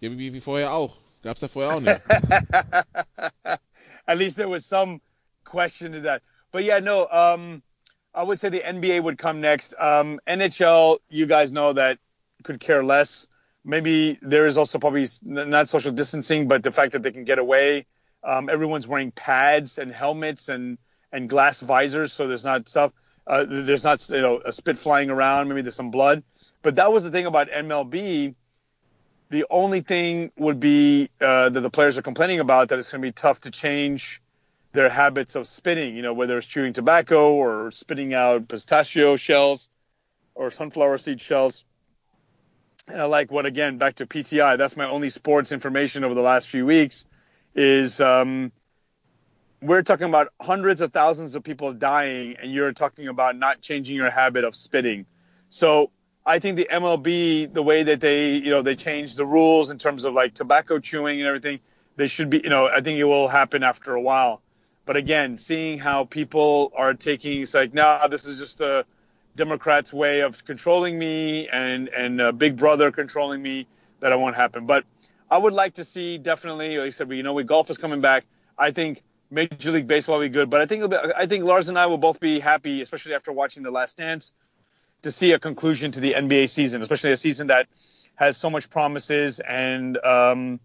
Ja, 0.00 0.10
wie, 0.10 0.32
wie 0.32 0.40
vorher 0.40 0.72
auch. 0.72 0.96
Auch. 1.86 3.58
At 4.06 4.18
least 4.18 4.36
there 4.36 4.48
was 4.48 4.64
some 4.64 5.00
question 5.44 5.92
to 5.92 6.00
that. 6.00 6.22
But 6.52 6.64
yeah, 6.64 6.78
no, 6.78 7.06
um, 7.08 7.62
I 8.14 8.22
would 8.22 8.40
say 8.40 8.48
the 8.48 8.60
NBA 8.60 9.02
would 9.02 9.18
come 9.18 9.40
next. 9.40 9.74
Um, 9.78 10.20
NHL, 10.26 10.98
you 11.08 11.26
guys 11.26 11.52
know 11.52 11.72
that 11.72 11.98
could 12.42 12.60
care 12.60 12.82
less. 12.82 13.26
Maybe 13.64 14.18
there 14.22 14.46
is 14.46 14.56
also 14.56 14.78
probably 14.78 15.06
not 15.22 15.68
social 15.68 15.92
distancing, 15.92 16.48
but 16.48 16.62
the 16.62 16.72
fact 16.72 16.92
that 16.92 17.02
they 17.02 17.10
can 17.10 17.24
get 17.24 17.38
away. 17.38 17.86
Um, 18.24 18.48
everyone's 18.48 18.88
wearing 18.88 19.12
pads 19.12 19.78
and 19.78 19.92
helmets 19.92 20.48
and, 20.48 20.78
and 21.12 21.28
glass 21.28 21.60
visors, 21.60 22.12
so 22.12 22.26
there's 22.26 22.44
not 22.44 22.68
stuff. 22.68 22.92
Uh, 23.26 23.44
there's 23.46 23.84
not 23.84 24.08
you 24.08 24.20
know 24.20 24.40
a 24.44 24.52
spit 24.52 24.78
flying 24.78 25.10
around. 25.10 25.48
Maybe 25.48 25.62
there's 25.62 25.76
some 25.76 25.90
blood. 25.90 26.22
But 26.62 26.76
that 26.76 26.92
was 26.92 27.04
the 27.04 27.10
thing 27.10 27.26
about 27.26 27.50
MLB 27.50 28.34
the 29.30 29.44
only 29.50 29.80
thing 29.80 30.32
would 30.36 30.60
be 30.60 31.10
uh, 31.20 31.50
that 31.50 31.60
the 31.60 31.70
players 31.70 31.98
are 31.98 32.02
complaining 32.02 32.40
about 32.40 32.70
that 32.70 32.78
it's 32.78 32.90
going 32.90 33.02
to 33.02 33.08
be 33.08 33.12
tough 33.12 33.40
to 33.40 33.50
change 33.50 34.22
their 34.72 34.88
habits 34.88 35.34
of 35.34 35.46
spitting. 35.46 35.96
You 35.96 36.02
know, 36.02 36.14
whether 36.14 36.38
it's 36.38 36.46
chewing 36.46 36.72
tobacco 36.72 37.34
or 37.34 37.70
spitting 37.70 38.14
out 38.14 38.48
pistachio 38.48 39.16
shells 39.16 39.68
or 40.34 40.50
sunflower 40.50 40.98
seed 40.98 41.20
shells. 41.20 41.64
And 42.86 43.02
I 43.02 43.04
like 43.04 43.30
what 43.30 43.44
again 43.44 43.76
back 43.76 43.96
to 43.96 44.06
PTI. 44.06 44.56
That's 44.56 44.76
my 44.76 44.88
only 44.88 45.10
sports 45.10 45.52
information 45.52 46.04
over 46.04 46.14
the 46.14 46.22
last 46.22 46.48
few 46.48 46.64
weeks. 46.64 47.04
Is 47.54 48.00
um, 48.00 48.52
we're 49.60 49.82
talking 49.82 50.06
about 50.08 50.32
hundreds 50.40 50.80
of 50.80 50.92
thousands 50.92 51.34
of 51.34 51.42
people 51.42 51.72
dying, 51.72 52.36
and 52.40 52.52
you're 52.52 52.72
talking 52.72 53.08
about 53.08 53.36
not 53.36 53.60
changing 53.60 53.96
your 53.96 54.10
habit 54.10 54.44
of 54.44 54.54
spitting. 54.54 55.06
So 55.48 55.90
I 56.26 56.38
think 56.38 56.56
the 56.56 56.68
MLB, 56.70 57.52
the 57.52 57.62
way 57.62 57.82
that 57.84 58.00
they, 58.00 58.32
you 58.34 58.50
know, 58.50 58.62
they 58.62 58.76
changed 58.76 59.16
the 59.16 59.24
rules 59.26 59.70
in 59.70 59.78
terms 59.78 60.04
of 60.04 60.14
like 60.14 60.34
tobacco 60.34 60.78
chewing 60.78 61.20
and 61.20 61.26
everything, 61.26 61.60
they 61.96 62.06
should 62.06 62.30
be, 62.30 62.40
you 62.44 62.50
know, 62.50 62.66
I 62.66 62.80
think 62.80 62.98
it 62.98 63.04
will 63.04 63.28
happen 63.28 63.62
after 63.62 63.94
a 63.94 64.00
while. 64.00 64.42
But 64.84 64.96
again, 64.96 65.38
seeing 65.38 65.78
how 65.78 66.04
people 66.04 66.72
are 66.76 66.94
taking, 66.94 67.42
it's 67.42 67.54
like, 67.54 67.74
nah, 67.74 68.08
this 68.08 68.24
is 68.24 68.38
just 68.38 68.58
the 68.58 68.86
Democrats' 69.36 69.92
way 69.92 70.20
of 70.20 70.44
controlling 70.44 70.98
me 70.98 71.48
and 71.48 71.88
and 71.88 72.20
uh, 72.20 72.32
Big 72.32 72.56
Brother 72.56 72.90
controlling 72.90 73.42
me, 73.42 73.66
that 74.00 74.12
it 74.12 74.18
won't 74.18 74.36
happen. 74.36 74.66
But 74.66 74.84
I 75.30 75.38
would 75.38 75.52
like 75.52 75.74
to 75.74 75.84
see 75.84 76.18
definitely, 76.18 76.78
like 76.78 76.86
I 76.86 76.90
said, 76.90 77.10
you 77.10 77.22
know, 77.22 77.34
with 77.34 77.46
golf 77.46 77.70
is 77.70 77.78
coming 77.78 78.00
back, 78.00 78.24
I 78.56 78.70
think 78.70 79.02
Major 79.30 79.72
League 79.72 79.86
Baseball 79.86 80.18
will 80.18 80.26
be 80.26 80.30
good. 80.30 80.50
But 80.50 80.60
I 80.60 80.66
think 80.66 80.90
be, 80.90 80.96
I 81.16 81.26
think 81.26 81.44
Lars 81.44 81.68
and 81.68 81.78
I 81.78 81.86
will 81.86 81.98
both 81.98 82.20
be 82.20 82.40
happy, 82.40 82.82
especially 82.82 83.14
after 83.14 83.32
watching 83.32 83.62
The 83.62 83.70
Last 83.70 83.96
Dance, 83.96 84.32
to 85.02 85.12
see 85.12 85.32
a 85.32 85.38
conclusion 85.38 85.92
to 85.92 86.00
the 86.00 86.14
NBA 86.14 86.48
season, 86.48 86.82
especially 86.82 87.12
a 87.12 87.16
season 87.16 87.48
that 87.48 87.68
has 88.14 88.36
so 88.36 88.50
much 88.50 88.68
promises 88.68 89.40
and 89.40 89.96
um, 89.98 90.60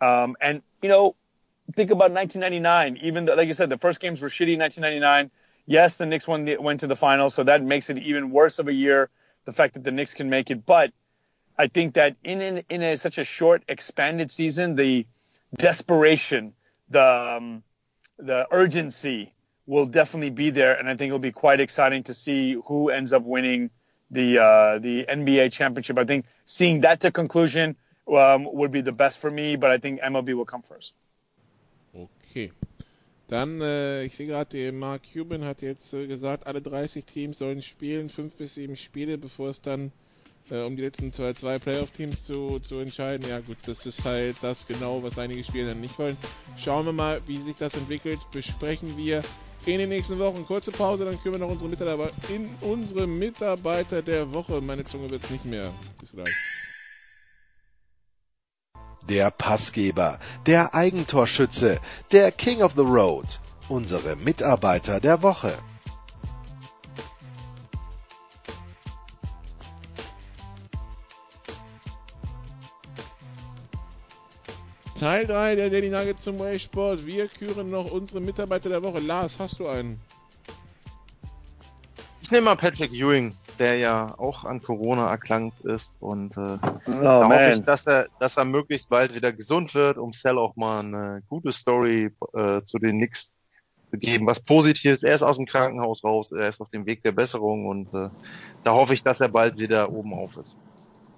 um, 0.00 0.36
and 0.40 0.62
you 0.82 0.88
know 0.88 1.14
think 1.72 1.90
about 1.90 2.10
1999. 2.10 2.98
Even 3.02 3.26
like 3.26 3.48
you 3.48 3.54
said, 3.54 3.70
the 3.70 3.78
first 3.78 4.00
games 4.00 4.20
were 4.22 4.28
shitty 4.28 4.54
in 4.54 4.60
1999. 4.60 5.30
Yes, 5.66 5.96
the 5.96 6.06
Knicks 6.06 6.28
won 6.28 6.44
the, 6.44 6.56
went 6.58 6.80
to 6.80 6.86
the 6.86 6.96
finals, 6.96 7.34
so 7.34 7.42
that 7.44 7.62
makes 7.62 7.90
it 7.90 7.98
even 7.98 8.30
worse 8.30 8.58
of 8.58 8.68
a 8.68 8.72
year. 8.72 9.10
The 9.44 9.52
fact 9.52 9.74
that 9.74 9.84
the 9.84 9.92
Knicks 9.92 10.14
can 10.14 10.30
make 10.30 10.50
it, 10.50 10.66
but 10.66 10.92
I 11.56 11.68
think 11.68 11.94
that 11.94 12.16
in 12.24 12.40
in, 12.40 12.64
in 12.68 12.82
a, 12.82 12.96
such 12.96 13.18
a 13.18 13.24
short, 13.24 13.62
expanded 13.68 14.30
season, 14.30 14.74
the 14.74 15.06
desperation, 15.56 16.54
the 16.90 17.36
um, 17.36 17.62
the 18.18 18.46
urgency 18.50 19.32
will 19.66 19.86
definitely 19.86 20.30
be 20.30 20.50
there, 20.50 20.78
and 20.78 20.88
I 20.88 20.96
think 20.96 21.08
it'll 21.08 21.18
be 21.18 21.32
quite 21.32 21.60
exciting 21.60 22.04
to 22.04 22.14
see 22.14 22.54
who 22.66 22.90
ends 22.90 23.12
up 23.12 23.22
winning 23.22 23.70
the 24.10 24.38
uh, 24.38 24.78
the 24.78 25.06
NBA 25.08 25.52
championship. 25.52 25.98
I 25.98 26.04
think 26.04 26.26
seeing 26.44 26.82
that 26.82 27.00
to 27.00 27.10
conclusion 27.10 27.76
um, 28.06 28.48
would 28.52 28.70
be 28.70 28.80
the 28.80 28.92
best 28.92 29.18
for 29.18 29.30
me, 29.30 29.56
but 29.56 29.70
I 29.70 29.78
think 29.78 30.00
MLB 30.00 30.34
will 30.34 30.44
come 30.44 30.62
first. 30.62 30.94
Okay. 31.94 32.52
Dann, 33.28 33.60
äh, 33.60 34.04
ich 34.04 34.14
sehe 34.14 34.28
gerade, 34.28 34.70
Mark 34.70 35.02
Cuban 35.12 35.44
hat 35.44 35.60
jetzt 35.60 35.92
äh, 35.92 36.06
gesagt, 36.06 36.46
alle 36.46 36.62
30 36.62 37.04
Teams 37.04 37.38
sollen 37.38 37.60
spielen, 37.60 38.08
fünf 38.08 38.36
bis 38.36 38.54
sieben 38.54 38.76
Spiele, 38.76 39.18
bevor 39.18 39.48
es 39.50 39.60
dann 39.60 39.90
äh, 40.48 40.62
um 40.62 40.76
die 40.76 40.82
letzten 40.82 41.12
zwei, 41.12 41.32
zwei 41.32 41.58
Playoff-Teams 41.58 42.22
zu, 42.22 42.60
zu 42.60 42.78
entscheiden. 42.78 43.28
Ja 43.28 43.40
gut, 43.40 43.56
das 43.66 43.84
ist 43.84 44.04
halt 44.04 44.36
das 44.42 44.68
genau, 44.68 45.02
was 45.02 45.18
einige 45.18 45.42
Spieler 45.42 45.70
dann 45.70 45.80
nicht 45.80 45.98
wollen. 45.98 46.16
Schauen 46.56 46.86
wir 46.86 46.92
mal, 46.92 47.20
wie 47.26 47.40
sich 47.40 47.56
das 47.56 47.74
entwickelt. 47.74 48.20
Besprechen 48.30 48.96
wir 48.96 49.24
in 49.74 49.78
den 49.78 49.88
nächsten 49.88 50.18
Wochen. 50.18 50.46
Kurze 50.46 50.72
Pause, 50.72 51.04
dann 51.04 51.20
können 51.22 51.34
wir 51.34 51.38
noch 51.38 51.50
unsere 51.50 51.68
Mitarbeiter 51.70 52.12
in 52.28 52.54
unsere 52.60 53.06
Mitarbeiter 53.06 54.02
der 54.02 54.30
Woche. 54.32 54.60
Meine 54.60 54.84
Zunge 54.84 55.10
wird 55.10 55.24
es 55.24 55.30
nicht 55.30 55.44
mehr. 55.44 55.72
Bis 56.00 56.12
gleich. 56.12 56.28
Der 59.08 59.30
Passgeber, 59.30 60.18
der 60.46 60.74
Eigentorschütze, 60.74 61.80
der 62.10 62.32
King 62.32 62.62
of 62.62 62.72
the 62.74 62.82
Road, 62.82 63.26
unsere 63.68 64.16
Mitarbeiter 64.16 65.00
der 65.00 65.22
Woche. 65.22 65.56
Teil 74.98 75.26
3 75.26 75.56
der 75.56 75.68
Daily 75.68 75.90
Nuggets 75.90 76.22
zum 76.22 76.40
Sport. 76.58 77.04
Wir 77.04 77.28
küren 77.28 77.68
noch 77.68 77.90
unsere 77.90 78.18
Mitarbeiter 78.18 78.70
der 78.70 78.82
Woche. 78.82 78.98
Lars, 78.98 79.38
hast 79.38 79.58
du 79.58 79.68
einen? 79.68 80.00
Ich 82.22 82.30
nehme 82.30 82.46
mal 82.46 82.56
Patrick 82.56 82.92
Ewing, 82.92 83.34
der 83.58 83.76
ja 83.76 84.14
auch 84.18 84.44
an 84.44 84.62
Corona 84.62 85.10
erkrankt 85.10 85.60
ist 85.66 85.94
und 86.00 86.34
äh, 86.38 86.40
oh, 86.40 86.58
da 86.86 87.28
hoffe 87.28 87.54
ich, 87.56 87.64
dass 87.64 87.86
er, 87.86 88.08
dass 88.20 88.38
er 88.38 88.46
möglichst 88.46 88.88
bald 88.88 89.14
wieder 89.14 89.32
gesund 89.32 89.74
wird, 89.74 89.98
um 89.98 90.14
Cell 90.14 90.38
auch 90.38 90.56
mal 90.56 90.80
eine 90.80 91.22
gute 91.28 91.52
Story 91.52 92.10
äh, 92.32 92.62
zu 92.62 92.78
den 92.78 92.96
Knicks 92.96 93.32
zu 93.90 93.98
geben. 93.98 94.26
Was 94.26 94.40
Positives, 94.40 95.02
er 95.02 95.14
ist 95.14 95.22
aus 95.22 95.36
dem 95.36 95.44
Krankenhaus 95.44 96.04
raus, 96.04 96.32
er 96.32 96.48
ist 96.48 96.62
auf 96.62 96.70
dem 96.70 96.86
Weg 96.86 97.02
der 97.02 97.12
Besserung 97.12 97.66
und 97.66 97.92
äh, 97.92 98.08
da 98.64 98.72
hoffe 98.72 98.94
ich, 98.94 99.02
dass 99.02 99.20
er 99.20 99.28
bald 99.28 99.58
wieder 99.58 99.92
oben 99.92 100.14
auf 100.14 100.38
ist. 100.38 100.56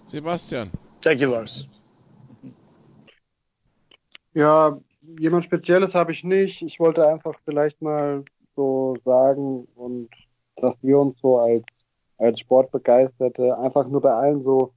Sebastian. 0.09 0.69
Thank 1.01 1.21
you, 1.21 1.31
Lars. 1.31 1.69
Ja, 4.39 4.79
jemand 5.19 5.47
Spezielles 5.47 5.95
habe 5.95 6.13
ich 6.13 6.23
nicht. 6.23 6.63
Ich 6.63 6.79
wollte 6.79 7.05
einfach 7.09 7.35
vielleicht 7.45 7.83
mal 7.83 8.25
so 8.55 8.97
sagen 9.05 9.67
und 9.75 10.11
dass 10.55 10.77
wir 10.81 10.97
uns 11.01 11.19
so 11.21 11.39
als, 11.39 11.65
als 12.19 12.39
Sportbegeisterte 12.39 13.59
einfach 13.59 13.89
nur 13.89 14.01
bei 14.01 14.13
allen 14.13 14.45
so 14.45 14.73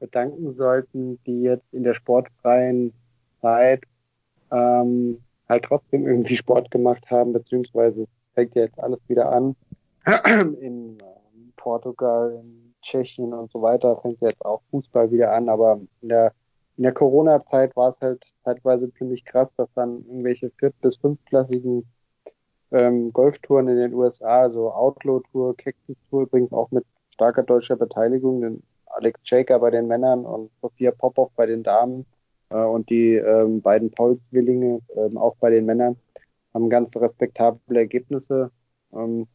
bedanken 0.00 0.54
sollten, 0.54 1.22
die 1.26 1.42
jetzt 1.42 1.66
in 1.74 1.84
der 1.84 1.92
sportfreien 1.92 2.94
Zeit 3.42 3.82
ähm, 4.50 5.22
halt 5.46 5.64
trotzdem 5.64 6.06
irgendwie 6.06 6.38
Sport 6.38 6.70
gemacht 6.70 7.04
haben, 7.10 7.34
beziehungsweise 7.34 8.04
es 8.04 8.08
fängt 8.32 8.54
ja 8.54 8.62
jetzt 8.62 8.80
alles 8.80 9.00
wieder 9.08 9.30
an. 9.30 9.54
In 10.58 10.96
ähm, 10.96 11.52
Portugal, 11.56 12.40
in 12.42 12.72
Tschechien 12.80 13.34
und 13.34 13.52
so 13.52 13.60
weiter 13.60 13.94
fängt 13.98 14.22
jetzt 14.22 14.42
auch 14.42 14.62
Fußball 14.70 15.10
wieder 15.10 15.34
an, 15.34 15.50
aber 15.50 15.82
in 16.00 16.08
der 16.08 16.32
in 16.76 16.84
der 16.84 16.92
Corona-Zeit 16.92 17.76
war 17.76 17.90
es 17.90 18.00
halt 18.00 18.24
zeitweise 18.44 18.92
ziemlich 18.94 19.24
krass, 19.24 19.48
dass 19.56 19.68
dann 19.74 20.04
irgendwelche 20.06 20.50
viert- 20.58 20.80
bis 20.80 20.96
fünfklassigen 20.96 21.86
ähm, 22.70 23.12
Golftouren 23.12 23.68
in 23.68 23.76
den 23.76 23.94
USA, 23.94 24.42
also 24.42 24.72
Outlaw-Tour, 24.72 25.56
Cactus-Tour, 25.56 26.22
übrigens 26.22 26.52
auch 26.52 26.70
mit 26.70 26.84
starker 27.10 27.42
deutscher 27.42 27.76
Beteiligung, 27.76 28.40
den 28.40 28.62
Alex 28.86 29.20
Jaker 29.24 29.58
bei 29.58 29.70
den 29.70 29.86
Männern 29.86 30.24
und 30.24 30.50
Sophia 30.60 30.90
Popov 30.90 31.30
bei 31.36 31.46
den 31.46 31.62
Damen 31.62 32.06
äh, 32.50 32.56
und 32.56 32.88
die 32.90 33.14
ähm, 33.14 33.60
beiden 33.60 33.90
Paul-Zwillinge 33.90 34.80
ähm, 34.96 35.18
auch 35.18 35.36
bei 35.36 35.50
den 35.50 35.66
Männern 35.66 35.96
haben 36.54 36.68
ganz 36.68 36.94
respektable 36.96 37.78
Ergebnisse 37.78 38.50
ähm, 38.92 39.26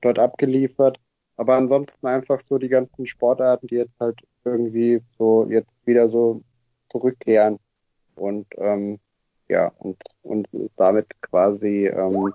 dort 0.00 0.18
abgeliefert. 0.18 0.98
Aber 1.36 1.56
ansonsten 1.56 2.06
einfach 2.06 2.40
so 2.48 2.58
die 2.58 2.68
ganzen 2.68 3.06
Sportarten, 3.06 3.66
die 3.66 3.76
jetzt 3.76 3.98
halt 4.00 4.20
irgendwie 4.44 5.02
so 5.18 5.46
jetzt 5.50 5.70
wieder 5.84 6.08
so 6.08 6.42
zurückkehren 6.92 7.58
und 8.14 8.46
ähm, 8.58 8.98
ja 9.48 9.72
und 9.78 9.98
und 10.22 10.48
damit 10.76 11.08
quasi 11.22 11.86
ähm, 11.86 12.32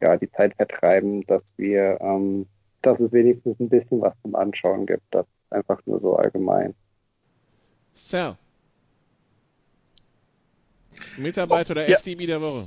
ja 0.00 0.16
die 0.16 0.30
Zeit 0.30 0.54
vertreiben, 0.54 1.26
dass 1.26 1.42
wir 1.56 1.98
ähm, 2.00 2.46
dass 2.82 3.00
es 3.00 3.12
wenigstens 3.12 3.58
ein 3.58 3.68
bisschen 3.68 4.00
was 4.00 4.14
zum 4.22 4.34
Anschauen 4.34 4.86
gibt. 4.86 5.02
Das 5.10 5.26
ist 5.26 5.52
einfach 5.52 5.80
nur 5.86 6.00
so 6.00 6.16
allgemein. 6.16 6.74
Sal. 7.94 8.36
Mitarbeiter 11.16 11.72
oder 11.72 11.88
yeah. 11.88 11.98
FDB 11.98 12.26
der 12.26 12.40
Woche. 12.40 12.66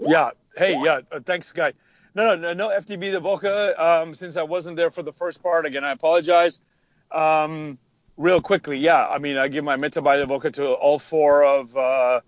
Yeah. 0.00 0.32
Hey. 0.56 0.76
Yeah. 0.82 1.00
Uh, 1.12 1.20
thanks, 1.20 1.52
guy. 1.52 1.72
No, 2.14 2.34
no, 2.34 2.54
no 2.54 2.68
FDB 2.70 3.12
the 3.12 3.20
Woche. 3.20 3.74
Um, 3.78 4.14
since 4.14 4.36
I 4.36 4.42
wasn't 4.42 4.76
there 4.76 4.90
for 4.90 5.02
the 5.02 5.12
first 5.12 5.42
part, 5.42 5.66
again, 5.66 5.84
I 5.84 5.92
apologize. 5.92 6.60
Um, 7.10 7.78
real 8.16 8.40
quickly, 8.40 8.78
yeah. 8.78 9.06
I 9.06 9.18
mean, 9.18 9.36
I 9.36 9.48
give 9.48 9.64
my 9.64 9.76
Mitarbeiter 9.76 10.26
Woche 10.26 10.52
to 10.54 10.72
all 10.72 10.98
four 10.98 11.44
of 11.44 11.76
uh, 11.76 12.20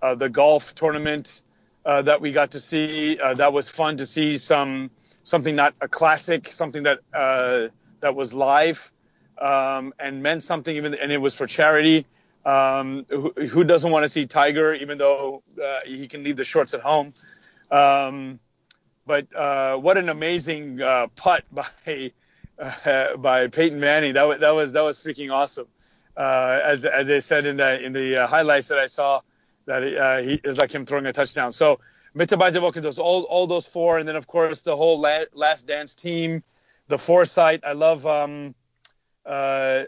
uh, 0.00 0.14
the 0.14 0.28
golf 0.28 0.74
tournament 0.74 1.42
uh, 1.84 2.02
that 2.02 2.20
we 2.20 2.32
got 2.32 2.52
to 2.52 2.60
see. 2.60 3.18
Uh, 3.18 3.34
that 3.34 3.52
was 3.52 3.68
fun 3.68 3.98
to 3.98 4.06
see 4.06 4.38
some 4.38 4.90
something 5.22 5.56
not 5.56 5.74
a 5.80 5.88
classic, 5.88 6.52
something 6.52 6.84
that 6.84 7.00
uh, 7.12 7.68
that 8.00 8.14
was 8.14 8.32
live 8.32 8.92
um, 9.38 9.92
and 9.98 10.22
meant 10.22 10.42
something. 10.42 10.74
Even 10.74 10.94
and 10.94 11.12
it 11.12 11.18
was 11.18 11.34
for 11.34 11.46
charity. 11.46 12.06
Um, 12.46 13.06
who, 13.08 13.32
who, 13.32 13.64
doesn't 13.64 13.90
want 13.90 14.02
to 14.02 14.08
see 14.10 14.26
Tiger, 14.26 14.74
even 14.74 14.98
though 14.98 15.42
uh, 15.62 15.80
he 15.86 16.06
can 16.06 16.24
leave 16.24 16.36
the 16.36 16.44
shorts 16.44 16.74
at 16.74 16.80
home? 16.80 17.14
Um, 17.70 18.38
but 19.06 19.28
what 19.80 19.96
an 19.96 20.10
amazing 20.10 20.78
putt 21.16 21.44
by 21.52 22.12
uh, 22.58 23.16
by 23.16 23.48
Peyton 23.48 23.80
Manning. 23.80 24.14
That 24.14 24.24
was 24.24 24.40
that 24.40 24.50
was 24.50 24.72
that 24.72 24.82
was 24.82 24.98
freaking 24.98 25.32
awesome. 25.32 25.66
Uh, 26.16 26.60
as 26.64 26.84
as 26.84 27.06
they 27.06 27.20
said 27.20 27.46
in 27.46 27.56
the 27.56 27.82
in 27.82 27.92
the 27.92 28.22
uh, 28.22 28.26
highlights 28.26 28.68
that 28.68 28.78
I 28.78 28.86
saw, 28.86 29.20
that 29.66 29.82
uh, 29.82 30.22
he 30.22 30.40
is 30.44 30.56
like 30.56 30.72
him 30.72 30.86
throwing 30.86 31.06
a 31.06 31.12
touchdown. 31.12 31.52
So 31.52 31.80
Mitabai 32.14 32.52
Devoka 32.52 32.80
does 32.80 32.98
all 32.98 33.22
all 33.24 33.46
those 33.46 33.66
four, 33.66 33.98
and 33.98 34.06
then 34.06 34.16
of 34.16 34.26
course 34.26 34.62
the 34.62 34.76
whole 34.76 35.00
la- 35.00 35.24
Last 35.32 35.66
Dance 35.66 35.94
team, 35.94 36.42
the 36.88 36.98
foresight. 36.98 37.62
I 37.64 37.72
love 37.72 38.06
um, 38.06 38.54
uh, 39.26 39.28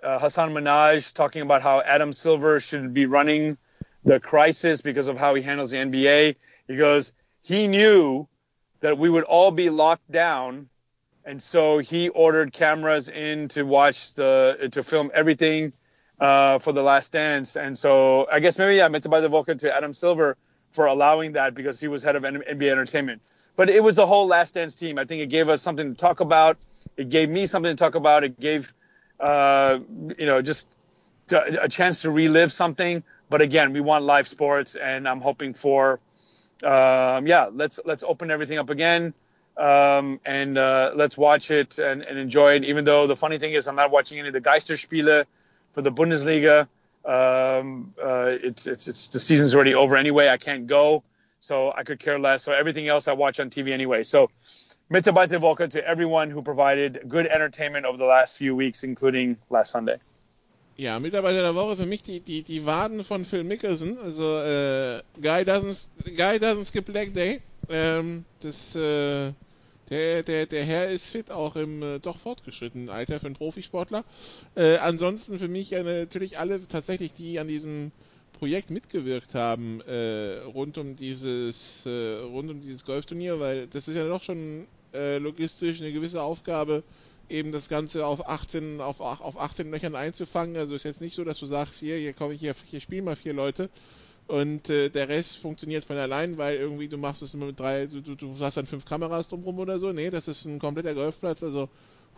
uh, 0.03 0.19
Hassan 0.19 0.53
Minaj 0.53 1.13
talking 1.13 1.43
about 1.43 1.63
how 1.63 1.81
Adam 1.81 2.13
Silver 2.13 2.59
should 2.59 2.95
be 2.95 3.07
running 3.07 3.59
the 4.05 4.19
crisis 4.19 4.81
because 4.81 5.09
of 5.09 5.19
how 5.19 5.35
he 5.35 5.43
handles 5.43 5.71
the 5.71 5.79
NBA. 5.79 6.37
He 6.69 6.77
goes, 6.77 7.13
he 7.43 7.67
knew 7.67 8.29
that 8.81 8.99
we 8.99 9.09
would 9.09 9.25
all 9.25 9.51
be 9.51 9.71
locked 9.71 10.11
down 10.11 10.69
and 11.27 11.43
so 11.43 11.79
he 11.79 12.09
ordered 12.09 12.53
cameras 12.53 13.09
in 13.09 13.49
to 13.49 13.65
watch 13.65 14.15
the 14.15 14.69
to 14.71 14.83
film 14.85 15.11
everything 15.13 15.73
uh, 16.21 16.61
for 16.61 16.73
the 16.73 16.83
Last 16.83 17.13
Dance. 17.13 17.57
And 17.57 17.77
so 17.77 18.29
I 18.31 18.39
guess 18.39 18.59
maybe 18.59 18.81
I 18.81 18.89
meant 18.89 19.03
to 19.03 19.11
buy 19.11 19.21
the 19.21 19.29
Vulcan 19.29 19.59
to 19.59 19.77
Adam 19.77 19.93
Silver 19.93 20.37
for 20.71 20.87
allowing 20.87 21.33
that 21.33 21.55
because 21.55 21.81
he 21.81 21.89
was 21.89 22.05
head 22.05 22.15
of 22.15 22.23
NBA 22.23 22.71
Entertainment. 22.71 23.23
But 23.57 23.69
it 23.69 23.83
was 23.83 23.97
the 23.97 24.07
whole 24.07 24.29
Last 24.29 24.55
Dance 24.55 24.77
team. 24.77 24.99
I 25.01 25.05
think 25.05 25.21
it 25.21 25.27
gave 25.27 25.49
us 25.49 25.63
something 25.63 25.89
to 25.89 25.97
talk 25.97 26.21
about. 26.21 26.59
It 26.97 27.09
gave 27.09 27.29
me 27.29 27.47
something 27.47 27.75
to 27.75 27.77
talk 27.77 27.97
about. 27.97 28.23
It 28.23 28.39
gave 28.39 28.73
uh, 29.19 29.81
you 30.17 30.27
know 30.27 30.43
just 30.43 30.69
to, 31.29 31.65
a 31.65 31.69
chance 31.69 32.03
to 32.03 32.11
relive 32.11 32.53
something. 32.53 33.03
But 33.29 33.41
again, 33.41 33.73
we 33.73 33.81
want 33.81 34.05
live 34.05 34.29
sports, 34.29 34.77
and 34.77 35.09
I'm 35.09 35.21
hoping 35.21 35.55
for 35.55 35.99
um, 36.63 37.27
yeah. 37.27 37.49
Let's 37.53 37.81
let's 37.85 38.05
open 38.05 38.31
everything 38.31 38.59
up 38.59 38.71
again 38.71 39.13
um, 39.57 40.21
and 40.25 40.59
uh, 40.59 40.93
let's 40.95 41.17
watch 41.17 41.51
it 41.51 41.79
and, 41.79 42.03
and, 42.03 42.19
enjoy 42.19 42.55
it. 42.57 42.65
Even 42.65 42.85
though 42.85 43.07
the 43.07 43.17
funny 43.17 43.39
thing 43.39 43.53
is, 43.55 43.69
I'm 43.69 43.77
not 43.77 43.91
watching 43.91 44.19
any 44.19 44.29
of 44.29 44.35
the 44.35 44.41
Geisterspiele 44.41 45.25
for 45.73 45.83
the 45.83 45.91
Bundesliga. 45.91 46.69
Um, 47.05 47.95
uh, 48.03 48.37
it's, 48.43 48.67
it's, 48.67 48.89
it's 48.89 49.09
the 49.09 49.21
season's 49.21 49.55
already 49.55 49.75
over 49.75 49.97
anyway. 49.97 50.29
I 50.29 50.37
can't 50.37 50.67
go, 50.67 51.05
so 51.41 51.73
I 51.73 51.85
could 51.85 52.01
care 52.01 52.19
less. 52.19 52.43
So 52.43 52.53
everything 52.53 52.89
else 52.89 53.09
I 53.09 53.13
watch 53.13 53.41
on 53.41 53.49
TV 53.49 53.71
anyway. 53.73 54.03
So 54.03 54.31
Mitarbeiter 54.91 55.41
Woche 55.41 55.71
to 55.71 55.87
everyone 55.87 56.31
who 56.31 56.43
provided 56.43 57.05
good 57.09 57.27
entertainment 57.27 57.87
over 57.87 57.97
the 57.97 58.05
last 58.05 58.37
few 58.37 58.55
weeks, 58.55 58.85
including 58.85 59.37
last 59.49 59.71
Sunday. 59.71 59.99
Ja, 60.77 60.99
Mitarbeiter 60.99 61.41
der 61.41 61.55
Woche 61.55 61.77
für 61.77 61.87
mich 61.87 62.03
die, 62.03 62.21
die, 62.21 62.43
die 62.43 62.67
Waden 62.67 63.03
von 63.03 63.25
Phil 63.25 63.45
Mickelson. 63.45 63.97
Also 63.97 64.43
äh, 64.43 65.01
Guy, 65.23 65.45
doesn't, 65.45 65.89
Guy 66.15 66.39
doesn't 66.39 66.67
skip 66.67 66.89
leg 66.89 67.15
day. 67.15 67.41
Ähm, 67.71 68.27
das, 68.41 68.77
äh, 68.77 69.33
der, 69.91 70.23
der, 70.23 70.47
der 70.47 70.65
Herr 70.65 70.91
ist 70.91 71.11
fit, 71.11 71.31
auch 71.31 71.57
im 71.57 71.83
äh, 71.83 71.99
doch 71.99 72.19
fortgeschrittenen 72.19 72.89
Alter 72.89 73.21
für 73.21 73.27
einen 73.27 73.37
Profisportler. 73.37 74.05
Äh, 74.55 74.77
ansonsten 74.79 75.39
für 75.39 75.49
mich 75.49 75.73
äh, 75.73 75.83
natürlich 75.83 76.39
alle 76.39 76.67
tatsächlich, 76.67 77.13
die 77.13 77.39
an 77.39 77.49
diesem 77.49 77.93
Projekt 78.39 78.71
mitgewirkt 78.71 79.35
haben 79.35 79.81
äh, 79.83 80.39
rund 80.45 80.77
um 80.79 80.97
dieses 80.97 81.87
äh, 81.87 82.17
rund 82.19 82.51
um 82.51 82.61
dieses 82.61 82.85
Golfturnier, 82.85 83.41
weil 83.41 83.67
das 83.69 83.89
ist 83.89 83.97
ja 83.97 84.07
doch 84.07 84.23
schon 84.23 84.67
äh, 84.93 85.19
logistisch 85.19 85.81
eine 85.81 85.93
gewisse 85.93 86.23
Aufgabe, 86.23 86.83
eben 87.31 87.53
das 87.53 87.69
Ganze 87.69 88.07
auf 88.07 88.29
18 88.29 88.81
auf, 88.81 89.01
auf 89.01 89.41
18 89.41 89.71
Löchern 89.71 89.95
einzufangen. 89.95 90.57
Also 90.57 90.75
ist 90.75 90.85
jetzt 90.85 91.01
nicht 91.01 91.15
so, 91.15 91.25
dass 91.25 91.39
du 91.39 91.47
sagst, 91.47 91.81
hier, 91.81 91.97
hier 91.97 92.13
komme 92.13 92.35
ich 92.35 92.41
hier, 92.41 92.55
hier 92.67 92.81
spielen 92.81 93.05
mal 93.05 93.17
vier 93.17 93.33
Leute 93.33 93.71
und 94.29 94.69
äh, 94.71 94.91
der 94.91 95.09
Rest 95.09 95.37
funktioniert 95.39 95.85
von 95.85 95.97
allein, 95.97 96.37
weil 96.37 96.57
irgendwie 96.57 96.89
du 96.89 96.99
machst 96.99 97.23
es 97.23 97.35
immer 97.35 97.47
mit 97.47 97.61
drei, 97.61 97.87
du, 97.87 98.01
du, 98.01 98.15
du 98.17 98.39
hast 98.41 98.57
dann 98.57 98.67
fünf 98.67 98.85
Kameras 98.85 99.29
drumherum 99.29 99.59
oder 99.61 99.79
so. 99.79 99.93
Nee, 99.93 100.11
das 100.11 100.29
ist 100.29 100.45
ein 100.45 100.59
kompletter 100.59 100.95
Golfplatz, 100.95 101.43
also 101.43 101.69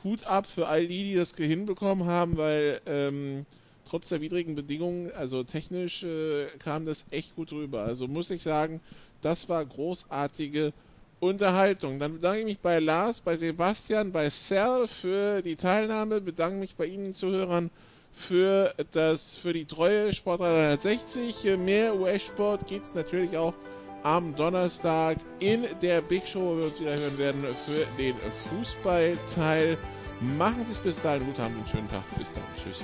Hut 0.04 0.24
ab 0.24 0.46
für 0.46 0.68
all 0.68 0.86
die, 0.86 1.04
die 1.04 1.14
das 1.14 1.34
hinbekommen 1.34 2.06
haben, 2.06 2.36
weil 2.36 2.80
ähm, 2.86 3.44
trotz 3.84 4.08
der 4.08 4.20
widrigen 4.20 4.54
Bedingungen, 4.54 5.10
also 5.12 5.42
technisch 5.42 6.02
äh, 6.04 6.46
kam 6.58 6.86
das 6.86 7.04
echt 7.10 7.34
gut 7.34 7.52
rüber. 7.52 7.82
Also 7.82 8.08
muss 8.08 8.30
ich 8.30 8.42
sagen, 8.42 8.80
das 9.20 9.48
war 9.48 9.64
großartige 9.64 10.72
Unterhaltung. 11.20 11.98
Dann 11.98 12.14
bedanke 12.14 12.40
ich 12.40 12.44
mich 12.44 12.58
bei 12.60 12.78
Lars, 12.78 13.20
bei 13.20 13.36
Sebastian, 13.36 14.12
bei 14.12 14.30
Sal 14.30 14.86
für 14.86 15.42
die 15.42 15.56
Teilnahme, 15.56 16.20
bedanke 16.20 16.58
mich 16.58 16.76
bei 16.76 16.86
Ihnen 16.86 17.12
Zuhörern 17.12 17.70
für 18.18 18.74
das 18.92 19.36
für 19.36 19.52
die 19.52 19.64
treue 19.64 20.12
Sport 20.12 20.40
360. 20.40 21.56
Mehr 21.56 21.94
US-Sport 21.94 22.66
gibt 22.66 22.88
es 22.88 22.94
natürlich 22.94 23.36
auch 23.36 23.54
am 24.02 24.34
Donnerstag 24.34 25.18
in 25.38 25.66
der 25.80 26.02
Big 26.02 26.26
Show, 26.26 26.40
wo 26.40 26.58
wir 26.58 26.66
uns 26.66 26.80
wieder 26.80 26.90
hören 26.90 27.18
werden 27.18 27.42
für 27.42 27.86
den 27.96 28.16
Fußballteil. 28.50 29.78
Machen 30.20 30.66
Sie 30.66 30.72
es 30.72 30.78
bis 30.78 31.00
dahin 31.00 31.26
gut, 31.26 31.38
haben 31.38 31.54
einen 31.54 31.66
schönen 31.66 31.88
Tag. 31.88 32.02
Bis 32.18 32.32
dann. 32.32 32.42
Tschüss. 32.56 32.80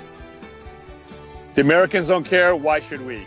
The 1.56 1.62
Americans 1.62 2.08
don't 2.08 2.24
care, 2.24 2.54
why 2.54 2.80
should 2.80 3.06
we? 3.06 3.26